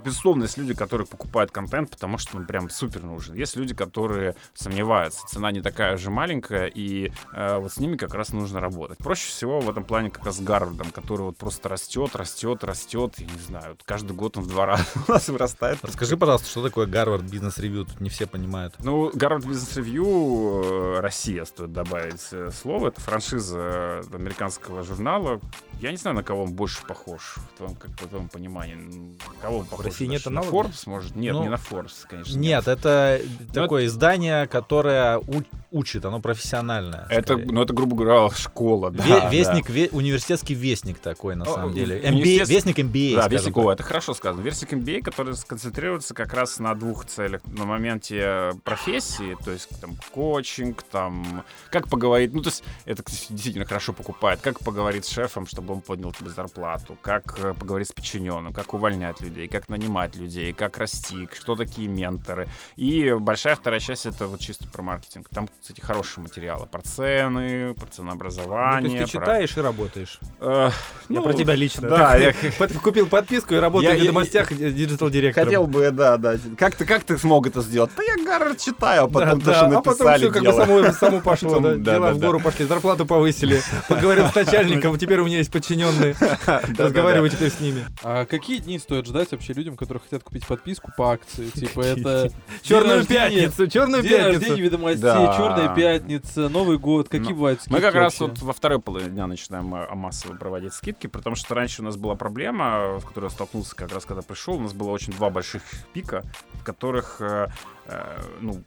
безусловно, 0.05 0.45
есть 0.45 0.57
люди, 0.57 0.73
которые 0.75 1.07
покупают 1.07 1.51
контент, 1.51 1.91
потому 1.91 2.17
что 2.19 2.37
он 2.39 2.47
прям 2.47 2.71
супер 2.71 3.03
нужен. 3.03 3.35
Есть 3.35 3.57
люди, 3.57 3.75
которые 3.75 4.35
сомневаются, 4.55 5.27
цена 5.27 5.53
не 5.53 5.61
такая 5.61 5.97
же 5.99 6.11
маленькая, 6.11 6.67
и 6.67 7.13
э, 7.35 7.59
вот 7.59 7.73
с 7.73 7.79
ними 7.79 7.97
как 7.97 8.15
раз 8.15 8.33
нужно 8.33 8.61
работать. 8.61 8.99
Проще 8.99 9.29
всего 9.29 9.61
в 9.61 9.69
этом 9.69 9.85
плане 9.85 10.11
как 10.11 10.25
раз 10.25 10.37
с 10.37 10.41
Гарвардом, 10.41 10.91
который 10.91 11.23
вот 11.23 11.37
просто 11.37 11.69
растет, 11.69 12.17
растет, 12.17 12.65
растет, 12.65 13.15
я 13.19 13.27
не 13.27 13.39
знаю, 13.41 13.71
вот 13.71 13.83
каждый 13.85 14.13
год 14.17 14.37
в 14.41 14.47
два 14.49 14.67
раза 14.67 14.85
у 15.09 15.13
нас 15.13 15.29
вырастает. 15.29 15.79
Расскажи, 15.83 16.17
пожалуйста, 16.17 16.49
что 16.49 16.63
такое 16.63 16.87
Гарвард 16.87 17.23
Бизнес 17.25 17.59
Ревью? 17.59 17.85
Тут 17.85 18.01
не 18.01 18.09
все 18.11 18.27
понимают. 18.27 18.75
Ну, 18.81 19.11
Гарвард 19.15 19.45
Бизнес 19.47 19.77
Ревью, 19.77 21.01
Россия, 21.01 21.45
стоит 21.45 21.73
добавить 21.73 22.23
э, 22.33 22.51
слово. 22.51 22.89
Это 22.89 23.01
франшиза 23.01 23.59
э, 23.59 24.03
американского 24.13 24.83
журнала. 24.83 25.41
Я 25.81 25.91
не 25.93 25.97
знаю, 25.97 26.17
на 26.17 26.23
кого 26.23 26.45
он 26.45 26.53
больше 26.53 26.85
похож, 26.87 27.37
в 27.55 27.57
твоем, 27.59 27.75
как, 27.77 27.91
по 27.97 28.07
твоему 28.07 28.29
пониманию. 28.29 28.79
Н- 28.79 29.19
Кого 29.41 29.59
он 29.59 29.67
похож? 29.67 29.87
России 29.87 30.07
нет 30.07 30.23
Даже 30.25 30.35
на 30.35 30.41
аналогов? 30.41 30.73
Forbes, 30.73 30.83
может? 30.87 31.15
Нет, 31.17 31.35
Ну, 31.35 31.43
не 31.45 31.49
на 31.51 31.55
Forbes, 31.55 31.93
конечно. 32.09 32.37
Нет, 32.37 32.67
это 32.67 33.21
такое 33.53 33.87
издание, 33.87 34.47
которое 34.49 35.19
у- 35.19 35.43
учит, 35.71 36.05
оно 36.05 36.21
профессиональное. 36.21 37.07
Это, 37.11 37.35
скорее. 37.35 37.53
ну, 37.53 37.63
это, 37.63 37.73
грубо 37.75 37.95
говоря, 37.97 38.29
школа, 38.35 38.91
да. 38.91 39.05
Ве- 39.05 39.21
да. 39.21 39.31
вестник, 39.31 39.71
ве- 39.71 39.89
университетский 39.93 40.55
вестник 40.55 40.99
такой, 40.99 41.37
на 41.37 41.45
О, 41.45 41.55
самом 41.55 41.75
деле. 41.75 42.01
в- 42.01 42.05
MBA, 42.05 42.09
университет- 42.13 42.49
вестник 42.49 42.79
MBA, 42.81 43.15
Да, 43.17 43.29
Вестник 43.29 43.55
так. 43.55 43.65
Это 43.67 43.83
хорошо 43.85 44.15
сказано. 44.15 44.28
Вестник 44.37 44.73
MBA, 44.73 45.03
который 45.03 45.35
сконцентрируется 45.35 46.15
как 46.15 46.35
раз 46.35 46.59
на 46.59 46.75
двух 46.75 47.07
целях. 47.07 47.41
На 47.47 47.65
моменте 47.65 48.53
профессии, 48.65 49.37
то 49.45 49.51
есть 49.51 49.69
там 49.81 49.97
коучинг, 50.13 50.83
там 50.83 51.45
как 51.71 51.89
поговорить, 51.89 52.33
ну 52.35 52.43
то 52.43 52.49
есть 52.51 52.65
это 52.85 53.03
действительно 53.07 53.65
хорошо 53.65 53.93
покупает, 53.93 54.41
как 54.41 54.59
поговорить 54.61 55.05
с 55.05 55.09
шефом, 55.09 55.47
чтобы 55.47 55.75
он 55.75 55.81
поднял 55.81 56.13
тебе 56.13 56.31
зарплату, 56.31 56.97
как 57.01 57.39
э, 57.39 57.55
поговорить 57.55 57.89
с 57.89 57.93
подчиненным, 57.93 58.53
как 58.53 58.75
увольнять 58.75 59.21
людей, 59.21 59.49
как 59.49 59.69
нанимать 59.69 60.17
людей, 60.17 60.53
как 60.53 60.79
расти, 60.79 61.29
что 61.33 61.57
такие 61.57 61.89
менторы. 61.89 62.49
И 62.77 63.13
большая 63.19 63.57
вторая 63.57 63.81
часть 63.81 64.07
это 64.07 64.27
вот 64.27 64.41
чисто 64.41 64.67
про 64.69 64.83
маркетинг. 64.83 65.29
Там 65.31 65.49
кстати, 65.61 65.81
хорошие 65.81 66.23
материалы 66.23 66.67
про 66.67 66.83
цены, 66.83 67.75
про 67.75 67.87
Ну, 67.87 67.93
ценообразование. 67.93 68.91
то 68.91 68.97
есть 68.97 69.13
ты 69.13 69.19
про- 69.19 69.25
читаешь 69.27 69.57
и 69.57 69.61
работаешь. 69.61 70.21
Э, 70.41 70.71
Я 71.09 71.17
ну, 71.17 71.23
про 71.23 71.33
тебя 71.33 71.55
лично. 71.55 71.89
Да, 71.89 72.17
я 72.17 72.35
Купил 72.83 73.07
подписку 73.07 73.55
и 73.55 73.59
работаю 73.59 73.97
Я- 73.97 74.05
в 74.25 74.35
ведомостях 74.35 74.75
диджитал 74.75 75.11
директором. 75.11 75.47
хотел 75.47 75.67
бы, 75.67 75.91
да, 75.91 76.17
да. 76.17 76.37
Как 76.57 76.75
ты, 76.75 76.85
как 76.85 77.05
ты 77.05 77.19
смог 77.19 77.47
это 77.47 77.61
сделать? 77.61 77.91
Да 77.97 78.03
я 78.03 78.25
Гарвард 78.25 78.59
читаю, 78.59 79.05
а 79.05 79.09
потом 79.09 79.39
Да, 79.41 79.45
то, 79.45 79.45
да, 79.45 79.55
что 79.55 79.65
а 79.67 79.83
потом 79.83 79.85
написали, 79.93 80.19
все 80.19 80.31
как 80.33 80.43
бы 80.45 80.53
само, 80.53 80.93
само 80.93 81.21
пошло, 81.21 81.51
да, 81.51 81.57
Потом, 81.57 81.83
да, 81.83 81.93
дела 81.95 82.07
да, 82.09 82.15
в 82.15 82.19
да. 82.19 82.27
гору 82.27 82.41
пошли, 82.41 82.65
зарплату 82.67 83.07
повысили, 83.07 83.61
поговорил 83.89 84.27
с 84.27 84.35
начальником, 84.35 84.99
теперь 84.99 85.21
у 85.21 85.25
меня 85.27 85.39
есть 85.39 85.51
подчиненные, 85.51 86.15
разговариваю 86.79 87.31
теперь 87.31 87.51
с 87.51 87.61
ними. 87.61 87.85
А 88.03 88.25
какие 88.27 88.59
дни 88.59 88.79
стоит 88.79 89.07
ждать 89.07 89.31
вообще 89.33 89.53
людям, 89.53 89.77
которые 89.77 90.01
хотят 90.03 90.23
купить 90.23 90.47
подписку 90.47 90.91
по 90.97 91.13
акции? 91.13 91.49
Типа 91.51 91.81
это 91.81 92.31
Черную 92.63 92.99
день 93.01 93.09
пятницу, 93.09 93.67
черную 93.67 94.03
День 94.03 94.13
пятницу. 94.13 94.55
ведомостей, 94.57 95.03
Да. 95.03 95.35
Черная 95.37 95.75
пятница, 95.75 96.49
Новый 96.49 96.79
год. 96.79 97.09
Какие 97.09 97.31
Ну, 97.31 97.35
бывают 97.37 97.61
Мы 97.61 97.65
скидки 97.79 97.83
как 97.83 97.95
раз 97.95 98.21
вот 98.21 98.39
во 98.41 98.53
второй 98.53 98.81
половине 98.81 99.11
дня 99.11 99.27
начинаем 99.27 99.75
э, 99.75 99.95
массово 99.95 100.35
проводить 100.35 100.73
скидки, 100.75 101.07
потому 101.07 101.37
что 101.37 101.55
раньше 101.55 101.83
у 101.83 101.85
нас 101.85 101.97
была 101.97 102.15
проблема, 102.15 102.99
в 102.99 103.07
которой 103.07 103.25
я 103.27 103.31
столкнулся 103.31 103.75
как 103.77 103.93
раз, 103.93 104.05
когда 104.09 104.23
пришел. 104.23 104.55
У 104.55 104.61
нас 104.61 104.73
было 104.73 104.91
очень 104.91 105.13
два 105.13 105.31
больших 105.31 105.63
пика, 105.93 106.25
в 106.55 106.65
которых, 106.65 107.21
э, 107.21 107.49
э, 107.87 108.21
ну, 108.41 108.65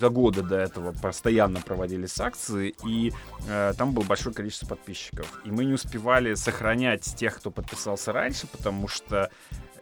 за 0.00 0.08
годы 0.08 0.42
до 0.42 0.56
этого 0.56 0.92
постоянно 0.92 1.60
проводились 1.60 2.18
акции, 2.20 2.74
и 2.84 3.12
э, 3.46 3.74
там 3.76 3.92
было 3.92 4.04
большое 4.04 4.34
количество 4.34 4.66
подписчиков. 4.66 5.26
И 5.44 5.50
мы 5.50 5.66
не 5.66 5.74
успевали 5.74 6.34
сохранять 6.34 7.14
тех, 7.16 7.36
кто 7.36 7.50
подписался 7.50 8.12
раньше, 8.12 8.46
потому 8.46 8.88
что 8.88 9.30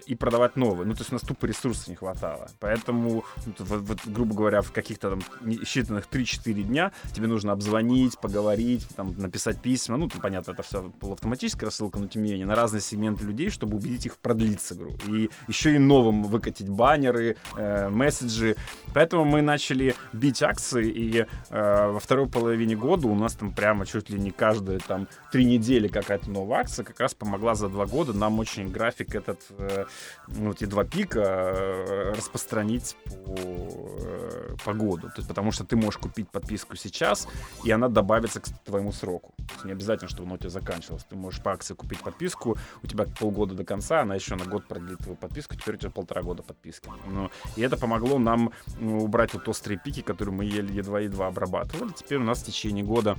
и 0.09 0.15
продавать 0.15 0.57
новые. 0.57 0.87
Ну, 0.87 0.95
то 0.95 1.01
есть 1.01 1.11
у 1.11 1.15
нас 1.15 1.23
тупо 1.23 1.47
ресурсов 1.47 1.89
не 1.89 1.95
хватало. 1.95 2.49
Поэтому, 2.61 3.25
ну, 3.45 3.55
вот, 3.59 3.81
вот, 3.81 3.99
грубо 4.07 4.35
говоря, 4.35 4.63
в 4.63 4.73
каких-то 4.73 5.11
там 5.11 5.21
считанных 5.43 6.05
3-4 6.11 6.63
дня 6.63 6.93
тебе 7.13 7.27
нужно 7.27 7.53
обзвонить, 7.53 8.19
поговорить, 8.19 8.89
там, 8.97 9.15
написать 9.19 9.61
письма. 9.61 9.99
Ну, 9.99 10.09
там, 10.09 10.21
понятно, 10.21 10.53
это 10.53 10.63
все 10.63 10.91
полуавтоматическая 11.01 11.67
рассылка, 11.67 11.99
но 11.99 12.07
тем 12.07 12.23
не 12.23 12.31
менее, 12.31 12.47
на 12.47 12.55
разные 12.55 12.81
сегменты 12.81 13.25
людей, 13.25 13.51
чтобы 13.51 13.77
убедить 13.77 14.07
их 14.07 14.17
продлиться 14.17 14.75
игру. 14.75 14.97
И 15.07 15.31
еще 15.47 15.75
и 15.75 15.79
новым 15.79 16.23
выкатить 16.25 16.69
баннеры, 16.69 17.37
э, 17.57 17.89
месседжи. 17.91 18.57
Поэтому 18.95 19.25
мы 19.25 19.43
начали 19.43 19.95
бить 20.13 20.43
акции, 20.43 20.89
и 20.89 21.27
э, 21.51 21.91
во 21.91 22.01
второй 22.01 22.29
половине 22.29 22.77
года 22.77 23.09
у 23.09 23.15
нас 23.15 23.35
там 23.35 23.53
прямо 23.53 23.85
чуть 23.85 24.09
ли 24.09 24.19
не 24.19 24.31
каждые 24.31 24.79
там 24.79 25.07
три 25.33 25.45
недели 25.45 25.89
какая-то 25.89 26.31
новая 26.31 26.61
акция 26.61 26.85
как 26.85 26.99
раз 27.01 27.15
помогла 27.15 27.55
за 27.55 27.69
два 27.69 27.87
года 27.87 28.13
нам 28.13 28.39
очень 28.39 28.69
график 28.69 29.15
этот, 29.15 29.41
э, 29.59 29.85
ну, 30.29 30.53
эти 30.53 30.65
два 30.65 30.85
пика 30.85 31.21
э, 31.21 32.13
распространить 32.17 32.97
по, 33.05 33.35
э, 33.37 34.57
по 34.65 34.75
году. 34.75 35.09
То 35.09 35.15
есть, 35.17 35.29
потому 35.29 35.53
что 35.53 35.65
ты 35.65 35.77
можешь 35.77 35.99
купить 35.99 36.31
подписку 36.31 36.77
сейчас, 36.77 37.29
и 37.65 37.71
она 37.71 37.89
добавится 37.89 38.41
к 38.41 38.49
твоему 38.65 38.93
сроку. 38.93 39.35
То 39.37 39.55
есть 39.55 39.65
не 39.65 39.73
обязательно, 39.73 40.09
чтобы 40.09 40.25
она 40.25 40.35
у 40.35 40.39
тебя 40.39 40.51
заканчивалась. 40.51 41.05
Ты 41.05 41.17
можешь 41.17 41.43
по 41.43 41.53
акции 41.53 41.75
купить 41.75 42.01
подписку, 42.01 42.57
у 42.83 42.87
тебя 42.87 43.07
полгода 43.19 43.55
до 43.55 43.65
конца, 43.65 44.03
она 44.03 44.15
еще 44.15 44.35
на 44.35 44.45
год 44.45 44.67
продлит 44.67 44.99
твою 44.99 45.17
подписку, 45.17 45.55
теперь 45.57 45.77
у 45.77 45.79
тебя 45.79 45.91
полтора 45.91 46.23
года 46.23 46.43
подписки. 46.43 46.91
Ну, 47.07 47.31
и 47.57 47.63
это 47.63 47.77
помогло 47.77 48.19
нам 48.19 48.53
ну, 48.79 49.05
убрать 49.05 49.35
вот 49.35 49.49
острые 49.49 49.79
пики, 49.79 50.03
которые 50.03 50.35
мы 50.35 50.45
еле 50.45 50.75
едва-едва 50.75 51.29
обрабатывали. 51.29 51.93
Теперь 51.93 52.19
у 52.19 52.25
нас 52.25 52.43
в 52.43 52.47
течение 52.47 52.85
года 52.85 53.17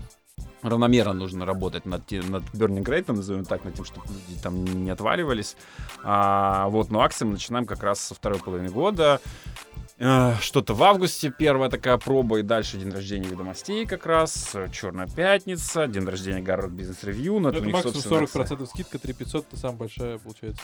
равномерно 0.62 1.14
нужно 1.14 1.46
работать 1.46 1.86
над, 1.86 2.06
те- 2.06 2.22
над 2.22 2.44
burning 2.54 2.84
rate, 2.84 3.12
назовем 3.14 3.46
так, 3.46 3.64
над 3.64 3.74
тем, 3.76 3.86
чтобы 3.86 4.08
люди 4.08 4.42
там 4.42 4.64
не 4.66 4.90
отваливались. 4.90 5.56
А, 6.04 6.68
вот, 6.70 6.90
но 6.90 7.02
акции 7.02 7.26
мы 7.26 7.34
начинаем 7.34 7.66
как 7.66 7.84
раз 7.84 8.00
со 8.00 8.16
второй 8.16 8.40
половины 8.40 8.70
года. 8.70 9.22
Э, 10.02 10.36
Что-то 10.40 10.74
в 10.74 10.84
августе 10.84 11.30
первая 11.30 11.70
такая 11.70 11.98
проба, 11.98 12.40
и 12.40 12.42
дальше 12.42 12.78
день 12.78 12.90
рождения 12.90 13.28
ведомостей 13.28 13.86
как 13.86 14.06
раз, 14.06 14.52
э, 14.56 14.70
Черная 14.72 15.08
пятница, 15.08 15.88
день 15.88 16.06
рождения 16.06 16.42
Гарвард 16.42 16.72
Бизнес 16.72 17.04
Ревью. 17.04 17.40
Ну, 17.40 17.50
это 17.50 17.62
максимум 17.62 17.96
40% 17.96 18.66
скидка, 18.68 18.98
3500 18.98 19.48
это 19.48 19.58
самая 19.58 19.78
большая, 19.78 20.18
получается. 20.20 20.64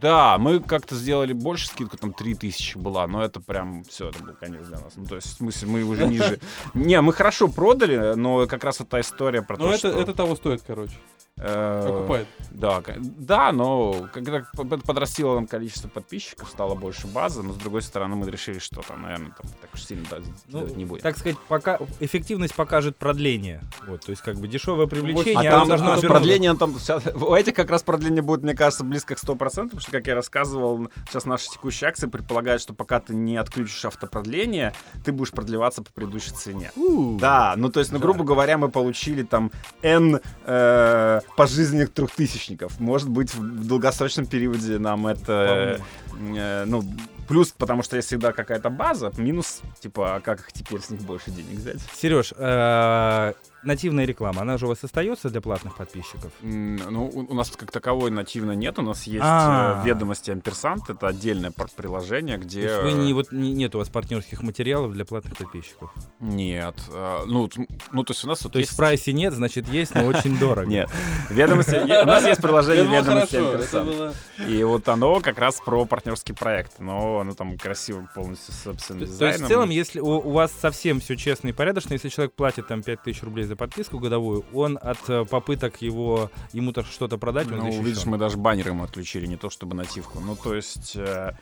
Да, 0.00 0.38
мы 0.38 0.60
как-то 0.60 0.94
сделали 0.94 1.34
больше 1.34 1.66
скидку, 1.68 1.98
там 1.98 2.14
3000 2.14 2.78
была, 2.78 3.06
но 3.06 3.22
это 3.22 3.38
прям 3.40 3.84
все, 3.84 4.08
это 4.08 4.22
был 4.24 4.32
конец 4.32 4.66
для 4.66 4.78
нас. 4.78 4.94
Ну, 4.96 5.04
то 5.04 5.16
есть, 5.16 5.26
в 5.28 5.36
смысле, 5.36 5.68
мы 5.68 5.82
уже 5.84 6.06
ниже. 6.06 6.40
Не, 6.74 7.00
мы 7.02 7.12
хорошо 7.12 7.48
продали, 7.48 8.14
но 8.14 8.46
как 8.46 8.64
раз 8.64 8.78
вот 8.80 8.88
та 8.88 9.00
история 9.00 9.42
про 9.42 9.58
Ну, 9.58 9.64
то, 9.64 9.70
это, 9.74 9.78
что... 9.90 10.00
это 10.00 10.14
того 10.14 10.36
стоит, 10.36 10.62
короче. 10.66 10.94
э, 11.36 11.86
Окупает. 11.88 12.28
Да, 12.50 12.82
да, 12.96 13.52
но 13.52 14.08
когда 14.12 14.46
подрастило 14.86 15.34
нам 15.34 15.46
количество 15.46 15.88
подписчиков, 15.88 16.48
стало 16.48 16.74
больше 16.74 17.06
базы, 17.08 17.42
но 17.42 17.52
с 17.52 17.56
другой 17.56 17.82
стороны 17.82 18.16
мы 18.16 18.30
решили, 18.30 18.53
что 18.62 18.82
там, 18.82 19.02
наверное, 19.02 19.30
там 19.30 19.50
так 19.60 19.72
уж 19.74 19.82
сильно 19.82 20.04
да, 20.10 20.18
Ну, 20.48 20.66
не 20.74 20.84
будем. 20.84 21.02
так 21.02 21.16
сказать, 21.16 21.38
пока 21.48 21.78
эффективность 22.00 22.54
покажет 22.54 22.96
продление. 22.96 23.62
Вот, 23.86 24.04
то 24.04 24.10
есть 24.10 24.22
как 24.22 24.36
бы 24.36 24.48
дешевое 24.48 24.86
привлечение, 24.86 25.50
А 25.50 25.58
там 25.60 25.68
должно 25.68 25.94
а 25.94 26.00
продление 26.00 26.54
там 26.54 26.78
сейчас, 26.78 27.04
у 27.06 27.34
этих 27.34 27.54
как 27.54 27.70
раз 27.70 27.82
продление 27.82 28.22
будет, 28.22 28.42
мне 28.42 28.54
кажется, 28.54 28.84
близко 28.84 29.14
к 29.14 29.22
100%, 29.22 29.36
потому 29.36 29.80
что, 29.80 29.90
как 29.90 30.06
я 30.06 30.14
рассказывал, 30.14 30.88
сейчас 31.08 31.24
наши 31.24 31.48
текущие 31.50 31.88
акции 31.88 32.06
предполагают, 32.06 32.62
что 32.62 32.74
пока 32.74 33.00
ты 33.00 33.14
не 33.14 33.36
отключишь 33.36 33.84
автопродление, 33.84 34.72
ты 35.04 35.12
будешь 35.12 35.30
продлеваться 35.30 35.82
по 35.82 35.92
предыдущей 35.92 36.32
цене. 36.32 36.70
Да, 37.18 37.54
ну 37.56 37.70
то 37.70 37.80
есть, 37.80 37.92
ну, 37.92 37.98
грубо 37.98 38.24
говоря, 38.24 38.58
мы 38.58 38.68
получили 38.68 39.22
там 39.22 39.50
N 39.82 40.20
э, 40.44 41.20
пожизненных 41.36 41.92
трехтысячников. 41.92 42.80
Может 42.80 43.08
быть, 43.08 43.34
в 43.34 43.66
долгосрочном 43.66 44.26
периоде 44.26 44.78
нам 44.78 45.06
это... 45.06 45.80
э, 46.20 46.64
ну, 46.66 46.84
плюс, 47.26 47.52
потому 47.52 47.82
что 47.82 47.96
есть 47.96 48.08
всегда 48.08 48.32
какая-то 48.32 48.70
база, 48.70 49.12
минус, 49.16 49.62
типа, 49.80 50.16
а 50.16 50.20
как 50.20 50.40
их 50.40 50.52
теперь 50.52 50.80
с 50.80 50.90
них 50.90 51.00
больше 51.02 51.30
денег 51.30 51.58
взять? 51.58 51.80
Сереж, 51.94 52.32
э, 52.36 53.32
нативная 53.64 54.04
реклама, 54.04 54.42
она 54.42 54.58
же 54.58 54.66
у 54.66 54.68
вас 54.68 54.82
остается 54.84 55.30
для 55.30 55.40
платных 55.40 55.76
подписчиков? 55.76 56.32
Ну, 56.42 57.06
у, 57.06 57.32
у 57.32 57.34
нас 57.34 57.50
как 57.50 57.70
таковой 57.70 58.10
нативно 58.10 58.52
нет. 58.52 58.78
У 58.78 58.82
нас 58.82 59.04
есть 59.04 59.22
А. 59.24 59.82
э, 59.82 59.86
ведомости 59.86 60.30
Амперсант. 60.30 60.88
Это 60.90 61.08
отдельное 61.08 61.52
приложение, 61.76 62.36
То 62.38 62.44
где... 62.44 62.62
есть 62.62 62.82
вы 62.82 62.92
не, 62.92 63.12
вот, 63.12 63.32
не- 63.32 63.52
нет 63.52 63.74
у 63.74 63.78
вас 63.78 63.88
партнерских 63.88 64.42
материалов 64.42 64.92
для 64.92 65.04
платных 65.04 65.36
подписчиков? 65.36 65.92
Нет. 66.20 66.74
э, 66.92 67.18
Ну, 67.26 67.48
ну, 67.92 68.04
то 68.04 68.12
есть 68.12 68.24
у 68.24 68.28
нас 68.28 68.42
вот 68.44 68.52
То 68.52 68.58
есть 68.58 68.72
в 68.72 68.76
прайсе 68.76 69.12
нет, 69.12 69.32
значит 69.32 69.68
есть, 69.68 69.94
но 69.94 70.04
очень 70.06 70.38
дорого. 70.38 70.66
Нет. 70.68 70.90
Ведомости... 71.30 71.74
У 71.76 72.06
нас 72.06 72.24
есть 72.26 72.40
приложение 72.42 72.84
ведомости 73.00 73.36
Амперсант. 73.36 74.16
И 74.48 74.62
вот 74.64 74.88
оно 74.88 75.20
как 75.20 75.38
раз 75.38 75.60
про 75.64 75.84
партнерский 75.86 76.32
проект. 76.32 76.78
Но 76.78 77.20
оно 77.20 77.34
там 77.34 77.56
красиво 77.58 78.08
полностью 78.14 78.52
с 78.54 78.58
собственным 78.62 79.00
То, 79.00 79.06
то 79.18 79.26
есть 79.26 79.38
дизайном. 79.38 79.44
в 79.46 79.48
целом, 79.48 79.70
если 79.70 80.00
у, 80.00 80.06
у 80.08 80.30
вас 80.30 80.52
совсем 80.52 81.00
все 81.00 81.16
честно 81.16 81.48
и 81.48 81.52
порядочно, 81.52 81.94
если 81.94 82.08
человек 82.08 82.34
платит 82.34 82.66
там 82.68 82.82
5000 82.82 83.22
рублей 83.22 83.44
за 83.44 83.53
подписку 83.56 83.98
годовую, 83.98 84.44
он 84.52 84.78
от 84.80 84.98
э, 85.08 85.24
попыток 85.24 85.82
его 85.82 86.30
ему-то 86.52 86.82
что-то 86.84 87.18
продать, 87.18 87.46
он 87.50 87.58
Ну, 87.58 87.64
защищен. 87.64 87.84
видишь, 87.84 88.04
мы 88.06 88.18
даже 88.18 88.36
баннеры 88.36 88.70
ему 88.70 88.84
отключили, 88.84 89.26
не 89.26 89.36
то 89.36 89.50
чтобы 89.50 89.74
нативку. 89.74 90.20
Ну, 90.20 90.36
то 90.36 90.54
есть... 90.54 90.96
э, 90.96 91.32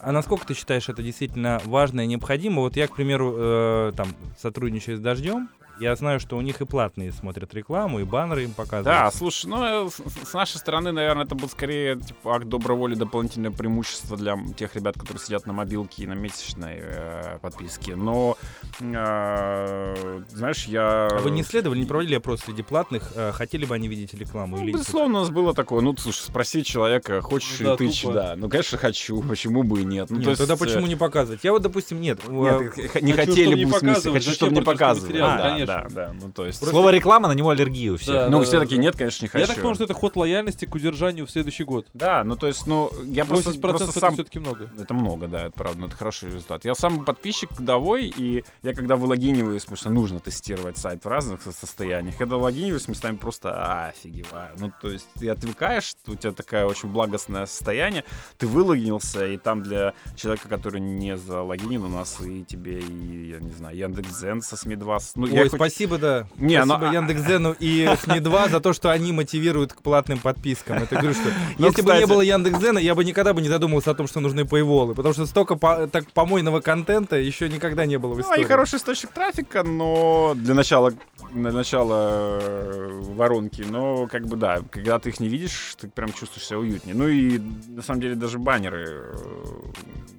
А 0.00 0.12
насколько 0.12 0.46
ты 0.46 0.54
считаешь 0.54 0.88
это 0.88 1.02
действительно 1.02 1.60
важно 1.64 2.00
и 2.02 2.06
необходимо? 2.06 2.60
Вот 2.60 2.76
я, 2.76 2.88
к 2.88 2.94
примеру, 2.96 3.34
э, 3.36 3.92
там 3.96 4.08
сотрудничаю 4.40 4.96
с 4.96 5.00
Дождем, 5.00 5.48
я 5.82 5.96
знаю, 5.96 6.20
что 6.20 6.36
у 6.36 6.40
них 6.40 6.60
и 6.60 6.64
платные 6.64 7.12
смотрят 7.12 7.52
рекламу, 7.54 7.98
и 8.00 8.04
баннеры 8.04 8.44
им 8.44 8.52
показывают. 8.52 8.84
Да, 8.84 9.10
слушай, 9.10 9.46
ну, 9.46 9.86
э, 9.86 9.90
с, 9.90 10.28
с 10.30 10.32
нашей 10.32 10.58
стороны, 10.58 10.92
наверное, 10.92 11.24
это 11.24 11.34
будет 11.34 11.50
скорее 11.50 11.96
типа, 11.96 12.36
акт 12.36 12.46
доброй 12.46 12.76
воли, 12.76 12.94
дополнительное 12.94 13.50
преимущество 13.50 14.16
для 14.16 14.38
тех 14.56 14.74
ребят, 14.76 14.94
которые 14.98 15.20
сидят 15.22 15.46
на 15.46 15.52
мобилке 15.52 16.04
и 16.04 16.06
на 16.06 16.12
месячной 16.14 16.78
э, 16.80 17.38
подписке. 17.42 17.96
Но, 17.96 18.36
э, 18.80 20.22
знаешь, 20.30 20.64
я... 20.66 21.08
А 21.10 21.18
вы 21.20 21.30
не 21.30 21.42
исследовали, 21.42 21.80
не 21.80 21.86
проводили 21.86 22.14
опрос 22.16 22.40
среди 22.42 22.62
платных? 22.62 23.12
э, 23.14 23.32
хотели 23.32 23.64
бы 23.64 23.74
они 23.74 23.88
видеть 23.88 24.14
рекламу 24.14 24.56
Ну, 24.56 24.62
или 24.62 24.72
нет? 24.72 24.80
безусловно, 24.80 25.18
у 25.18 25.20
нас 25.22 25.30
было 25.30 25.54
такое. 25.54 25.80
Ну, 25.80 25.96
слушай, 25.96 26.20
спроси 26.20 26.64
человека, 26.64 27.20
хочешь 27.20 27.58
Ну 27.60 27.66
да, 27.66 27.72
ли 27.72 27.76
ты... 27.90 28.00
тупо. 28.00 28.12
Да, 28.14 28.34
ну, 28.36 28.48
конечно, 28.48 28.78
хочу. 28.78 29.22
Почему 29.22 29.62
бы 29.62 29.80
и 29.80 29.84
нет? 29.84 30.10
Ну, 30.10 30.16
Нет, 30.16 30.24
то 30.24 30.30
есть, 30.30 30.40
тогда 30.40 30.54
э, 30.54 30.56
почему 30.58 30.86
не 30.86 30.96
показывать? 30.96 31.40
Я 31.42 31.52
вот, 31.52 31.62
допустим, 31.62 32.00
нет. 32.00 32.20
Нет, 32.28 32.78
э, 32.94 33.00
не 33.00 33.12
хотели 33.12 33.54
бы, 33.54 33.58
не 33.58 33.64
в 33.64 33.68
смысле, 33.70 33.88
показывать. 33.88 34.24
хочу, 34.24 34.34
чтобы 34.34 34.52
не 34.54 34.62
показывали. 34.62 35.12
материал? 35.12 35.36
Да, 35.36 35.50
Конечно. 35.50 35.71
Да, 35.80 35.86
да. 35.90 36.12
Ну, 36.20 36.30
то 36.32 36.46
есть... 36.46 36.64
Слово 36.66 36.90
реклама, 36.90 37.28
на 37.28 37.32
него 37.32 37.50
аллергия 37.50 37.92
у 37.92 37.96
всех. 37.96 38.14
Да, 38.14 38.28
Ну, 38.28 38.38
да, 38.38 38.44
все 38.44 38.52
да, 38.54 38.60
такие, 38.60 38.76
да. 38.76 38.82
нет, 38.82 38.96
конечно, 38.96 39.24
не 39.24 39.28
хочу. 39.28 39.40
Я 39.40 39.46
так 39.46 39.62
понял, 39.62 39.74
что 39.74 39.84
это 39.84 39.94
ход 39.94 40.16
лояльности 40.16 40.64
к 40.64 40.74
удержанию 40.74 41.26
в 41.26 41.30
следующий 41.30 41.64
год. 41.64 41.86
Да, 41.94 42.24
ну 42.24 42.36
то 42.36 42.46
есть, 42.46 42.66
ну, 42.66 42.90
я 43.04 43.24
просто, 43.24 43.50
80% 43.50 43.60
просто 43.60 43.84
это 43.84 44.00
сам... 44.00 44.14
все-таки 44.14 44.38
много. 44.38 44.70
Это 44.78 44.94
много, 44.94 45.28
да, 45.28 45.42
это 45.46 45.52
правда, 45.52 45.80
но 45.80 45.86
это 45.86 45.96
хороший 45.96 46.26
результат. 46.28 46.64
Я 46.64 46.74
сам 46.74 47.04
подписчик 47.04 47.50
годовой, 47.56 48.06
и 48.16 48.44
я 48.62 48.74
когда 48.74 48.96
вылогиниваюсь, 48.96 49.62
потому 49.62 49.76
что 49.76 49.90
нужно 49.90 50.20
тестировать 50.20 50.78
сайт 50.78 51.04
в 51.04 51.08
разных 51.08 51.42
со- 51.42 51.52
состояниях, 51.52 52.16
когда 52.16 52.36
логиниваюсь, 52.36 52.88
местами 52.88 53.16
просто 53.16 53.86
офигеваю. 53.88 54.50
Ну, 54.58 54.72
то 54.80 54.90
есть 54.90 55.06
ты 55.18 55.28
отвлекаешь, 55.30 55.94
у 56.06 56.14
тебя 56.14 56.32
такое 56.32 56.66
очень 56.66 56.88
благостное 56.90 57.46
состояние, 57.46 58.04
ты 58.38 58.46
вылогинился, 58.46 59.26
и 59.26 59.36
там 59.36 59.62
для 59.62 59.94
человека, 60.16 60.48
который 60.48 60.80
не 60.80 61.16
залогинен, 61.16 61.84
у 61.84 61.88
нас 61.88 62.20
и 62.20 62.44
тебе, 62.44 62.80
и, 62.80 63.30
я 63.30 63.38
не 63.40 63.50
знаю, 63.52 63.76
Яндекс.Зен 63.76 64.42
со 64.42 64.56
СМИ 64.56 64.76
2. 64.76 64.98
Ну, 65.16 65.26
я 65.26 65.42
Ой, 65.42 65.48
хоть- 65.48 65.58
спасибо, 65.70 65.98
да. 65.98 66.26
Не, 66.36 66.56
спасибо 66.64 66.78
ну, 66.78 66.90
а- 66.90 66.94
Яндекс.Зену 66.94 67.56
и 67.58 67.84
СМИ-2 68.04 68.50
за 68.50 68.60
то, 68.60 68.72
что 68.72 68.90
они 68.90 69.12
мотивируют 69.12 69.72
к 69.72 69.82
платным 69.82 70.18
подпискам. 70.18 70.78
Это 70.78 70.96
говорю, 70.96 71.14
что 71.14 71.24
Ну, 71.58 71.66
если 71.66 71.82
бы 71.82 71.92
не 71.92 71.98
кстати- 72.00 72.08
было 72.08 72.20
Яндекс.Зена, 72.22 72.78
я 72.78 72.94
бы 72.94 73.04
никогда 73.04 73.32
бы 73.34 73.40
не 73.42 73.48
задумывался 73.48 73.90
о 73.90 73.94
том, 73.94 74.06
что 74.06 74.20
нужны 74.20 74.44
пейволы, 74.46 74.94
потому 74.94 75.12
что 75.14 75.26
столько 75.26 75.56
по- 75.56 75.86
так 75.86 76.10
помойного 76.12 76.60
контента 76.60 77.16
еще 77.16 77.48
никогда 77.48 77.86
не 77.86 77.98
было 77.98 78.12
в 78.14 78.16
Ну, 78.16 78.22
истории. 78.22 78.40
их 78.42 78.48
хороший 78.48 78.76
источник 78.78 79.10
трафика, 79.12 79.62
но 79.62 80.32
для 80.36 80.54
начала 80.54 80.92
для 81.32 81.52
начала 81.52 82.38
э, 82.42 83.00
воронки, 83.14 83.62
но 83.62 84.06
как 84.06 84.26
бы 84.26 84.36
да, 84.36 84.60
когда 84.70 84.98
ты 84.98 85.08
их 85.10 85.20
не 85.20 85.28
видишь, 85.28 85.76
ты 85.80 85.88
прям 85.88 86.12
чувствуешь 86.12 86.46
себя 86.46 86.58
уютнее. 86.58 86.94
Ну 86.94 87.08
и 87.08 87.38
на 87.68 87.82
самом 87.82 88.00
деле 88.00 88.14
даже 88.16 88.38
баннеры 88.38 88.86
э, 88.88 89.14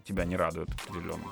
тебя 0.07 0.25
не 0.25 0.35
радуют 0.35 0.69
определенно. 0.87 1.23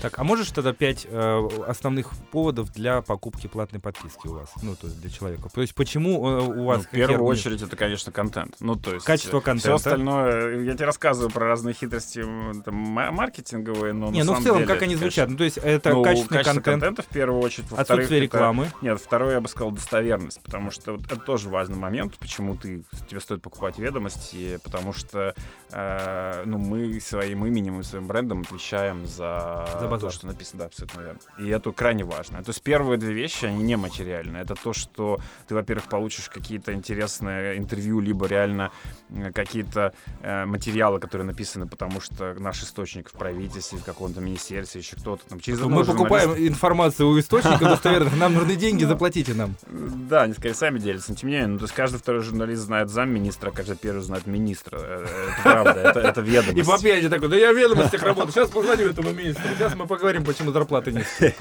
Так, 0.00 0.18
а 0.18 0.24
можешь 0.24 0.50
тогда 0.50 0.72
пять 0.72 1.06
э, 1.10 1.48
основных 1.66 2.10
поводов 2.32 2.72
для 2.72 3.02
покупки 3.02 3.46
платной 3.46 3.80
подписки 3.80 4.26
у 4.28 4.34
вас? 4.34 4.50
Ну, 4.62 4.74
то 4.74 4.86
есть 4.86 5.00
для 5.00 5.10
человека. 5.10 5.48
То 5.52 5.60
есть 5.60 5.74
почему 5.74 6.26
э, 6.26 6.40
у 6.40 6.64
вас... 6.64 6.78
Ну, 6.78 6.84
в 6.84 6.88
первую 6.88 7.18
какие 7.18 7.30
очередь 7.30 7.62
это, 7.62 7.76
конечно, 7.76 8.10
контент. 8.10 8.56
Ну, 8.60 8.76
то 8.76 8.94
есть 8.94 9.04
Качество 9.04 9.40
Все 9.40 9.44
контента. 9.44 9.74
остальное, 9.74 10.60
я 10.62 10.74
тебе 10.74 10.86
рассказываю 10.86 11.30
про 11.30 11.46
разные 11.46 11.74
хитрости 11.74 12.24
там, 12.64 12.74
ма- 12.74 13.10
маркетинговые, 13.10 13.92
но 13.92 14.10
Не, 14.10 14.22
ну 14.22 14.34
в 14.34 14.42
целом, 14.42 14.58
деле 14.58 14.66
как 14.66 14.76
это, 14.76 14.84
они 14.86 14.94
конечно, 14.94 15.04
звучат? 15.04 15.28
Ну, 15.28 15.36
то 15.36 15.44
есть 15.44 15.58
это 15.58 15.90
ну, 15.90 16.02
качественный 16.02 16.38
качество 16.38 16.60
контент, 16.62 16.82
контента 16.82 17.02
в 17.02 17.06
первую 17.06 17.42
очередь. 17.42 17.66
Отсутствие 17.72 18.04
это- 18.06 18.18
рекламы. 18.18 18.70
Нет, 18.80 19.00
второе, 19.00 19.34
я 19.34 19.40
бы 19.40 19.48
сказал, 19.48 19.70
достоверность, 19.70 20.40
потому 20.42 20.70
что 20.70 20.92
вот 20.92 21.04
это 21.04 21.16
тоже 21.16 21.50
важный 21.50 21.76
момент, 21.76 22.16
почему 22.18 22.56
ты, 22.56 22.84
тебе 23.08 23.20
стоит 23.20 23.42
покупать 23.42 23.78
ведомости, 23.78 24.58
потому 24.64 24.94
что 24.94 25.34
э, 25.72 26.42
ну, 26.46 26.56
мы 26.56 26.98
своим 27.00 27.44
именем 27.44 27.80
и 27.80 27.82
своим 27.82 28.06
брендом 28.06 28.40
отвечаем 28.40 29.06
за, 29.06 29.68
За 29.78 29.89
базар. 29.90 30.10
то, 30.10 30.16
что 30.16 30.26
написано, 30.26 30.60
да, 30.60 30.64
абсолютно 30.66 31.00
верно. 31.00 31.20
И 31.38 31.48
это 31.48 31.72
крайне 31.72 32.04
важно. 32.04 32.42
То 32.42 32.50
есть 32.50 32.62
первые 32.62 32.98
две 32.98 33.12
вещи, 33.12 33.44
они 33.46 33.62
не 33.62 33.76
материальны. 33.76 34.38
Это 34.38 34.54
то, 34.54 34.72
что 34.72 35.20
ты, 35.48 35.54
во-первых, 35.54 35.88
получишь 35.88 36.28
какие-то 36.28 36.72
интересные 36.72 37.58
интервью, 37.58 38.00
либо 38.00 38.26
реально 38.26 38.70
э, 39.10 39.32
какие-то 39.32 39.92
э, 40.22 40.44
материалы, 40.46 41.00
которые 41.00 41.26
написаны, 41.26 41.66
потому 41.66 42.00
что 42.00 42.34
наш 42.34 42.62
источник 42.62 43.08
в 43.10 43.12
правительстве, 43.12 43.78
в 43.78 43.84
каком-то 43.84 44.20
министерстве, 44.20 44.80
еще 44.80 44.96
кто-то 44.96 45.24
там. 45.28 45.40
Через 45.40 45.60
Мы 45.60 45.84
покупаем 45.84 46.30
журналиста- 46.30 46.48
информацию 46.48 47.08
у 47.08 47.18
источников 47.18 47.60
достоверных, 47.60 48.16
нам 48.16 48.34
нужны 48.34 48.56
деньги, 48.56 48.84
заплатите 48.90 49.34
нам. 49.34 49.54
да, 49.68 50.22
они 50.22 50.34
скорее 50.34 50.54
сами 50.54 50.78
делятся. 50.78 51.14
Тем 51.14 51.28
не 51.28 51.34
менее, 51.36 51.48
ну, 51.48 51.58
то 51.58 51.64
есть 51.64 51.74
каждый 51.74 51.98
второй 51.98 52.22
журналист 52.22 52.62
знает 52.62 52.90
замминистра, 52.90 53.50
а 53.50 53.52
каждый 53.52 53.76
первый 53.76 54.00
знает 54.02 54.26
министра. 54.26 54.78
Э, 54.80 55.06
Это 55.30 55.42
правда, 55.42 55.80
это, 55.80 56.00
это 56.00 56.20
И 56.20 56.24
ведомость. 56.24 56.68
Попьяни 56.70 57.08
такой, 57.08 57.28
да 57.28 57.36
я 57.36 57.52
в 57.52 57.56
ведомостях 57.56 58.02
работаю, 58.02 58.32
сейчас 58.32 58.50
позвоню 58.50 58.88
этому 58.90 59.12
министру, 59.12 59.44
сейчас 59.58 59.74
мы 59.80 59.86
поговорим, 59.86 60.24
почему 60.24 60.52
зарплаты 60.52 60.92
нет. 60.92 61.06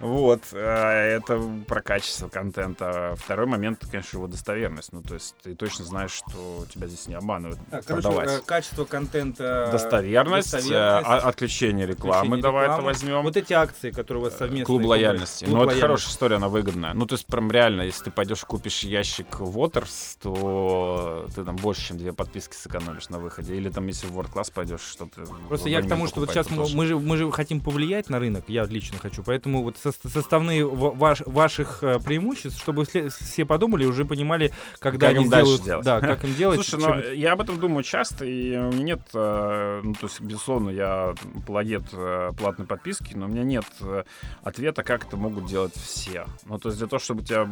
Вот, 0.00 0.40
э, 0.52 1.16
это 1.16 1.40
про 1.66 1.80
качество 1.80 2.28
контента. 2.28 3.14
Второй 3.16 3.46
момент, 3.46 3.86
конечно, 3.90 4.16
его 4.18 4.26
достоверность. 4.26 4.92
Ну, 4.92 5.02
то 5.02 5.14
есть 5.14 5.34
ты 5.42 5.54
точно 5.54 5.84
знаешь, 5.84 6.10
что 6.10 6.66
тебя 6.68 6.88
здесь 6.88 7.06
не 7.06 7.14
обманывают. 7.14 7.58
продавать. 7.86 8.28
э, 8.28 8.40
качество 8.44 8.84
контента... 8.84 9.68
Достоверность, 9.70 10.52
э, 10.52 10.58
достоверность, 10.58 11.24
отключение 11.24 11.86
рекламы, 11.86 12.40
давай 12.42 12.66
это 12.68 12.82
возьмем. 12.82 13.22
Вот 13.22 13.36
эти 13.36 13.52
акции, 13.52 13.92
которые 13.92 14.22
у 14.22 14.24
вас 14.24 14.36
совместные. 14.36 14.66
Клуб 14.66 14.84
лояльности. 14.84 15.44
Ну, 15.44 15.62
это 15.64 15.78
хорошая 15.78 16.10
история, 16.10 16.36
она 16.36 16.48
выгодная. 16.48 16.92
Ну, 16.92 17.06
то 17.06 17.14
есть, 17.14 17.26
прям 17.26 17.50
реально, 17.50 17.82
если 17.82 18.04
ты 18.04 18.10
пойдешь 18.10 18.44
купишь 18.44 18.80
ящик 18.80 19.40
Waters, 19.40 20.18
то 20.20 21.26
ты 21.34 21.44
там 21.44 21.56
больше, 21.56 21.88
чем 21.88 21.98
две 21.98 22.12
подписки 22.12 22.56
сэкономишь 22.56 23.08
на 23.08 23.18
выходе. 23.18 23.54
Или 23.54 23.70
там, 23.70 23.86
если 23.86 24.06
в 24.06 24.18
World 24.18 24.32
Class 24.32 24.52
пойдешь, 24.52 24.82
что-то... 24.82 25.24
Просто 25.48 25.68
я 25.68 25.80
к 25.80 25.88
тому, 25.88 26.08
что 26.08 26.20
вот 26.20 26.30
сейчас 26.30 26.50
мы, 26.50 26.68
мы 26.74 26.86
же, 26.86 26.98
мы 26.98 27.16
же 27.16 27.30
хотим 27.30 27.60
повлиять 27.74 28.08
на 28.08 28.20
рынок, 28.20 28.44
я 28.46 28.64
лично 28.66 28.98
хочу, 28.98 29.24
поэтому 29.24 29.62
вот 29.64 29.76
со- 29.76 29.90
составные 30.08 30.64
ва- 30.64 30.92
ваш- 30.92 31.22
ваших 31.26 31.82
э, 31.82 31.98
преимуществ, 31.98 32.60
чтобы 32.60 32.84
все, 32.84 33.44
подумали 33.44 33.82
и 33.82 33.86
уже 33.86 34.04
понимали, 34.04 34.52
когда 34.78 35.08
Как 35.08 35.16
они 35.16 35.24
им 35.24 35.28
сделают, 35.28 35.62
делать. 35.64 35.84
да, 35.84 36.00
как 36.00 36.24
им 36.24 36.34
делать. 36.34 36.64
Слушай, 36.64 36.80
чем- 36.84 36.96
ну, 37.00 37.12
я 37.12 37.32
об 37.32 37.40
этом 37.40 37.58
думаю 37.58 37.82
часто, 37.82 38.24
и 38.24 38.56
у 38.56 38.70
меня 38.70 38.82
нет, 38.84 39.00
э, 39.12 39.80
ну, 39.82 39.92
то 39.94 40.06
есть, 40.06 40.20
безусловно, 40.20 40.70
я 40.70 41.14
плагет 41.46 41.82
э, 41.92 42.30
платной 42.38 42.66
подписки, 42.68 43.14
но 43.14 43.26
у 43.26 43.28
меня 43.28 43.42
нет 43.42 43.64
ответа, 44.42 44.82
как 44.84 45.06
это 45.06 45.16
могут 45.16 45.46
делать 45.46 45.74
все. 45.74 46.26
Ну, 46.46 46.58
то 46.58 46.68
есть 46.68 46.78
для 46.78 46.86
того, 46.86 47.00
чтобы 47.00 47.22
у 47.22 47.24
тебя 47.24 47.44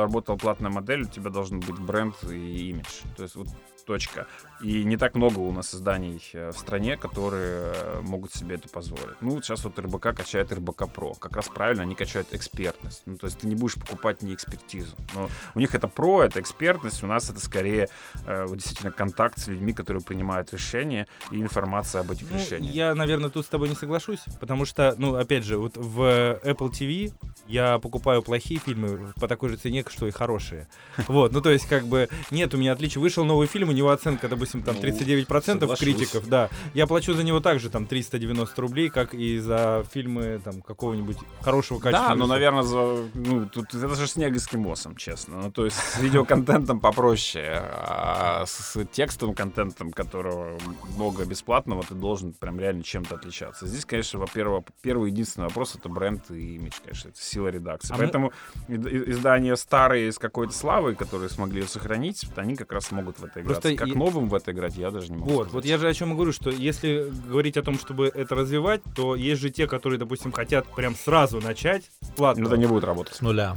работала 0.00 0.36
платная 0.36 0.70
модель, 0.72 1.02
у 1.02 1.06
тебя 1.08 1.30
должен 1.30 1.60
быть 1.60 1.78
бренд 1.78 2.16
и 2.28 2.70
имидж. 2.70 2.88
То 3.16 3.22
есть 3.22 3.36
вот 3.36 3.46
точка. 3.82 4.26
И 4.62 4.84
не 4.84 4.96
так 4.96 5.14
много 5.14 5.38
у 5.40 5.52
нас 5.52 5.74
изданий 5.74 6.22
э, 6.32 6.50
в 6.50 6.58
стране, 6.58 6.96
которые 6.96 7.72
э, 7.74 8.00
могут 8.02 8.32
себе 8.32 8.54
это 8.54 8.68
позволить. 8.68 9.20
Ну, 9.20 9.30
вот 9.30 9.44
сейчас 9.44 9.64
вот 9.64 9.78
РБК 9.78 10.14
качает 10.16 10.52
РБК 10.52 10.92
Про. 10.92 11.14
Как 11.14 11.34
раз 11.36 11.48
правильно, 11.48 11.82
они 11.82 11.94
качают 11.94 12.28
экспертность. 12.32 13.02
Ну, 13.06 13.16
то 13.16 13.26
есть 13.26 13.38
ты 13.40 13.46
не 13.46 13.54
будешь 13.54 13.74
покупать 13.74 14.22
не 14.22 14.34
экспертизу. 14.34 14.94
Но 15.14 15.28
у 15.54 15.58
них 15.60 15.74
это 15.74 15.88
про, 15.88 16.22
это 16.22 16.40
экспертность, 16.40 17.02
у 17.02 17.06
нас 17.06 17.28
это 17.28 17.40
скорее 17.40 17.88
э, 18.26 18.44
вот 18.46 18.56
действительно 18.58 18.92
контакт 18.92 19.38
с 19.38 19.48
людьми, 19.48 19.72
которые 19.72 20.02
принимают 20.02 20.52
решения 20.52 21.06
и 21.30 21.40
информация 21.40 22.02
об 22.02 22.10
этих 22.12 22.30
Ну, 22.30 22.38
решениях. 22.38 22.72
я, 22.74 22.94
наверное, 22.94 23.30
тут 23.30 23.44
с 23.46 23.48
тобой 23.48 23.68
не 23.68 23.74
соглашусь, 23.74 24.20
потому 24.40 24.64
что, 24.64 24.94
ну, 24.98 25.14
опять 25.16 25.44
же, 25.44 25.58
вот 25.58 25.76
в 25.76 26.00
Apple 26.44 26.70
TV 26.70 27.12
я 27.48 27.78
покупаю 27.78 28.22
плохие 28.22 28.60
фильмы 28.60 29.12
по 29.20 29.26
такой 29.26 29.48
же 29.48 29.56
цене, 29.56 29.84
что 29.88 30.06
и 30.06 30.10
хорошие. 30.10 30.68
Вот, 31.08 31.32
ну, 31.32 31.40
то 31.40 31.50
есть, 31.50 31.66
как 31.66 31.86
бы, 31.86 32.08
нет 32.30 32.54
у 32.54 32.58
меня 32.58 32.72
отличия. 32.72 33.00
Вышел 33.00 33.24
новый 33.24 33.46
фильм, 33.46 33.71
у 33.72 33.74
него 33.74 33.90
оценка, 33.90 34.28
допустим, 34.28 34.62
там 34.62 34.74
Ну, 34.76 34.80
39% 34.82 35.60
соглашусь. 35.60 35.78
критиков, 35.78 36.28
да. 36.28 36.48
Я 36.74 36.86
плачу 36.86 37.14
за 37.14 37.24
него 37.24 37.40
также, 37.40 37.70
там, 37.70 37.86
390 37.86 38.60
рублей, 38.60 38.88
как 38.90 39.14
и 39.14 39.38
за 39.38 39.84
фильмы, 39.92 40.40
там, 40.44 40.62
какого-нибудь 40.62 41.16
хорошего 41.40 41.78
качества. 41.80 42.08
Да, 42.10 42.14
ну, 42.14 42.26
наверное, 42.26 42.62
за, 42.62 42.76
ну, 43.14 43.48
тут 43.48 43.74
это 43.74 43.94
же 43.94 44.06
снег 44.06 44.36
эскимосом, 44.36 44.96
честно. 44.96 45.42
Ну, 45.42 45.50
то 45.50 45.64
есть 45.64 45.76
с 45.76 45.98
видеоконтентом 46.00 46.80
попроще, 46.80 47.48
а 47.62 48.44
с 48.46 48.78
текстовым 48.92 49.34
контентом, 49.34 49.90
которого 49.90 50.58
много 50.96 51.24
бесплатного, 51.24 51.82
ты 51.82 51.94
должен 51.94 52.32
прям 52.32 52.60
реально 52.60 52.82
чем-то 52.82 53.14
отличаться. 53.16 53.66
Здесь, 53.66 53.84
конечно, 53.84 54.18
во-первых, 54.20 54.64
первый 54.82 55.10
единственный 55.10 55.44
вопрос— 55.44 55.74
это 55.76 55.88
бренд 55.88 56.30
и 56.30 56.56
имидж, 56.56 56.74
конечно, 56.84 57.08
это 57.08 57.20
сила 57.20 57.48
редакции. 57.48 57.92
А 57.92 57.96
мы- 57.96 58.02
Поэтому 58.02 58.32
и- 58.68 59.10
издания 59.10 59.56
старые 59.56 60.12
с 60.12 60.18
какой-то 60.18 60.52
славой, 60.52 60.94
которые 60.94 61.28
смогли 61.28 61.62
ее 61.62 61.68
сохранить, 61.68 62.24
они 62.36 62.56
как 62.56 62.72
раз 62.72 62.90
могут 62.90 63.18
в 63.18 63.24
это 63.24 63.40
играть. 63.40 63.46
Просто 63.46 63.61
Как 63.76 63.88
я- 63.88 63.94
новым 63.94 64.28
в 64.28 64.34
это 64.34 64.52
играть, 64.52 64.76
я 64.76 64.90
даже 64.90 65.10
не 65.12 65.18
могу 65.18 65.30
Вот, 65.30 65.34
сказать. 65.48 65.52
вот 65.54 65.64
я 65.64 65.78
же 65.78 65.88
о 65.88 65.94
чем 65.94 66.12
и 66.12 66.14
говорю, 66.14 66.32
что 66.32 66.50
если 66.50 67.10
говорить 67.28 67.56
о 67.56 67.62
том, 67.62 67.78
чтобы 67.78 68.06
это 68.14 68.34
развивать, 68.34 68.82
то 68.94 69.14
есть 69.16 69.40
же 69.40 69.50
те, 69.50 69.66
которые, 69.66 69.98
допустим, 69.98 70.32
хотят 70.32 70.66
прям 70.74 70.94
сразу 70.94 71.40
начать 71.40 71.84
с 72.00 72.08
платного. 72.08 72.48
это 72.48 72.56
не 72.56 72.66
будет 72.66 72.84
работать. 72.84 73.14
С 73.14 73.20
нуля. 73.20 73.56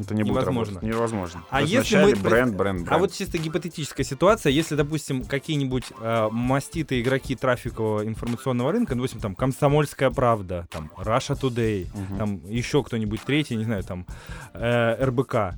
Это 0.00 0.14
не 0.14 0.22
будет 0.22 0.42
Невозможно. 0.42 0.74
работать. 0.74 0.82
Невозможно. 0.94 1.42
А 1.50 1.60
То 1.60 1.66
если 1.66 1.96
мы- 1.96 2.02
бренд, 2.14 2.22
бренд, 2.22 2.56
бренд. 2.56 2.88
А 2.92 2.98
вот 2.98 3.12
чисто 3.12 3.38
гипотетическая 3.38 4.04
ситуация, 4.04 4.50
если, 4.50 4.74
допустим, 4.74 5.24
какие-нибудь 5.24 5.84
э, 6.00 6.28
маститые 6.30 7.00
игроки 7.02 7.34
трафикового 7.36 8.04
информационного 8.06 8.72
рынка, 8.72 8.94
ну, 8.94 9.02
допустим, 9.02 9.20
там 9.20 9.34
Комсомольская 9.34 10.10
правда, 10.10 10.66
там 10.70 10.90
Russia 10.96 11.38
Today, 11.40 11.86
Мгм. 11.94 12.18
там 12.18 12.40
еще 12.48 12.82
кто-нибудь 12.82 13.20
третий, 13.22 13.56
не 13.56 13.64
знаю, 13.64 13.82
там 13.82 14.06
э, 14.54 15.04
РБК, 15.04 15.54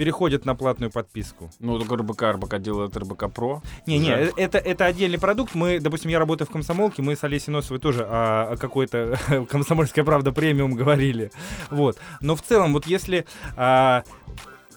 переходят 0.00 0.46
на 0.46 0.54
платную 0.54 0.90
подписку. 0.90 1.50
Ну, 1.58 1.78
только 1.78 1.94
РБК, 1.96 2.22
РБК 2.22 2.58
делает 2.58 2.96
РБК 2.96 3.30
Про. 3.30 3.62
Не-не, 3.86 4.30
это, 4.34 4.56
это 4.56 4.86
отдельный 4.86 5.18
продукт. 5.18 5.54
Мы, 5.54 5.78
допустим, 5.78 6.10
я 6.10 6.18
работаю 6.18 6.48
в 6.48 6.50
комсомолке, 6.50 7.02
мы 7.02 7.16
с 7.16 7.22
Олесей 7.22 7.52
Носовой 7.52 7.80
тоже 7.80 8.06
о, 8.08 8.52
о 8.52 8.56
какой-то 8.56 9.18
комсомольская 9.50 10.02
правда 10.02 10.32
премиум 10.32 10.72
говорили. 10.72 11.30
Вот. 11.68 11.98
Но 12.22 12.34
в 12.34 12.40
целом, 12.40 12.72
вот 12.72 12.86
если 12.86 13.26
а, 13.58 14.04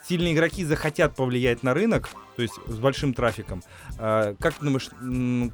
сильные 0.05 0.33
игроки 0.33 0.65
захотят 0.65 1.15
повлиять 1.15 1.63
на 1.63 1.73
рынок, 1.73 2.09
то 2.35 2.41
есть 2.41 2.55
с 2.67 2.77
большим 2.77 3.13
трафиком, 3.13 3.63
как 3.97 4.53
ты 4.55 4.65
думаешь, 4.65 4.89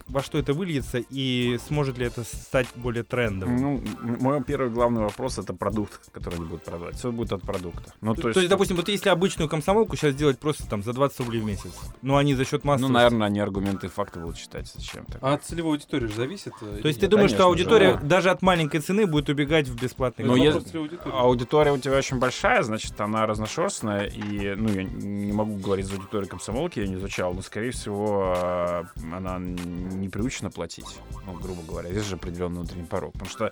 во 0.08 0.24
что 0.24 0.38
это 0.38 0.54
выльется 0.54 1.00
и 1.10 1.60
сможет 1.68 1.98
ли 1.98 2.06
это 2.06 2.24
стать 2.24 2.68
более 2.76 3.04
трендовым? 3.04 3.56
Ну, 3.58 3.84
мой 4.20 4.44
первый 4.44 4.70
главный 4.70 5.02
вопрос 5.02 5.38
это 5.38 5.54
продукт, 5.54 6.12
который 6.12 6.36
они 6.36 6.46
будут 6.46 6.64
продавать. 6.64 6.96
Все 6.96 7.12
будет 7.12 7.34
от 7.34 7.42
продукта. 7.42 7.94
Ну, 8.02 8.16
то, 8.16 8.30
есть, 8.30 8.50
допустим, 8.50 8.76
вот 8.76 8.88
если 8.90 9.10
обычную 9.10 9.50
комсомолку 9.50 9.96
сейчас 9.96 10.14
сделать 10.14 10.40
просто 10.40 10.68
там 10.68 10.84
за 10.84 10.94
20 10.94 11.20
рублей 11.22 11.42
в 11.42 11.46
месяц, 11.46 11.72
но 12.02 12.18
они 12.18 12.36
за 12.36 12.46
счет 12.46 12.64
массы... 12.64 12.82
ну, 12.82 12.90
наверное, 12.90 13.28
они 13.28 13.40
аргументы 13.40 13.88
и 13.88 13.90
факты 13.90 14.20
будут 14.20 14.38
читать. 14.38 14.72
Зачем 14.76 15.06
так? 15.06 15.18
А 15.22 15.34
от 15.34 15.44
целевой 15.44 15.74
аудитории 15.74 16.08
же 16.08 16.16
зависит. 16.16 16.54
э, 16.62 16.80
То 16.82 16.88
есть 16.88 17.00
ты 17.00 17.06
нет? 17.06 17.12
думаешь, 17.12 17.32
что 17.32 17.44
конечно 17.44 17.58
же, 17.58 17.64
аудитория 17.64 17.94
да. 18.02 18.08
даже 18.08 18.30
от 18.30 18.42
маленькой 18.42 18.82
цены 18.82 19.06
будет 19.06 19.30
убегать 19.30 19.68
в 19.68 19.82
бесплатный 19.82 20.26
Ну, 20.26 20.34
аудитории. 20.34 21.00
Аудитория 21.12 21.72
у 21.72 21.78
тебя 21.78 21.98
очень 21.98 22.20
большая, 22.20 22.64
значит, 22.64 23.00
она 23.00 23.26
разношерстная, 23.26 24.06
и, 24.06 24.56
ну, 24.56 24.70
я 24.70 24.84
не 24.84 25.32
могу 25.34 25.56
говорить 25.56 25.86
за 25.86 25.96
аудиторию 25.96 26.30
комсомолки, 26.30 26.80
я 26.80 26.88
не 26.88 26.96
изучал, 26.96 27.34
но, 27.34 27.42
скорее 27.42 27.72
всего, 27.72 28.29
э, 28.38 28.84
она 29.16 29.38
не 29.40 30.10
привычна 30.10 30.50
платить, 30.50 30.86
ну, 31.26 31.34
грубо 31.34 31.62
говоря, 31.64 31.90
есть 31.90 32.08
же 32.08 32.16
определенный 32.16 32.60
внутренний 32.60 32.86
порог, 32.86 33.14
потому 33.14 33.30
что 33.30 33.52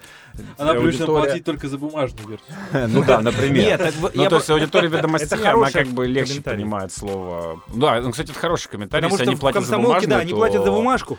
Она 0.57 0.73
привычна 0.73 1.05
аудитория- 1.05 1.25
платить 1.25 1.45
только 1.45 1.67
за 1.67 1.77
бумажную 1.77 2.27
версию. 2.29 2.57
Ну 2.97 3.03
да, 3.03 3.21
например. 3.21 3.93
Ну, 4.01 4.21
я 4.21 4.29
то 4.29 4.37
есть 4.37 4.49
аудитория 4.49 4.87
ведомостей, 4.89 5.37
она 5.37 5.71
как 5.71 5.87
бы 5.87 6.07
легче 6.07 6.41
понимает 6.41 6.91
слово. 6.91 7.61
Да, 7.73 8.01
ну, 8.01 8.11
кстати, 8.11 8.31
это 8.31 8.39
хороший 8.39 8.69
комментарий. 8.69 9.03
Потому 9.03 9.13
Если 9.13 9.23
что 9.23 9.31
они 9.31 9.39
платят 9.39 9.65
за 9.65 9.77
бумажную, 9.77 10.09
да, 10.09 10.17
они 10.19 10.33
платят 10.33 10.63
за 10.63 10.71
бумажку. 10.71 11.17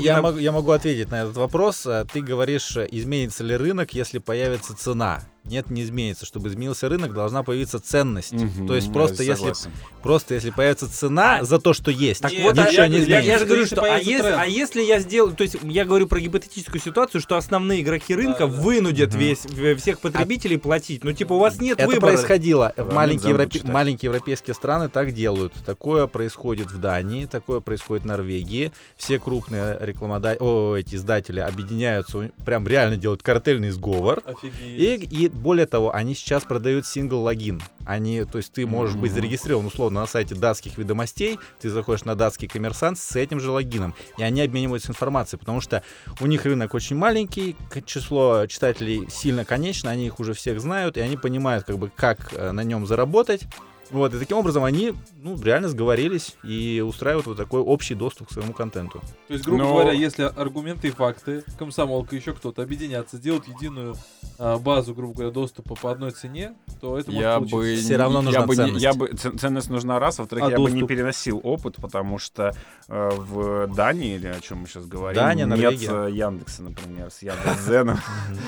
Я, 0.00 0.52
могу, 0.52 0.70
ответить 0.70 1.10
на 1.10 1.22
этот 1.22 1.36
вопрос. 1.36 1.86
Ты 2.12 2.20
говоришь, 2.20 2.76
э, 2.76 2.88
изменится 2.90 3.44
ли 3.44 3.56
рынок, 3.56 3.94
если 3.94 4.18
появится 4.18 4.76
цена. 4.76 5.22
Нет, 5.44 5.70
не 5.70 5.82
изменится. 5.82 6.26
Чтобы 6.26 6.48
изменился 6.48 6.88
рынок, 6.88 7.12
должна 7.12 7.42
появиться 7.42 7.78
ценность. 7.80 8.32
Мгм, 8.32 8.66
То 8.66 8.74
есть 8.74 8.92
просто 8.92 9.22
если, 9.22 9.52
просто 10.02 10.34
если 10.34 10.50
появится 10.50 10.90
цена 10.90 11.44
за 11.44 11.58
то, 11.58 11.72
что 11.72 11.90
есть, 11.90 12.20
Так 12.22 12.32
Нет, 12.32 12.42
вот, 12.42 12.58
а 12.58 12.66
ничего 12.68 12.82
я- 12.82 12.88
не 12.88 12.94
я- 12.96 13.00
Я, 13.00 13.04
изменится. 13.04 13.30
я 13.30 13.38
же 13.38 13.44
говорю, 13.46 13.66
что 13.66 13.82
а 13.82 13.98
если, 13.98 14.28
а 14.28 14.44
если 14.44 14.82
я 14.82 15.00
сделаю, 15.00 15.34
то 15.34 15.42
есть 15.42 15.56
я 15.62 15.84
говорю 15.84 16.06
про 16.06 16.20
гипотетическую 16.20 16.80
ситуацию, 16.80 17.20
что 17.20 17.36
основные 17.36 17.82
игроки 17.82 18.14
рынка 18.14 18.46
Да, 18.46 18.46
да. 18.46 18.60
вынудят 18.60 19.10
Мгм. 19.10 19.18
весь 19.20 19.38
всех 19.80 20.00
потребителей 20.00 20.58
платить. 20.58 21.04
Ну 21.04 21.12
типа 21.12 21.34
у 21.34 21.38
вас 21.38 21.60
нет 21.60 21.78
Это 21.78 21.88
выбора. 21.88 22.12
происходило. 22.12 22.72
В 22.76 22.88
Да, 22.88 22.94
маленькие, 22.94 23.30
европе- 23.30 23.60
маленькие 23.64 24.08
европейские 24.08 24.54
страны 24.54 24.88
так 24.88 25.12
делают. 25.12 25.52
Такое 25.66 26.06
происходит 26.06 26.70
в 26.70 26.78
Дании, 26.78 27.26
такое 27.26 27.60
происходит 27.60 28.04
в 28.04 28.06
Норвегии. 28.06 28.72
Все 28.96 29.18
крупные 29.18 29.76
рекламода... 29.80 30.36
О, 30.40 30.74
эти 30.76 30.94
издатели 30.96 31.40
объединяются, 31.40 32.30
прям 32.44 32.66
реально 32.66 32.96
делают 32.96 33.22
картельный 33.22 33.70
сговор. 33.70 34.22
И, 34.62 34.86
Офигеть. 34.86 35.12
и 35.12 35.28
более 35.34 35.66
того, 35.66 35.94
они 35.94 36.14
сейчас 36.14 36.44
продают 36.44 36.86
сингл-логин. 36.86 37.62
Они, 37.84 38.24
то 38.24 38.38
есть 38.38 38.52
ты 38.52 38.66
можешь 38.66 38.96
быть 38.96 39.12
зарегистрирован 39.12 39.66
условно 39.66 40.00
на 40.00 40.06
сайте 40.06 40.34
датских 40.34 40.78
ведомостей, 40.78 41.38
ты 41.60 41.68
заходишь 41.68 42.04
на 42.04 42.14
датский 42.14 42.48
коммерсант 42.48 42.98
с 42.98 43.16
этим 43.16 43.40
же 43.40 43.50
логином, 43.50 43.94
и 44.16 44.22
они 44.22 44.40
обмениваются 44.40 44.90
информацией, 44.90 45.38
потому 45.38 45.60
что 45.60 45.82
у 46.20 46.26
них 46.26 46.44
рынок 46.44 46.72
очень 46.74 46.96
маленький, 46.96 47.56
число 47.84 48.46
читателей 48.46 49.08
сильно 49.10 49.44
конечно, 49.44 49.90
они 49.90 50.06
их 50.06 50.20
уже 50.20 50.32
всех 50.32 50.60
знают, 50.60 50.96
и 50.96 51.00
они 51.00 51.16
понимают, 51.16 51.64
как 51.64 51.78
бы, 51.78 51.90
как 51.94 52.32
э, 52.32 52.52
на 52.52 52.64
нем 52.64 52.86
заработать. 52.86 53.42
Вот, 53.94 54.12
и 54.12 54.18
таким 54.18 54.38
образом 54.38 54.64
они, 54.64 54.92
ну, 55.22 55.40
реально 55.40 55.68
сговорились 55.68 56.34
и 56.42 56.82
устраивают 56.84 57.26
вот 57.26 57.36
такой 57.36 57.60
общий 57.60 57.94
доступ 57.94 58.28
к 58.28 58.32
своему 58.32 58.52
контенту. 58.52 59.00
То 59.28 59.34
есть, 59.34 59.44
грубо 59.46 59.62
Но- 59.62 59.68
говоря, 59.72 59.92
если 59.92 60.24
аргументы 60.24 60.88
и 60.88 60.90
факты, 60.90 61.44
комсомолка, 61.58 62.16
еще 62.16 62.32
кто-то 62.32 62.62
объединятся, 62.62 63.18
сделают 63.18 63.46
единую 63.46 63.94
а, 64.36 64.58
базу, 64.58 64.94
грубо 64.94 65.14
говоря, 65.14 65.30
доступа 65.30 65.76
по 65.76 65.92
одной 65.92 66.10
цене, 66.10 66.54
то 66.80 66.98
это 66.98 67.12
Я 67.12 67.34
может 67.38 67.44
бы, 67.44 67.50
получиться. 67.50 67.84
Всё 67.84 67.96
равно 67.98 68.18
я 68.18 68.24
нужна 68.24 68.46
бы, 68.46 68.52
не- 68.52 68.56
ценность. 68.56 68.82
я 68.82 68.94
бы 68.94 69.08
ценность 69.08 69.70
нужна 69.70 69.98
раз, 70.00 70.18
во-вторых, 70.18 70.44
А 70.46 70.50
я 70.50 70.56
бы 70.58 70.64
не 70.72 70.80
доступ? 70.80 70.88
переносил 70.88 71.40
опыт, 71.44 71.76
потому 71.76 72.18
что 72.18 72.52
э, 72.88 73.10
в 73.16 73.68
Дании, 73.74 74.16
или 74.16 74.26
о 74.26 74.40
чем 74.40 74.58
мы 74.58 74.66
сейчас 74.66 74.86
говорим, 74.86 75.14
Дания, 75.22 75.46
нет 75.46 75.56
Норвегия. 75.56 76.06
э, 76.06 76.10
Яндекса, 76.10 76.64
например, 76.64 77.10
с 77.12 77.22
Яндекс.Зеном, 77.22 77.98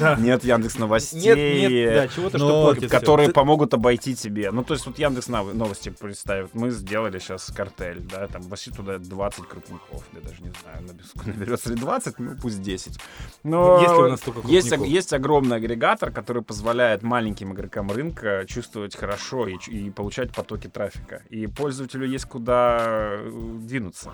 нет 0.18 0.42
Яндекс 0.44 0.78
новостей, 0.78 1.22
Нет, 1.22 1.70
нет, 1.70 1.94
да, 1.94 2.08
чего-то, 2.08 2.38
Но 2.38 2.48
что 2.48 2.64
портит 2.64 2.90
всё. 2.90 2.98
которые 3.00 3.30
помогут 3.30 3.72
обойти 3.74 4.16
тебе. 4.16 4.50
Ну, 4.50 4.64
то 4.64 4.74
есть 4.74 4.84
вот 4.86 4.98
Яндекс 4.98 5.28
новости 5.44 5.88
представят. 5.90 6.54
Мы 6.54 6.70
сделали 6.70 7.18
сейчас 7.18 7.50
картель, 7.54 8.00
да, 8.00 8.26
там 8.28 8.42
вошли 8.42 8.72
туда 8.72 8.98
20 8.98 9.46
крупников, 9.46 10.04
я 10.14 10.20
даже 10.20 10.42
не 10.42 10.50
знаю, 10.62 10.86
наберется 11.26 11.70
ли 11.70 11.76
20, 11.76 12.18
ну 12.18 12.36
пусть 12.40 12.62
10. 12.62 12.98
Но 13.44 13.80
Есть 13.80 13.92
ли 13.94 13.98
у 13.98 14.08
нас 14.08 14.20
столько 14.20 14.46
есть, 14.48 14.70
есть 14.72 15.12
огромный 15.12 15.56
агрегатор, 15.56 16.10
который 16.10 16.42
позволяет 16.42 17.02
маленьким 17.02 17.52
игрокам 17.52 17.90
рынка 17.90 18.44
чувствовать 18.48 18.96
хорошо 18.96 19.46
и, 19.46 19.56
и 19.70 19.90
получать 19.90 20.34
потоки 20.34 20.68
трафика. 20.68 21.22
И 21.30 21.46
пользователю 21.46 22.06
есть 22.06 22.24
куда 22.26 22.78
э, 22.80 23.30
двинуться. 23.60 24.12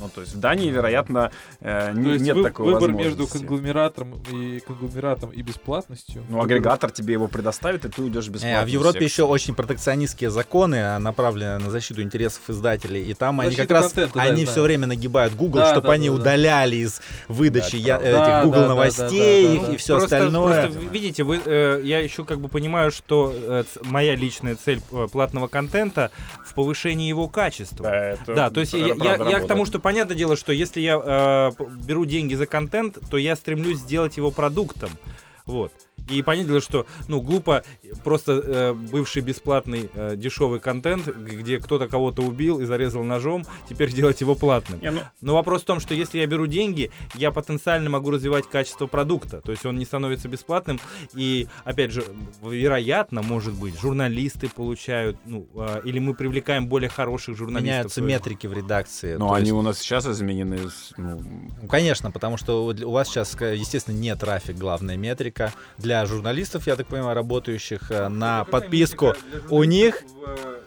Ну, 0.00 0.08
то 0.08 0.20
есть 0.22 0.34
в 0.34 0.40
Дании, 0.40 0.70
вероятно, 0.70 1.30
э, 1.60 1.92
не- 1.92 2.18
нет 2.18 2.36
вы- 2.36 2.42
такой 2.44 2.66
выбор 2.72 2.92
между 2.92 3.22
возможности. 3.24 3.38
конгломератом 3.38 4.14
и 4.30 4.60
конгломератом 4.60 5.30
и 5.30 5.42
бесплатностью. 5.42 6.24
Ну, 6.28 6.40
агрегатор 6.40 6.90
тебе 6.90 7.14
его 7.14 7.28
предоставит, 7.28 7.84
и 7.84 7.88
ты 7.88 8.00
уйдешь 8.02 8.28
Э, 8.28 8.30
бесплатно. 8.30 8.60
а 8.60 8.64
в 8.64 8.68
Европе 8.68 8.98
всех. 9.00 9.10
еще 9.10 9.22
очень 9.24 9.54
протекционистские 9.54 10.30
законы, 10.30 10.49
а, 10.54 10.98
направленные 10.98 11.58
на 11.58 11.70
защиту 11.70 12.02
интересов 12.02 12.42
издателей. 12.48 13.02
И 13.04 13.14
там 13.14 13.40
они 13.40 13.50
Защиту 13.50 13.68
как 13.68 13.76
раз 13.82 13.92
контента, 13.92 14.14
да, 14.14 14.22
они 14.22 14.40
я 14.40 14.46
все 14.46 14.52
знаю. 14.54 14.64
время 14.66 14.86
нагибают 14.86 15.34
Google, 15.34 15.60
Да, 15.60 15.70
чтобы 15.72 15.86
да, 15.88 15.92
они 15.94 16.08
да, 16.08 16.14
да. 16.14 16.20
удаляли 16.20 16.76
из 16.76 17.00
выдачи 17.28 17.72
Да, 17.72 17.76
я- 17.78 17.96
это 17.96 18.06
этих 18.06 18.14
правда. 18.16 18.30
Да, 18.30 18.44
Google 18.44 18.56
да, 18.56 18.62
да, 18.62 18.68
новостей 18.68 19.46
да, 19.46 19.54
их 19.54 19.66
да. 19.66 19.72
и 19.72 19.76
все 19.76 19.96
Просто- 19.98 20.16
остальное. 20.16 20.62
Просто, 20.68 20.78
видите, 20.90 21.22
вы, 21.24 21.40
э, 21.44 21.80
я 21.84 21.98
еще 22.00 22.24
как 22.24 22.40
бы 22.40 22.48
понимаю, 22.48 22.90
что 22.90 23.32
э, 23.34 23.64
моя 23.82 24.14
личная 24.16 24.56
цель 24.56 24.80
э, 24.92 25.06
платного 25.12 25.46
контента 25.48 26.10
в 26.44 26.54
повышении 26.54 27.08
его 27.08 27.28
качества. 27.28 27.84
Да, 27.84 28.04
это 28.10 28.34
Да, 28.34 28.50
то 28.50 28.60
есть 28.60 28.72
я, 28.72 28.86
я- 28.94 29.28
я 29.30 29.40
к 29.40 29.46
тому, 29.46 29.64
что 29.66 29.78
понятное 29.78 30.16
дело, 30.16 30.36
что 30.36 30.52
если 30.52 30.80
я 30.80 31.00
э, 31.02 31.50
беру 31.86 32.04
деньги 32.04 32.34
за 32.34 32.46
контент, 32.46 32.98
то 33.10 33.16
я 33.16 33.36
стремлюсь 33.36 33.78
сделать 33.78 34.16
его 34.16 34.30
продуктом. 34.30 34.90
Вот. 35.46 35.72
И 36.10 36.22
понятное 36.22 36.48
дело, 36.48 36.60
что 36.60 36.86
ну, 37.08 37.20
глупо 37.20 37.62
просто 38.04 38.32
э, 38.32 38.72
бывший 38.72 39.22
бесплатный 39.22 39.90
э, 39.94 40.16
дешевый 40.16 40.60
контент, 40.60 41.06
где 41.06 41.58
кто-то 41.58 41.88
кого-то 41.88 42.22
убил 42.22 42.60
и 42.60 42.64
зарезал 42.64 43.02
ножом, 43.04 43.44
теперь 43.68 43.92
делать 43.94 44.20
его 44.20 44.34
платным. 44.34 44.80
Не, 44.80 44.90
ну, 44.90 45.00
Но 45.20 45.34
вопрос 45.34 45.62
в 45.62 45.64
том, 45.66 45.80
что 45.80 45.94
если 45.94 46.18
я 46.18 46.26
беру 46.26 46.46
деньги, 46.46 46.90
я 47.14 47.30
потенциально 47.30 47.88
могу 47.88 48.10
развивать 48.10 48.48
качество 48.48 48.86
продукта. 48.86 49.40
То 49.40 49.52
есть 49.52 49.64
он 49.64 49.78
не 49.78 49.84
становится 49.84 50.28
бесплатным. 50.28 50.80
И, 51.14 51.48
опять 51.64 51.92
же, 51.92 52.04
вероятно, 52.42 53.22
может 53.22 53.54
быть, 53.54 53.78
журналисты 53.80 54.48
получают, 54.48 55.16
ну, 55.24 55.46
а, 55.54 55.80
или 55.84 55.98
мы 55.98 56.14
привлекаем 56.14 56.66
более 56.66 56.90
хороших 56.90 57.36
журналистов. 57.36 57.70
Меняются 57.70 58.02
метрики 58.02 58.46
в 58.46 58.52
редакции. 58.52 59.14
но 59.14 59.28
То 59.28 59.34
они 59.34 59.46
есть, 59.46 59.52
у 59.52 59.62
нас 59.62 59.78
сейчас 59.78 60.06
изменены. 60.06 60.58
ну, 60.96 61.22
ну, 61.62 61.68
конечно, 61.68 62.10
потому 62.10 62.36
что 62.36 62.64
у 62.66 62.90
у 62.90 62.92
вас 62.92 63.08
сейчас, 63.08 63.36
э, 63.40 63.56
естественно, 63.56 63.96
не 63.96 64.14
трафик, 64.16 64.56
главная 64.56 64.96
метрика. 64.96 65.52
Для 65.78 65.99
журналистов, 66.06 66.66
я 66.66 66.76
так 66.76 66.86
понимаю, 66.86 67.14
работающих 67.14 67.90
э, 67.90 68.08
на 68.08 68.44
подписку, 68.44 69.14
у 69.48 69.64
них 69.64 70.02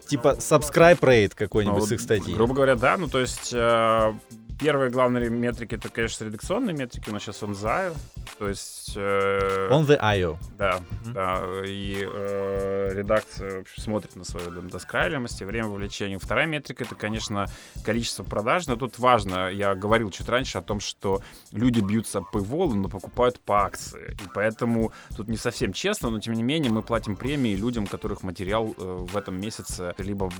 типа 0.07 0.36
subscribe 0.39 0.99
rate 0.99 1.31
какой-нибудь 1.36 1.79
ну, 1.79 1.86
с 1.86 1.91
их 1.91 2.01
статьи. 2.01 2.34
Грубо 2.34 2.53
говоря, 2.53 2.75
да. 2.75 2.97
Ну, 2.97 3.07
то 3.07 3.19
есть 3.19 3.51
э, 3.53 4.13
первые 4.59 4.89
главные 4.91 5.29
метрики 5.29 5.75
это, 5.75 5.89
конечно, 5.89 6.25
редакционные 6.25 6.75
метрики. 6.75 7.09
Нас 7.09 7.23
сейчас 7.23 7.43
он 7.43 7.51
ZAIO. 7.51 7.95
То 8.39 8.47
есть... 8.49 8.93
э, 8.95 9.69
On 9.71 9.85
the 9.85 9.99
IO. 10.01 10.37
Да, 10.57 10.79
Мгм. 11.03 11.13
да. 11.13 11.43
И 11.65 12.07
э, 12.09 12.89
редакция 12.93 13.57
в 13.59 13.61
общем, 13.61 13.83
смотрит 13.83 14.15
на 14.15 14.23
свою 14.23 14.51
там, 14.51 14.69
доскраливаемость 14.69 15.41
и 15.41 15.45
время 15.45 15.67
вовлечения. 15.67 16.17
Вторая 16.19 16.45
метрика 16.47 16.83
это, 16.83 16.95
конечно, 16.95 17.47
количество 17.83 18.23
продаж. 18.23 18.67
Но 18.67 18.75
тут 18.75 18.99
важно, 18.99 19.49
я 19.49 19.75
говорил 19.75 20.09
чуть 20.09 20.29
раньше 20.29 20.57
о 20.57 20.61
том, 20.61 20.79
что 20.79 21.21
люди 21.51 21.79
бьются 21.81 22.21
по 22.21 22.39
волу, 22.39 22.75
но 22.75 22.89
покупают 22.89 23.39
по 23.39 23.63
акции. 23.63 24.13
И 24.13 24.29
поэтому 24.33 24.91
тут 25.15 25.27
не 25.27 25.37
совсем 25.37 25.73
честно, 25.73 26.09
но 26.09 26.19
тем 26.19 26.33
не 26.33 26.43
менее 26.43 26.71
мы 26.71 26.81
платим 26.81 27.15
премии 27.15 27.55
людям, 27.55 27.85
которых 27.87 28.23
материал 28.23 28.73
э, 28.77 29.05
в 29.11 29.17
этом 29.17 29.39
месяце 29.39 29.93
либо 29.97 30.31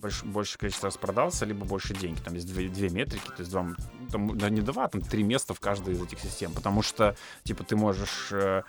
больш- 0.00 0.24
большее 0.24 0.58
количество 0.58 0.86
раз 0.88 0.96
продался, 0.96 1.44
либо 1.44 1.64
больше 1.64 1.94
денег. 1.94 2.20
Там 2.20 2.34
есть 2.34 2.46
две, 2.52 2.68
две 2.68 2.88
метрики, 2.88 3.26
то 3.26 3.34
есть 3.38 3.50
два, 3.50 3.61
м, 3.62 3.76
там, 4.10 4.38
да, 4.38 4.50
не 4.50 4.60
два, 4.60 4.88
там 4.88 5.00
три 5.00 5.22
места 5.22 5.54
в 5.54 5.60
каждой 5.60 5.94
из 5.94 6.02
этих 6.02 6.20
систем. 6.20 6.52
Потому 6.52 6.82
что 6.82 7.16
типа 7.44 7.64
ты 7.64 7.76
можешь 7.76 8.28
э, 8.32 8.62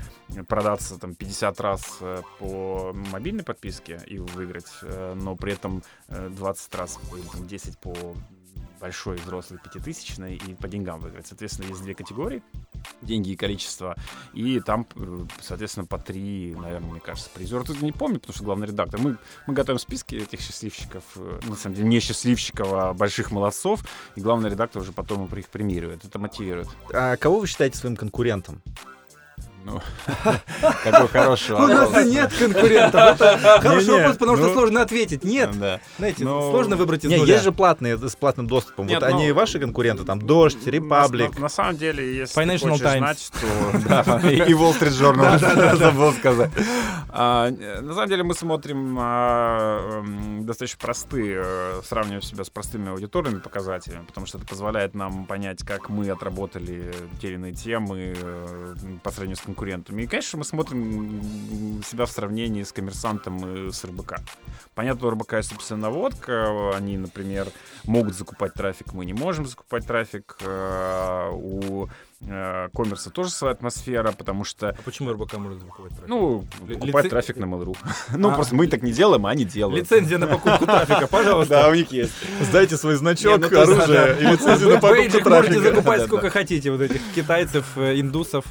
продаться 0.47 0.99
там 0.99 1.15
50 1.15 1.61
раз 1.61 1.97
э, 2.01 2.21
по 2.39 2.93
мобильной 2.93 3.43
подписке 3.43 4.01
и 4.07 4.17
выиграть, 4.17 4.71
э, 4.81 5.13
но 5.15 5.35
при 5.35 5.53
этом 5.53 5.83
э, 6.07 6.29
20 6.29 6.75
раз 6.75 6.99
или 7.13 7.27
там 7.27 7.47
10 7.47 7.77
по 7.79 7.93
большой 8.79 9.17
взрослой 9.17 9.59
пятитысячной 9.63 10.35
и 10.35 10.55
по 10.55 10.67
деньгам 10.67 10.99
выиграть. 10.99 11.27
Соответственно, 11.27 11.67
есть 11.67 11.81
две 11.83 11.95
категории 11.95 12.43
деньги 13.01 13.31
и 13.31 13.35
количество. 13.35 13.95
И 14.33 14.59
там, 14.59 14.87
э, 14.95 15.25
соответственно, 15.41 15.85
по 15.85 15.97
три, 15.97 16.55
наверное, 16.57 16.91
мне 16.91 16.99
кажется, 16.99 17.29
призера. 17.33 17.63
Тут 17.63 17.81
не 17.81 17.91
помню, 17.91 18.19
потому 18.19 18.35
что 18.35 18.43
главный 18.43 18.67
редактор. 18.67 18.99
Мы, 18.99 19.17
мы 19.47 19.53
готовим 19.53 19.79
списки 19.79 20.15
этих 20.15 20.41
счастливчиков, 20.41 21.03
э, 21.15 21.39
на 21.47 21.55
самом 21.55 21.75
деле 21.75 21.87
не 21.87 21.99
счастливчиков, 21.99 22.67
а 22.71 22.93
больших 22.93 23.31
молодцов. 23.31 23.83
И 24.15 24.21
главный 24.21 24.49
редактор 24.49 24.81
уже 24.81 24.91
потом 24.91 25.25
их 25.25 25.47
премирует. 25.49 26.05
Это 26.05 26.19
мотивирует. 26.19 26.67
А 26.93 27.17
кого 27.17 27.39
вы 27.39 27.47
считаете 27.47 27.77
своим 27.77 27.95
конкурентом? 27.95 28.61
Ну, 29.65 29.79
какой 30.83 31.07
хороший 31.07 31.55
У 31.55 31.59
нас 31.67 32.05
нет 32.05 32.33
конкурентов. 32.37 33.21
Это 33.21 33.59
хороший 33.61 33.91
вопрос, 33.91 34.17
потому 34.17 34.37
что 34.37 34.47
ну- 34.47 34.53
сложно 34.53 34.81
ответить. 34.81 35.23
Нет. 35.23 35.51
Знаете, 35.97 36.25
Ну, 36.25 36.51
сложно 36.51 36.75
выбрать 36.75 37.05
из 37.05 37.11
нуля. 37.11 37.33
есть 37.33 37.43
же 37.43 37.51
платные 37.51 37.97
с 37.97 38.15
платным 38.15 38.47
доступом. 38.47 38.87
Нет, 38.87 39.01
вот 39.01 39.07
они 39.07 39.29
ну, 39.29 39.35
ваши 39.35 39.59
конкуренты, 39.59 40.03
там 40.03 40.21
Дождь, 40.21 40.65
Репаблик. 40.67 41.39
на- 41.39 41.49
самом 41.49 41.77
деле, 41.77 42.17
если 42.17 42.41
Financial 42.41 42.77
Times. 42.79 42.97
знать, 42.97 43.19
что... 43.21 43.37
Да, 43.87 44.19
И 44.29 44.37
Wall 44.53 44.77
Street 44.77 44.89
Journal, 44.99 45.75
забыл 45.77 46.11
сказать. 46.13 46.51
А, 47.09 47.49
На 47.51 47.93
самом 47.93 48.09
деле 48.09 48.23
мы 48.23 48.33
смотрим 48.33 48.97
а, 48.99 49.99
эм, 49.99 50.45
достаточно 50.45 50.79
простые, 50.81 51.41
э, 51.45 51.81
сравниваем 51.87 52.23
себя 52.23 52.43
с 52.43 52.49
простыми 52.49 52.89
аудиторными 52.89 53.39
показателями, 53.39 54.03
потому 54.05 54.25
что 54.25 54.39
это 54.39 54.47
позволяет 54.47 54.95
нам 54.95 55.25
понять, 55.25 55.63
как 55.63 55.89
мы 55.89 56.09
отработали 56.09 56.91
те 57.21 57.27
или 57.27 57.35
иные 57.35 57.53
темы 57.53 58.15
э, 58.19 58.75
по 59.03 59.11
сравнению 59.11 59.37
с 59.37 59.41
конкурентами. 59.53 60.01
И, 60.03 60.07
конечно, 60.07 60.39
мы 60.39 60.45
смотрим 60.45 61.21
себя 61.85 62.05
в 62.05 62.11
сравнении 62.11 62.63
с 62.63 62.71
коммерсантом 62.71 63.67
и 63.67 63.71
с 63.71 63.83
РБК. 63.85 64.15
Понятно, 64.75 65.07
у 65.07 65.11
РБК 65.11 65.33
есть 65.33 65.49
собственная 65.49 65.83
наводка. 65.83 66.71
Они, 66.75 66.97
например, 66.97 67.47
могут 67.85 68.15
закупать 68.15 68.53
трафик, 68.53 68.93
мы 68.93 69.05
не 69.05 69.13
можем 69.13 69.45
закупать 69.45 69.85
трафик. 69.85 70.37
Э, 70.41 71.29
У 71.31 71.87
э, 72.25 72.69
коммерса 72.73 73.09
тоже 73.09 73.29
своя 73.31 73.53
атмосфера, 73.53 74.11
потому 74.13 74.43
что, 74.45 74.69
А 74.69 74.75
почему 74.85 75.11
РБК 75.11 75.33
может 75.37 75.59
закупать 75.59 75.91
трафик? 75.91 76.07
ну, 76.07 76.45
Ли- 76.67 76.75
покупать 76.75 77.05
лице- 77.05 77.09
трафик 77.09 77.37
на 77.37 77.45
Mail.ru. 77.45 77.75
Ну, 78.17 78.29
А. 78.31 78.33
просто 78.33 78.55
мы 78.55 78.67
так 78.67 78.81
не 78.81 78.91
делаем, 78.91 79.25
а 79.25 79.29
они 79.31 79.45
делают. 79.45 79.79
Лицензия 79.83 80.17
на 80.17 80.27
покупку 80.27 80.65
трафика, 80.65 81.07
пожалуйста. 81.07 81.67
у 81.69 81.73
них 81.75 81.91
есть. 81.91 82.13
Сдайте 82.41 82.77
свой 82.77 82.95
значок, 82.95 83.39
Не, 83.41 83.47
ну, 83.49 83.61
оружие 83.61 84.17
и 84.19 84.23
лицензию 84.25 84.69
на 84.69 84.75
покупку 84.79 84.95
бейджик 85.01 85.25
можете 85.25 85.53
трафика. 85.53 85.69
закупать 85.75 86.01
сколько 86.05 86.29
хотите, 86.29 86.71
вот 86.71 86.81
этих 86.81 87.01
китайцев, 87.13 87.65
э, 87.77 87.99
индусов. 87.99 88.45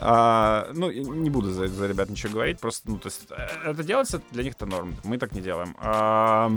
А, 0.00 0.70
ну, 0.74 0.90
не 0.90 1.30
буду 1.30 1.50
за, 1.50 1.68
за 1.68 1.86
ребят 1.86 2.08
ничего 2.08 2.34
говорить, 2.34 2.60
просто, 2.60 2.90
ну, 2.90 2.98
то 2.98 3.08
есть, 3.08 3.26
э, 3.30 3.70
это 3.70 3.82
делается, 3.82 4.22
для 4.30 4.44
них 4.44 4.54
это 4.54 4.66
норм. 4.66 4.94
Мы 5.04 5.18
так 5.18 5.32
не 5.32 5.40
делаем. 5.40 5.76
А, 5.80 6.52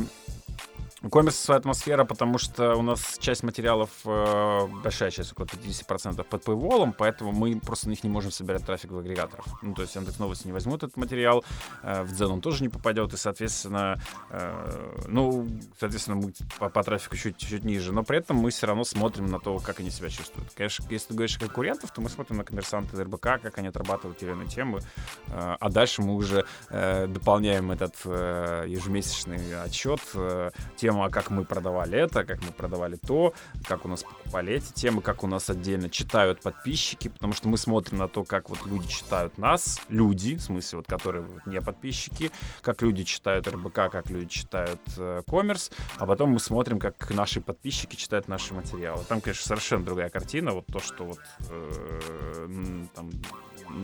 коммерса 1.10 1.44
своя 1.44 1.60
атмосфера, 1.60 2.06
потому 2.06 2.38
что 2.38 2.76
у 2.76 2.82
нас 2.82 3.18
часть 3.20 3.44
материалов, 3.44 3.90
э, 4.06 4.68
большая 4.84 5.10
часть, 5.10 5.32
около 5.32 5.46
50% 5.46 6.24
под 6.24 6.44
paywall, 6.46 6.94
поэтому 6.96 7.32
мы 7.32 7.60
просто 7.60 7.88
на 7.88 7.92
них 7.92 8.04
не 8.04 8.10
можем 8.10 8.32
собирать 8.32 8.66
трафик 8.66 8.92
в 8.92 8.98
агрегаторов. 8.98 9.46
Ну, 9.64 9.74
то 9.74 9.82
есть 9.82 9.96
Яндекс 9.96 10.20
Новости 10.20 10.48
не 10.48 10.54
возьмут 10.54 10.84
этот 10.84 10.98
материал, 10.98 11.44
э, 11.82 12.04
в 12.04 12.12
Дзен 12.14 12.32
он 12.32 12.42
тоже 12.42 12.64
не 12.64 12.70
попадет, 12.70 13.14
и, 13.14 13.18
соответственно, 13.18 14.00
э, 14.30 15.06
ну, 15.08 15.48
соответственно, 15.80 16.18
мы 16.18 16.34
по, 16.60 16.70
по 16.70 16.84
трафику 16.84 17.16
чуть, 17.16 17.38
чуть 17.38 17.64
ниже, 17.64 17.92
но 17.92 18.04
при 18.04 18.20
этом 18.20 18.38
мы 18.38 18.52
все 18.52 18.68
равно 18.68 18.84
смотрим 18.84 19.26
на 19.26 19.40
то, 19.40 19.58
как 19.58 19.80
они 19.80 19.90
себя 19.90 20.10
чувствуют. 20.10 20.52
Конечно, 20.54 20.86
если 20.90 21.08
ты 21.08 21.14
говоришь 21.16 21.38
о 21.38 21.40
конкурентов, 21.40 21.92
то 21.92 22.02
мы 22.02 22.10
смотрим 22.10 22.38
на 22.38 22.44
коммерсанты 22.44 23.02
РБК, 23.04 23.42
как 23.42 23.58
они 23.58 23.70
отрабатывают 23.70 24.20
те 24.20 24.28
или 24.28 24.34
иные 24.34 24.48
темы, 24.48 24.80
э, 25.28 25.56
а 25.60 25.70
дальше 25.70 26.04
мы 26.04 26.14
уже 26.14 26.46
э, 26.70 27.08
дополняем 27.08 27.72
этот 27.72 27.96
э, 28.06 28.66
ежемесячный 28.68 29.64
отчет 29.64 30.00
э, 30.14 30.52
тем, 30.76 30.91
а 31.00 31.10
как 31.10 31.30
мы 31.30 31.46
продавали 31.46 31.98
это, 31.98 32.24
как 32.24 32.42
мы 32.44 32.52
продавали 32.52 32.96
то, 32.96 33.34
как 33.68 33.86
у 33.86 33.88
нас 33.88 34.04
покупали 34.04 34.54
эти 34.54 34.72
темы, 34.74 35.02
как 35.02 35.24
у 35.24 35.28
нас 35.28 35.50
отдельно 35.50 35.90
читают 35.90 36.42
подписчики, 36.42 37.08
потому 37.08 37.34
что 37.34 37.48
мы 37.48 37.58
смотрим 37.58 37.98
на 37.98 38.08
то, 38.08 38.24
как 38.24 38.50
вот 38.50 38.66
люди 38.66 38.88
читают 38.88 39.38
нас, 39.38 39.80
люди, 39.90 40.36
в 40.36 40.42
смысле, 40.42 40.78
вот 40.78 40.88
которые 40.88 41.24
вот 41.24 41.46
не 41.46 41.62
подписчики, 41.62 42.32
как 42.62 42.82
люди 42.82 43.04
читают 43.04 43.48
РБК, 43.48 43.92
как 43.92 44.10
люди 44.10 44.30
читают 44.30 44.82
э, 44.98 45.22
коммерс, 45.28 45.72
а 45.98 46.06
потом 46.06 46.32
мы 46.32 46.40
смотрим, 46.40 46.80
как 46.80 47.10
наши 47.12 47.42
подписчики 47.42 47.96
читают 47.96 48.28
наши 48.28 48.54
материалы. 48.54 49.04
Там, 49.08 49.22
конечно, 49.22 49.46
совершенно 49.46 49.86
другая 49.86 50.10
картина, 50.10 50.52
вот 50.52 50.66
то, 50.68 50.80
что 50.80 51.06
вот 51.06 51.20
э, 51.50 52.86
там 52.96 53.10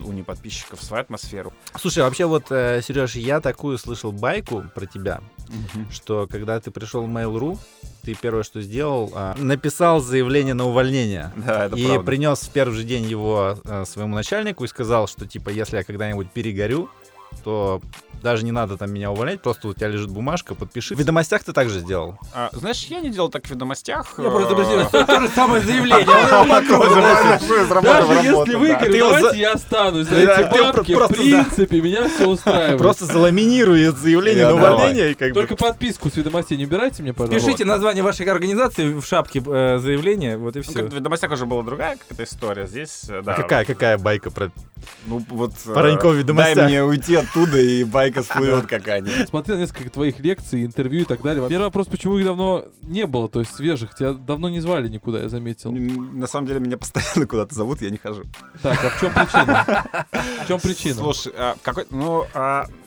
у 0.05 0.11
неподписчиков 0.11 0.81
своя 0.81 1.01
атмосфера. 1.03 1.51
Слушай, 1.79 2.03
вообще 2.03 2.25
вот, 2.25 2.45
э, 2.49 2.81
Сереж, 2.81 3.15
я 3.15 3.39
такую 3.41 3.77
слышал 3.77 4.11
байку 4.11 4.63
про 4.75 4.85
тебя, 4.85 5.21
что 5.91 6.27
когда 6.27 6.59
ты 6.59 6.71
пришел 6.71 7.03
в 7.03 7.09
Mail.ru, 7.09 7.57
ты 8.03 8.15
первое, 8.15 8.43
что 8.43 8.61
сделал, 8.61 9.11
а, 9.13 9.35
написал 9.37 9.99
заявление 9.99 10.53
на 10.53 10.65
увольнение. 10.65 11.33
Да, 11.35 11.65
это 11.65 11.75
и 11.75 11.85
правда. 11.85 12.03
принес 12.05 12.39
в 12.39 12.51
первый 12.51 12.73
же 12.73 12.83
день 12.83 13.03
его 13.03 13.59
а, 13.65 13.83
своему 13.85 14.15
начальнику 14.15 14.63
и 14.63 14.67
сказал, 14.67 15.07
что 15.07 15.27
типа, 15.27 15.49
если 15.49 15.75
я 15.75 15.83
когда-нибудь 15.83 16.31
перегорю, 16.31 16.89
то 17.43 17.81
даже 18.21 18.43
не 18.43 18.51
надо 18.51 18.77
там 18.77 18.91
меня 18.91 19.11
увольнять, 19.11 19.41
просто 19.41 19.67
у 19.67 19.73
тебя 19.73 19.87
лежит 19.87 20.09
бумажка, 20.09 20.55
подпиши. 20.55 20.95
В 20.95 20.99
ведомостях 20.99 21.43
ты 21.43 21.53
также 21.53 21.79
сделал. 21.79 22.17
А, 22.33 22.49
знаешь, 22.53 22.85
я 22.85 22.99
не 22.99 23.09
делал 23.09 23.29
так 23.29 23.45
в 23.45 23.49
ведомостях. 23.49 24.15
Я 24.17 24.29
просто 24.29 24.53
э, 24.53 24.55
подожди, 24.55 25.05
то 25.05 25.21
же 25.21 25.29
самое 25.35 25.63
заявление. 25.63 26.05
Даже 27.81 28.13
если 28.13 28.55
выиграю, 28.55 28.95
его 28.95 29.11
давайте 29.11 29.39
я 29.39 29.53
останусь 29.53 30.07
эти 30.09 30.61
бабки. 30.61 30.93
В 30.93 31.07
принципе, 31.07 31.81
меня 31.81 32.09
все 32.09 32.27
устраивает. 32.27 32.77
Просто 32.77 33.05
заламинируй 33.05 33.83
это 33.83 33.97
заявление 33.97 34.47
на 34.47 34.55
увольнение 34.55 35.15
Только 35.33 35.55
подписку 35.55 36.09
с 36.09 36.15
ведомостей 36.15 36.57
не 36.57 36.65
убирайте 36.65 37.03
мне, 37.03 37.13
пожалуйста. 37.13 37.45
Пишите 37.45 37.65
название 37.65 38.03
вашей 38.03 38.25
организации 38.25 38.93
в 38.93 39.05
шапке 39.05 39.43
э, 39.45 39.79
заявления, 39.79 40.37
вот 40.37 40.55
и 40.55 40.59
Ну, 40.59 40.63
все. 40.63 40.83
в 40.83 40.93
ведомостях 40.93 41.31
уже 41.31 41.45
была 41.45 41.63
другая 41.63 41.97
какая-то 41.97 42.23
история. 42.23 42.67
Здесь, 42.67 43.03
э, 43.09 43.21
да. 43.21 43.35
Какая, 43.35 43.65
какая 43.65 43.97
байка 43.97 44.31
про... 44.31 44.51
Ну, 45.05 45.23
вот... 45.29 45.51
э, 45.65 45.73
Параньков 45.73 46.13
в 46.13 46.17
ведомостях. 46.17 46.55
Дай 46.55 46.65
мне 46.65 46.83
уйти 46.83 47.16
оттуда, 47.17 47.59
и 47.59 47.83
байка 47.83 48.23
всплывет 48.23 48.67
какая-нибудь. 48.67 49.29
Смотрел 49.29 49.57
несколько 49.57 49.89
твоих 49.89 50.19
лекций, 50.19 50.65
интервью 50.65 51.01
и 51.01 51.05
так 51.05 51.21
далее. 51.21 51.47
Первый 51.49 51.65
вопрос, 51.65 51.87
почему 51.87 52.17
их 52.17 52.25
давно 52.25 52.65
не 52.83 53.05
было, 53.05 53.29
то 53.29 53.39
есть 53.39 53.55
свежих? 53.55 53.95
Тебя 53.95 54.13
давно 54.13 54.49
не 54.49 54.59
звали 54.59 54.87
никуда, 54.87 55.19
я 55.19 55.29
заметил. 55.29 55.71
На 55.71 56.27
самом 56.27 56.47
деле, 56.47 56.59
меня 56.59 56.77
постоянно 56.77 57.25
куда-то 57.27 57.53
зовут, 57.55 57.81
я 57.81 57.89
не 57.89 57.97
хожу. 57.97 58.23
Так, 58.61 58.83
а 58.83 58.89
в 58.89 58.99
чем 58.99 59.13
причина? 59.13 59.85
В 60.43 60.47
чем 60.47 60.59
причина? 60.59 60.95
Слушай, 60.95 61.33
а, 61.37 61.55
какой... 61.61 61.85
Ну, 61.89 62.25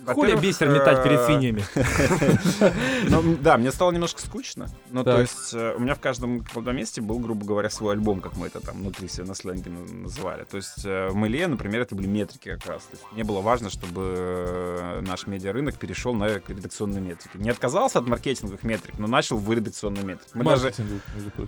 во-первых, 0.07 0.43
бисер 0.43 0.69
метать 0.69 1.03
перед 1.03 1.21
э, 1.21 1.27
свиньями. 1.27 1.65
Ну, 3.09 3.37
да, 3.41 3.57
мне 3.57 3.73
стало 3.73 3.93
немножко 3.93 4.21
скучно. 4.21 4.69
Ну, 4.91 5.05
то 5.05 5.21
есть 5.21 5.55
э, 5.55 5.75
у 5.77 5.81
меня 5.81 5.95
в 5.95 6.01
каждом 6.01 6.45
месте 6.75 7.01
был, 7.01 7.19
грубо 7.19 7.45
говоря, 7.45 7.71
свой 7.71 7.95
альбом, 7.95 8.21
как 8.21 8.37
мы 8.37 8.47
это 8.47 8.61
там 8.61 8.79
внутри 8.79 9.09
себя 9.09 9.27
на 9.27 9.35
сленге 9.35 9.71
на- 9.71 10.03
называли. 10.03 10.45
То 10.45 10.57
есть 10.57 10.85
э, 10.85 11.09
в 11.09 11.15
Мэле, 11.15 11.47
например, 11.47 11.83
это 11.83 11.95
были 11.95 12.07
метрики 12.07 12.51
как 12.57 12.67
раз. 12.67 12.89
Мне 13.13 13.25
было 13.25 13.41
важно, 13.41 13.71
чтобы 13.71 15.03
наш 15.07 15.27
медиарынок 15.27 15.77
перешел 15.77 16.15
на 16.15 16.27
редакционные 16.27 17.01
метрики. 17.01 17.37
Не 17.37 17.51
отказался 17.51 17.99
от 17.99 18.07
маркетинговых 18.07 18.63
метрик, 18.63 18.99
но 18.99 19.07
начал 19.07 19.39
в 19.39 19.53
редакционные 19.53 20.05
метрики. 20.05 20.31
Мы 20.35 20.45
даже... 20.45 20.73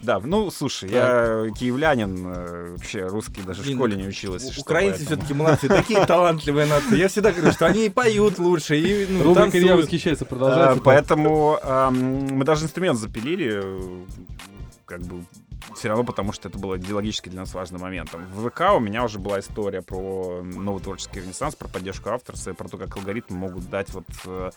Да, 0.02 0.20
ну, 0.20 0.50
слушай, 0.50 0.90
я 0.90 1.46
киевлянин, 1.58 2.72
вообще 2.72 3.06
русский 3.06 3.42
даже 3.42 3.62
в 3.62 3.66
школе 3.66 3.96
не 3.96 4.06
училась. 4.08 4.58
Украинцы 4.58 5.04
все-таки 5.06 5.34
молодцы, 5.34 5.68
такие 5.68 6.04
талантливые 6.06 6.66
нации. 6.66 6.96
Я 6.96 7.08
всегда 7.08 7.32
говорю, 7.32 7.52
что 7.52 7.66
они 7.66 7.86
и 7.86 7.88
поют 7.88 8.38
лучше, 8.42 8.78
и 8.78 9.06
ну, 9.06 9.22
Рубрика 9.24 9.44
«Я 9.46 9.50
танцуют. 9.50 9.80
восхищается» 9.84 10.24
А, 10.24 10.28
продолжается. 10.28 10.82
Поэтому 10.82 11.58
ам, 11.62 11.94
мы 12.30 12.44
даже 12.44 12.64
инструмент 12.64 12.98
запилили, 12.98 13.60
э, 13.62 14.00
как 14.84 15.00
бы 15.02 15.24
все 15.74 15.88
равно, 15.88 16.04
потому 16.04 16.32
что 16.32 16.48
это 16.48 16.58
было 16.58 16.76
идеологически 16.78 17.28
для 17.28 17.40
нас 17.40 17.54
важным 17.54 17.80
моментом. 17.82 18.24
В 18.34 18.48
ВК 18.48 18.62
у 18.76 18.80
меня 18.80 19.04
уже 19.04 19.18
была 19.18 19.40
история 19.40 19.82
про 19.82 20.42
новый 20.42 20.82
творческий 20.82 21.20
ренессанс, 21.20 21.54
про 21.54 21.68
поддержку 21.68 22.10
авторства 22.10 22.50
и 22.50 22.54
про 22.54 22.68
то, 22.68 22.78
как 22.78 22.96
алгоритмы 22.96 23.36
могут 23.36 23.68
дать 23.70 23.90
вот 23.90 24.04
э, 24.26 24.50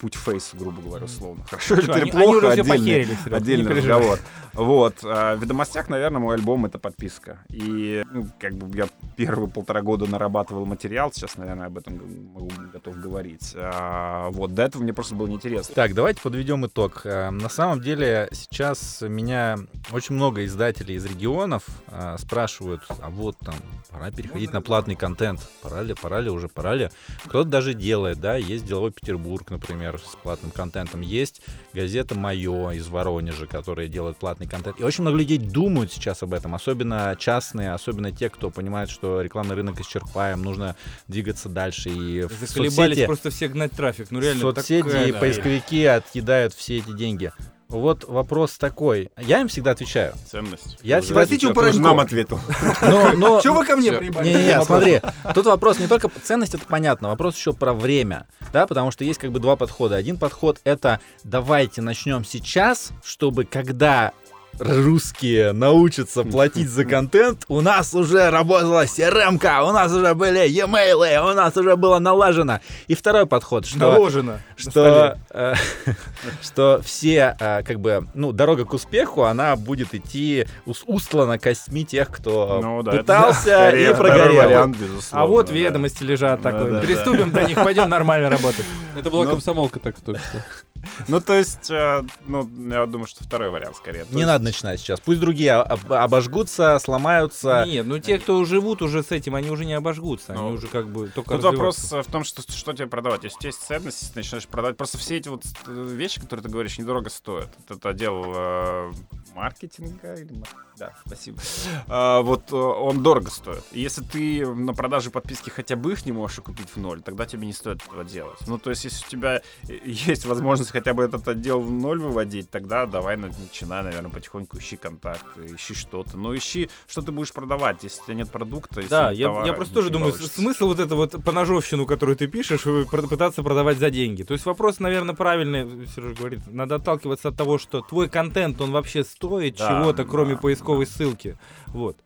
путь 0.00 0.14
фейсу, 0.14 0.56
грубо 0.56 0.82
говоря, 0.82 1.04
условно. 1.04 1.44
Хорошо 1.48 1.74
или 1.74 1.82
Что, 1.82 1.92
они- 1.94 2.10
плохо, 2.10 2.50
они 2.52 2.60
отдельный- 2.60 3.04
Серёг, 3.24 3.32
отдельный 3.36 3.74
разговор. 3.74 4.18
Вот. 4.54 4.96
а 5.04 5.36
В 5.36 5.40
ведомостях, 5.42 5.88
наверное, 5.88 6.20
мой 6.20 6.36
альбом— 6.36 6.64
это 6.66 6.78
подписка. 6.78 7.38
И, 7.50 8.02
ну, 8.12 8.26
как 8.40 8.54
бы 8.54 8.76
я 8.76 8.88
первые 9.16 9.48
полтора 9.50 9.82
года 9.82 10.06
нарабатывал 10.06 10.64
материал, 10.66 11.12
сейчас, 11.12 11.36
наверное, 11.36 11.66
об 11.66 11.78
этом 11.78 12.00
могу, 12.32 12.50
готов 12.72 12.96
говорить. 13.00 13.52
А, 13.56 14.30
Вот, 14.30 14.54
до 14.54 14.62
этого 14.62 14.82
мне 14.82 14.92
просто 14.92 15.14
было 15.14 15.26
неинтересно. 15.26 15.74
Так, 15.74 15.94
давайте 15.94 16.20
подведем 16.20 16.66
итог. 16.66 17.02
Э, 17.04 17.30
На 17.30 17.48
самом 17.48 17.80
деле 17.80 18.28
сейчас 18.32 19.02
меня 19.02 19.58
очень 19.92 20.14
много 20.14 20.35
издателей 20.44 20.96
из 20.96 21.06
регионов 21.06 21.64
э, 21.88 22.16
спрашивают, 22.18 22.82
а 23.00 23.08
вот 23.10 23.36
там 23.38 23.54
пора 23.90 24.10
переходить 24.10 24.52
на 24.52 24.60
платный 24.60 24.94
контент, 24.94 25.40
пора 25.62 25.82
ли, 25.82 25.94
пора 25.94 26.20
ли 26.20 26.30
уже, 26.30 26.48
пора 26.48 26.74
ли. 26.74 26.90
Кто-то 27.24 27.48
даже 27.48 27.74
делает, 27.74 28.20
да, 28.20 28.36
есть 28.36 28.66
деловой 28.66 28.92
Петербург, 28.92 29.48
например, 29.50 29.98
с 29.98 30.16
платным 30.16 30.50
контентом, 30.50 31.00
есть 31.00 31.40
газета 31.72 32.14
Мое 32.14 32.72
из 32.72 32.88
Воронежа, 32.88 33.46
которая 33.46 33.88
делает 33.88 34.16
платный 34.18 34.46
контент. 34.46 34.78
И 34.80 34.84
очень 34.84 35.02
много 35.02 35.18
людей 35.18 35.38
думают 35.38 35.92
сейчас 35.92 36.22
об 36.22 36.34
этом, 36.34 36.54
особенно 36.54 37.16
частные, 37.18 37.72
особенно 37.72 38.12
те, 38.12 38.28
кто 38.28 38.50
понимает, 38.50 38.90
что 38.90 39.20
рекламный 39.20 39.54
рынок 39.54 39.80
исчерпаем, 39.80 40.42
нужно 40.42 40.76
двигаться 41.08 41.48
дальше. 41.48 41.88
И 41.88 42.22
в 42.22 42.32
Заколебались 42.32 42.98
соцсети- 42.98 43.06
просто 43.06 43.30
все 43.30 43.48
гнать 43.48 43.72
трафик. 43.72 44.10
Ну 44.10 44.20
реально, 44.20 44.40
соцсети 44.40 44.82
такая, 44.82 45.06
и 45.06 45.12
да. 45.12 45.18
поисковики 45.18 45.84
отъедают 45.84 46.52
все 46.54 46.78
эти 46.78 46.92
деньги. 46.92 47.32
Вот 47.68 48.04
вопрос 48.04 48.56
такой. 48.58 49.10
Я 49.16 49.40
им 49.40 49.48
всегда 49.48 49.72
отвечаю. 49.72 50.14
Ценность. 50.30 50.78
Я 50.82 51.00
всегда- 51.00 51.24
Спросите 51.24 51.48
у 51.48 51.80
нам 51.80 51.98
ответил. 52.00 52.38
Но, 52.82 53.12
но... 53.12 53.40
Чего 53.40 53.56
вы 53.56 53.66
ко 53.66 53.76
мне 53.76 53.90
Всё. 53.90 53.98
приебали? 53.98 54.28
Не-не-не, 54.28 54.62
смотри, 54.64 55.00
тут 55.34 55.46
вопрос 55.46 55.78
не 55.78 55.86
только 55.88 56.08
ценность, 56.22 56.54
это 56.54 56.64
понятно, 56.66 57.08
вопрос 57.08 57.36
еще 57.36 57.52
про 57.52 57.72
время, 57.72 58.26
да, 58.52 58.66
потому 58.66 58.90
что 58.90 59.04
есть 59.04 59.18
как 59.18 59.32
бы 59.32 59.40
два 59.40 59.56
подхода. 59.56 59.96
Один 59.96 60.16
подход 60.18 60.60
это 60.64 61.00
давайте 61.24 61.82
начнем 61.82 62.24
сейчас, 62.24 62.90
чтобы 63.04 63.44
когда 63.44 64.12
русские 64.58 65.52
научатся 65.52 66.22
платить 66.24 66.68
за 66.68 66.84
контент, 66.84 67.44
у 67.48 67.60
нас 67.60 67.94
уже 67.94 68.30
работала 68.30 68.84
crm 68.84 69.36
у 69.68 69.72
нас 69.72 69.92
уже 69.92 70.14
были 70.14 70.48
e-mail, 70.48 71.30
у 71.30 71.34
нас 71.34 71.56
уже 71.56 71.76
было 71.76 71.98
налажено. 71.98 72.60
И 72.86 72.94
второй 72.94 73.26
подход, 73.26 73.66
что 73.66 73.78
Наложено. 73.78 74.32
на 74.32 74.40
что, 74.56 75.18
э, 75.30 75.54
что 76.42 76.80
все, 76.84 77.36
э, 77.38 77.62
как 77.62 77.80
бы, 77.80 78.06
ну, 78.14 78.32
дорога 78.32 78.64
к 78.64 78.72
успеху, 78.74 79.24
она 79.24 79.56
будет 79.56 79.94
идти 79.94 80.46
ус- 80.64 80.84
устлана 80.86 81.38
костьми 81.38 81.84
тех, 81.84 82.08
кто 82.10 82.60
Ну 82.62 82.82
да, 82.82 82.92
это 82.92 83.00
пытался 83.00 83.40
скорее 83.40 83.90
и 83.90 83.94
прогорел. 83.94 84.36
вариант, 84.42 84.76
А 85.12 85.26
вот 85.26 85.46
да. 85.46 85.52
ведомости 85.52 86.02
лежат 86.02 86.40
Да, 86.40 86.50
такой. 86.52 86.70
да, 86.70 86.80
да. 86.80 86.86
Приступим 86.86 87.30
до 87.30 87.42
них, 87.44 87.56
пойдем 87.62 87.88
нормально 87.88 88.30
работать. 88.30 88.64
Это 88.98 89.10
была 89.10 89.26
комсомолка 89.26 89.78
так 89.80 89.96
только 90.00 90.20
что. 90.20 90.42
Ну, 91.08 91.20
то 91.20 91.34
есть, 91.34 91.70
э, 91.70 92.02
ну, 92.26 92.48
я 92.70 92.86
думаю, 92.86 93.06
что 93.06 93.24
второй 93.24 93.50
вариант 93.50 93.76
скорее. 93.76 94.04
То 94.04 94.14
Не 94.14 94.20
есть- 94.20 94.26
надо 94.26 94.44
начинать 94.44 94.80
сейчас. 94.80 95.00
Пусть 95.00 95.20
другие 95.20 95.52
об- 95.52 95.92
обожгутся, 95.92 96.78
сломаются. 96.78 97.64
Нет, 97.66 97.86
ну 97.86 97.98
те, 97.98 98.18
кто 98.18 98.44
живут 98.44 98.82
уже 98.82 99.02
с 99.02 99.10
этим, 99.12 99.34
они 99.34 99.50
уже 99.50 99.64
не 99.64 99.74
обожгутся. 99.74 100.32
Они 100.32 100.42
Ну, 100.42 100.48
уже 100.50 100.66
как 100.68 100.88
бы 100.88 101.08
только 101.08 101.34
Тут 101.34 101.42
вопрос 101.44 101.92
э, 101.92 102.02
в 102.02 102.06
том, 102.06 102.24
что, 102.24 102.42
что 102.50 102.72
тебе 102.72 102.86
продавать. 102.86 103.24
Если 103.24 103.36
у 103.36 103.40
тебя 103.40 103.48
есть 103.48 103.62
ценность, 103.62 104.02
если 104.02 104.14
ты 104.14 104.20
начинаешь 104.20 104.46
продавать. 104.46 104.76
Просто 104.76 104.98
все 104.98 105.16
эти 105.16 105.28
вот 105.28 105.42
э, 105.66 105.86
вещи, 105.94 106.20
которые 106.20 106.42
ты 106.44 106.48
говоришь, 106.48 106.78
недорого 106.78 107.10
стоят. 107.10 107.48
Это, 107.64 107.74
это 107.74 107.88
отдел 107.90 108.24
э, 108.34 108.92
маркетинга 109.36 110.14
или 110.14 110.42
Да, 110.78 110.92
спасибо. 111.06 111.38
А, 111.88 112.22
вот 112.22 112.52
э, 112.52 112.56
он 112.56 113.02
дорого 113.02 113.30
стоит. 113.30 113.62
Если 113.72 114.02
ты 114.02 114.46
на 114.46 114.72
продаже 114.74 115.10
подписки 115.10 115.50
хотя 115.50 115.76
бы 115.76 115.92
их 115.92 116.04
не 116.06 116.12
можешь 116.12 116.40
купить 116.40 116.68
в 116.74 116.76
ноль, 116.78 117.00
тогда 117.02 117.26
тебе 117.26 117.46
не 117.46 117.52
стоит 117.52 117.82
этого 117.86 118.04
делать. 118.04 118.38
Ну, 118.46 118.58
то 118.58 118.70
есть, 118.70 118.84
если 118.84 119.04
у 119.06 119.08
тебя 119.08 119.42
есть 119.84 120.24
возможность 120.26 120.70
хотя 120.70 120.94
бы 120.94 121.04
этот 121.04 121.28
отдел 121.28 121.60
в 121.60 121.70
ноль 121.70 122.00
выводить, 122.00 122.50
тогда 122.50 122.86
давай 122.86 123.16
на- 123.16 123.28
начинай, 123.28 123.82
наверное, 123.82 124.10
потихоньку 124.10 124.58
ищи 124.58 124.76
контакты, 124.76 125.54
ищи 125.54 125.74
что-то. 125.74 126.16
Но 126.16 126.34
ищи, 126.34 126.68
что 126.88 127.02
ты 127.02 127.12
будешь 127.12 127.32
продавать, 127.32 127.84
если 127.84 128.00
у 128.02 128.04
тебя 128.06 128.14
нет 128.14 128.30
продукта. 128.30 128.80
если 128.80 128.90
Да, 128.90 129.10
нет 129.10 129.18
я, 129.18 129.26
товара, 129.26 129.46
я 129.46 129.52
просто 129.52 129.74
тоже 129.74 129.90
думаю, 129.90 130.12
получится. 130.12 130.40
смысл 130.40 130.66
вот 130.68 130.80
это 130.80 130.96
вот 130.96 131.22
поножовщину, 131.24 131.86
которую 131.86 132.16
ты 132.16 132.26
пишешь, 132.26 132.66
э, 132.66 132.84
пытаться 132.86 133.42
продавать 133.42 133.78
за 133.78 133.90
деньги. 133.90 134.22
То 134.22 134.32
есть 134.32 134.46
вопрос, 134.46 134.80
наверное, 134.80 135.14
правильный, 135.14 135.86
Сережа 135.94 136.14
говорит, 136.14 136.40
надо 136.46 136.76
отталкиваться 136.76 137.28
от 137.28 137.36
того, 137.36 137.58
что 137.58 137.80
твой 137.82 138.08
контент, 138.08 138.60
он 138.60 138.72
вообще 138.72 139.04
стоит 139.26 139.56
Да, 139.56 139.68
чего-то, 139.68 140.04
кроме 140.04 140.34
да, 140.34 140.40
поисковой 140.40 140.86
ссылки. 140.86 141.36
Вот. 141.68 141.96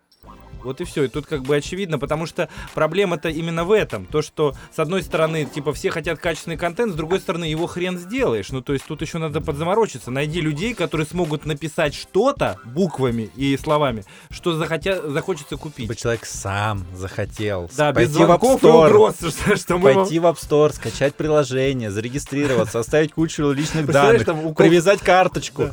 Вот 0.63 0.81
и 0.81 0.85
все. 0.85 1.05
И 1.05 1.09
тут 1.09 1.27
как 1.27 1.43
бы 1.43 1.57
очевидно, 1.57 1.99
потому 1.99 2.27
что 2.27 2.49
проблема-то 2.75 3.29
именно 3.29 3.65
в 3.65 3.73
этом. 3.73 4.07
То, 4.07 4.23
что 4.23 4.55
с 4.75 4.79
одной 4.79 5.03
стороны, 5.03 5.45
типа, 5.45 5.73
все 5.73 5.91
хотят 5.91 6.19
качественный 6.19 6.57
контент, 6.57 6.93
с 6.93 6.97
другой 6.97 7.21
стороны, 7.21 7.45
его 7.45 7.67
хрен 7.67 7.99
сделаешь. 7.99 8.51
Ну, 8.51 8.61
то 8.61 8.73
есть 8.73 8.85
тут 8.85 9.01
еще 9.01 9.19
надо 9.19 9.41
подзаморочиться. 9.41 10.11
Найди 10.11 10.41
людей, 10.41 10.75
которые 10.75 11.07
смогут 11.07 11.47
написать 11.47 11.95
что-то 11.95 12.59
буквами 12.65 13.31
и 13.37 13.57
словами, 13.57 14.05
что 14.31 14.53
захотя... 14.55 15.09
захочется 15.09 15.57
купить. 15.57 15.87
Чтобы 15.87 15.97
человек 15.97 16.27
сам 16.27 16.85
захотел 16.95 17.71
Да, 17.77 17.93
без 17.93 18.09
пойти 18.09 18.13
в 18.13 18.27
звонков 18.27 18.63
и 18.63 18.67
App 18.67 18.71
Store, 18.71 18.87
угроз, 18.87 19.15
что, 19.19 19.57
что 19.57 19.79
мы 19.79 19.93
вам- 19.93 20.05
пойти 20.05 20.19
в 20.19 20.27
App 20.27 20.37
Store, 20.37 20.73
скачать 20.75 21.15
приложение, 21.15 21.91
зарегистрироваться, 21.91 22.79
оставить 22.81 23.13
кучу 23.13 23.51
личных 23.51 23.87
данных, 23.87 24.25
там 24.25 24.55
привязать 24.55 25.01
карточку. 25.01 25.71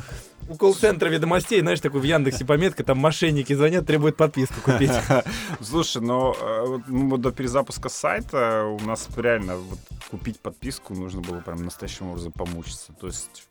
У 0.48 0.56
колл-центра 0.56 1.08
ведомостей, 1.08 1.60
знаешь, 1.60 1.80
такой 1.80 2.00
в 2.00 2.04
Яндексе 2.04 2.44
пометка, 2.44 2.82
там 2.82 2.98
мошенники 2.98 3.52
звонят, 3.52 3.86
требуют 3.86 4.16
подписку 4.16 4.60
купить. 4.62 4.90
Слушай, 5.60 6.00
но 6.00 6.34
э, 6.40 6.64
вот, 6.66 6.82
ну, 6.88 7.16
до 7.18 7.32
перезапуска 7.32 7.90
сайта 7.90 8.64
у 8.64 8.80
нас 8.80 9.08
реально 9.16 9.56
вот, 9.56 9.78
купить 10.10 10.40
подписку 10.40 10.94
нужно 10.94 11.20
было 11.20 11.40
прям 11.40 11.64
настоящим 11.64 12.08
образом 12.08 12.32
помучиться. 12.32 12.92
То 12.98 13.08
есть 13.08 13.46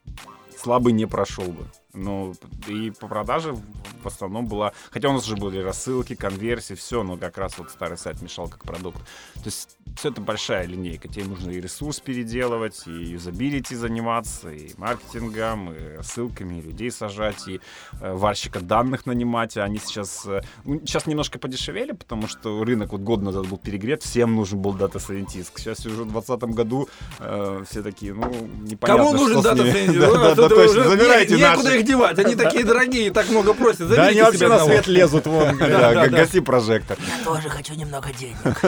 слабый 0.58 0.94
не 0.94 1.06
прошел 1.06 1.46
бы. 1.46 1.66
Ну, 1.98 2.36
и 2.68 2.92
по 2.92 3.08
продаже 3.08 3.54
в- 3.54 4.08
основном 4.08 4.46
была... 4.48 4.72
Хотя 4.92 5.10
у 5.10 5.14
нас 5.14 5.26
уже 5.26 5.36
были 5.36 5.58
рассылки, 5.60 6.16
конверсии, 6.16 6.76
все, 6.76 7.04
но 7.04 7.18
как 7.18 7.38
раз 7.38 7.58
вот 7.58 7.70
старый 7.72 7.98
сайт 7.98 8.22
мешал 8.22 8.48
как 8.48 8.64
продукт. 8.64 9.00
То 9.34 9.42
есть 9.46 9.76
все 9.98 10.10
это 10.10 10.22
большая 10.22 10.66
линейка. 10.68 11.08
Тебе 11.10 11.26
нужно 11.26 11.50
и 11.52 11.60
ресурс 11.60 12.00
переделывать, 12.00 12.84
и 12.88 12.92
юзабилити 12.92 13.76
заниматься, 13.76 14.50
и 14.52 14.70
маркетингом, 14.78 15.74
и 15.74 16.02
ссылками, 16.04 16.60
и 16.60 16.62
людей 16.62 16.92
сажать, 16.92 17.48
и 17.48 17.60
э, 18.00 18.14
варщика 18.14 18.60
данных 18.62 19.06
нанимать. 19.08 19.58
А 19.58 19.64
Они 19.64 19.80
сейчас... 19.80 20.26
э, 20.26 20.42
ну, 20.64 20.80
сейчас 20.82 21.06
немножко 21.08 21.40
подешевели, 21.40 21.92
потому 21.94 22.28
что 22.28 22.64
рынок 22.64 22.92
вот 22.92 23.02
год 23.02 23.22
назад 23.22 23.48
был 23.48 23.58
перегрет, 23.58 24.04
всем 24.04 24.36
нужен 24.36 24.60
был 24.60 24.74
data 24.74 24.96
scientist. 24.96 25.52
Сейчас 25.58 25.86
уже 25.86 26.04
в 26.04 26.12
2020 26.12 26.44
году 26.56 26.88
э, 27.20 27.64
все 27.70 27.82
такие, 27.82 28.14
ну, 28.14 28.30
непонятно, 28.62 29.04
Кому 29.06 29.14
нужен 29.18 29.42
data 29.42 29.58
scientist? 29.58 29.98
Да, 30.08 30.12
да, 30.14 30.36
да, 30.36 30.50
точно, 30.50 30.84
забирайте 30.90 31.36
не- 31.36 31.42
Некуда 31.42 31.64
наши. 31.64 31.80
их 31.80 31.86
девать, 31.88 32.20
они 32.20 32.36
такие 32.36 32.64
дорогие, 32.64 33.12
так 33.12 33.30
много 33.30 33.54
просят. 33.54 33.90
Да 33.90 34.08
они 34.08 34.22
вообще 34.22 34.48
на 34.48 34.60
свет 34.60 34.88
лезут 34.88 35.26
вон. 35.26 35.58
Гаси 35.58 36.42
прожектор. 36.42 36.98
Я 37.00 37.26
тоже 37.26 37.50
хочу 37.50 37.74
немного 37.74 38.14
денег. 38.14 38.38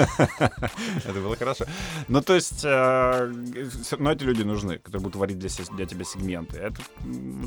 Это 1.05 1.13
было 1.13 1.35
хорошо. 1.35 1.65
Ну, 2.07 2.21
то 2.21 2.35
есть, 2.35 2.63
э, 2.63 3.31
равно 3.91 4.11
эти 4.11 4.23
люди 4.23 4.43
нужны, 4.43 4.77
которые 4.77 5.01
будут 5.03 5.15
варить 5.17 5.39
для, 5.39 5.49
тебя 5.49 6.03
сегменты. 6.03 6.57
Это 6.57 6.77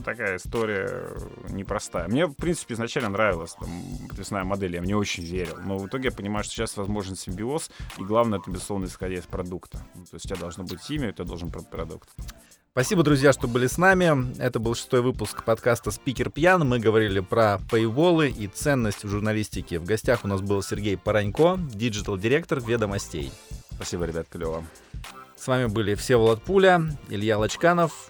такая 0.05 0.37
история 0.37 1.17
непростая. 1.49 2.09
Мне, 2.09 2.27
в 2.27 2.35
принципе, 2.35 2.75
изначально 2.75 3.11
нравилась 3.11 3.55
там, 3.59 3.69
подписная 4.09 4.45
модель, 4.45 4.75
я 4.75 4.81
в 4.81 4.85
нее 4.85 4.97
очень 4.97 5.25
верил. 5.25 5.57
Но 5.65 5.79
в 5.79 5.87
итоге 5.87 6.09
я 6.09 6.13
понимаю, 6.13 6.45
что 6.45 6.55
сейчас 6.55 6.77
возможен 6.77 7.17
симбиоз, 7.17 7.71
и 7.99 8.03
главное, 8.03 8.39
это, 8.39 8.51
безусловно, 8.51 8.87
исходя 8.87 9.15
из 9.15 9.25
продукта. 9.25 9.79
То 9.79 10.15
есть 10.15 10.27
у 10.27 10.29
тебя 10.29 10.37
должно 10.37 10.65
быть 10.65 10.89
имя, 10.91 11.11
у 11.11 11.13
тебя 11.13 11.25
должен 11.25 11.49
быть 11.49 11.69
продукт. 11.69 12.09
Спасибо, 12.75 13.03
друзья, 13.03 13.35
что 13.35 13.49
были 13.49 13.67
с 13.67 13.77
нами. 13.77 14.35
Это 14.39 14.59
был 14.59 14.75
шестой 14.75 15.03
выпуск 15.03 15.45
подкаста 15.45 15.91
«Спикер 15.91 16.31
пьян». 16.31 16.67
Мы 16.67 16.79
говорили 16.79 17.21
про 17.21 17.61
пейволы 17.71 18.31
и 18.31 18.47
ценность 18.47 19.05
в 19.05 19.09
журналистике. 19.11 19.79
В 19.79 19.85
гостях 19.85 20.25
у 20.25 20.29
нас 20.29 20.41
был 20.41 20.63
Сергей 20.63 20.97
Паранько, 20.97 21.61
диджитал-директор 21.75 22.61
«Ведомостей». 22.61 23.31
Спасибо, 23.73 24.07
ребят, 24.07 24.27
клево. 24.31 24.65
С 25.37 25.47
вами 25.49 25.67
были 25.67 25.95
Всеволод 25.95 26.43
Пуля, 26.43 26.83
Илья 27.11 27.37
Лочканов 27.37 28.09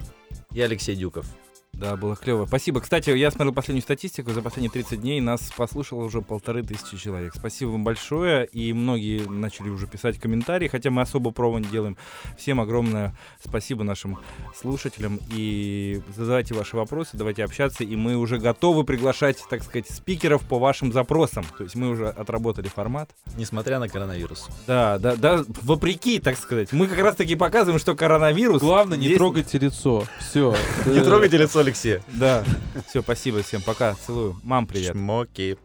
и 0.53 0.61
Алексей 0.61 0.95
Дюков. 0.95 1.27
Да, 1.73 1.97
было 1.97 2.15
клево. 2.17 2.45
Спасибо. 2.47 2.81
Кстати, 2.81 3.11
я 3.11 3.31
смотрел 3.31 3.53
последнюю 3.53 3.83
статистику. 3.83 4.31
За 4.33 4.43
последние 4.43 4.71
30 4.71 5.01
дней 5.01 5.21
нас 5.21 5.51
послушало 5.57 6.05
уже 6.05 6.21
полторы 6.21 6.63
тысячи 6.63 6.97
человек. 6.99 7.33
Спасибо 7.35 7.71
вам 7.71 7.83
большое. 7.83 8.45
И 8.47 8.73
многие 8.75 9.27
начали 9.29 9.69
уже 9.71 9.87
писать 9.87 10.19
комментарии, 10.19 10.69
хотя 10.69 10.91
мы 10.91 11.01
особо 11.03 11.31
промо 11.31 11.59
не 11.61 11.67
делаем. 11.67 11.97
Всем 12.37 12.61
огромное 12.61 13.17
спасибо 13.43 13.85
нашим 13.85 14.19
слушателям. 14.55 15.19
И 15.35 16.03
задавайте 16.15 16.55
ваши 16.55 16.77
вопросы, 16.77 17.17
давайте 17.17 17.43
общаться. 17.43 17.85
И 17.85 17.97
мы 17.97 18.17
уже 18.17 18.39
готовы 18.39 18.85
приглашать, 18.85 19.39
так 19.49 19.63
сказать, 19.63 19.89
спикеров 19.91 20.43
по 20.43 20.59
вашим 20.59 20.93
запросам. 20.93 21.45
То 21.57 21.65
есть 21.65 21.75
мы 21.75 21.89
уже 21.89 22.09
отработали 22.09 22.69
формат. 22.69 23.11
Несмотря 23.37 23.79
на 23.79 23.89
коронавирус. 23.89 24.47
Да, 24.67 24.99
да, 24.99 25.17
да, 25.17 25.43
вопреки, 25.63 26.21
так 26.21 26.37
сказать. 26.37 26.71
Мы 26.73 26.87
как 26.87 26.99
раз 26.99 27.17
таки 27.17 27.35
показываем, 27.35 27.81
что 27.81 27.97
коронавирус... 27.97 28.61
Главное, 28.61 28.99
не 28.99 29.07
здесь- 29.07 29.19
трогайте 29.19 29.59
лицо. 29.59 30.05
Все. 30.21 30.55
Не 30.87 31.01
трогайте 31.01 31.39
лицо 31.39 31.62
Алексея. 31.63 32.03
Да. 32.09 32.45
Все, 32.89 33.03
спасибо 33.03 33.43
всем. 33.43 33.63
Пока. 33.63 33.95
Целую. 34.07 34.39
Мам, 34.43 34.67
привет. 34.67 34.93
Шмоки. 34.93 35.59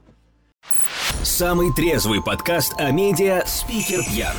Самый 1.23 1.73
трезвый 1.73 2.23
подкаст 2.23 2.73
о 2.77 2.91
медиа 2.91 3.43
«Спикер 3.45 4.03
пьян». 4.03 4.35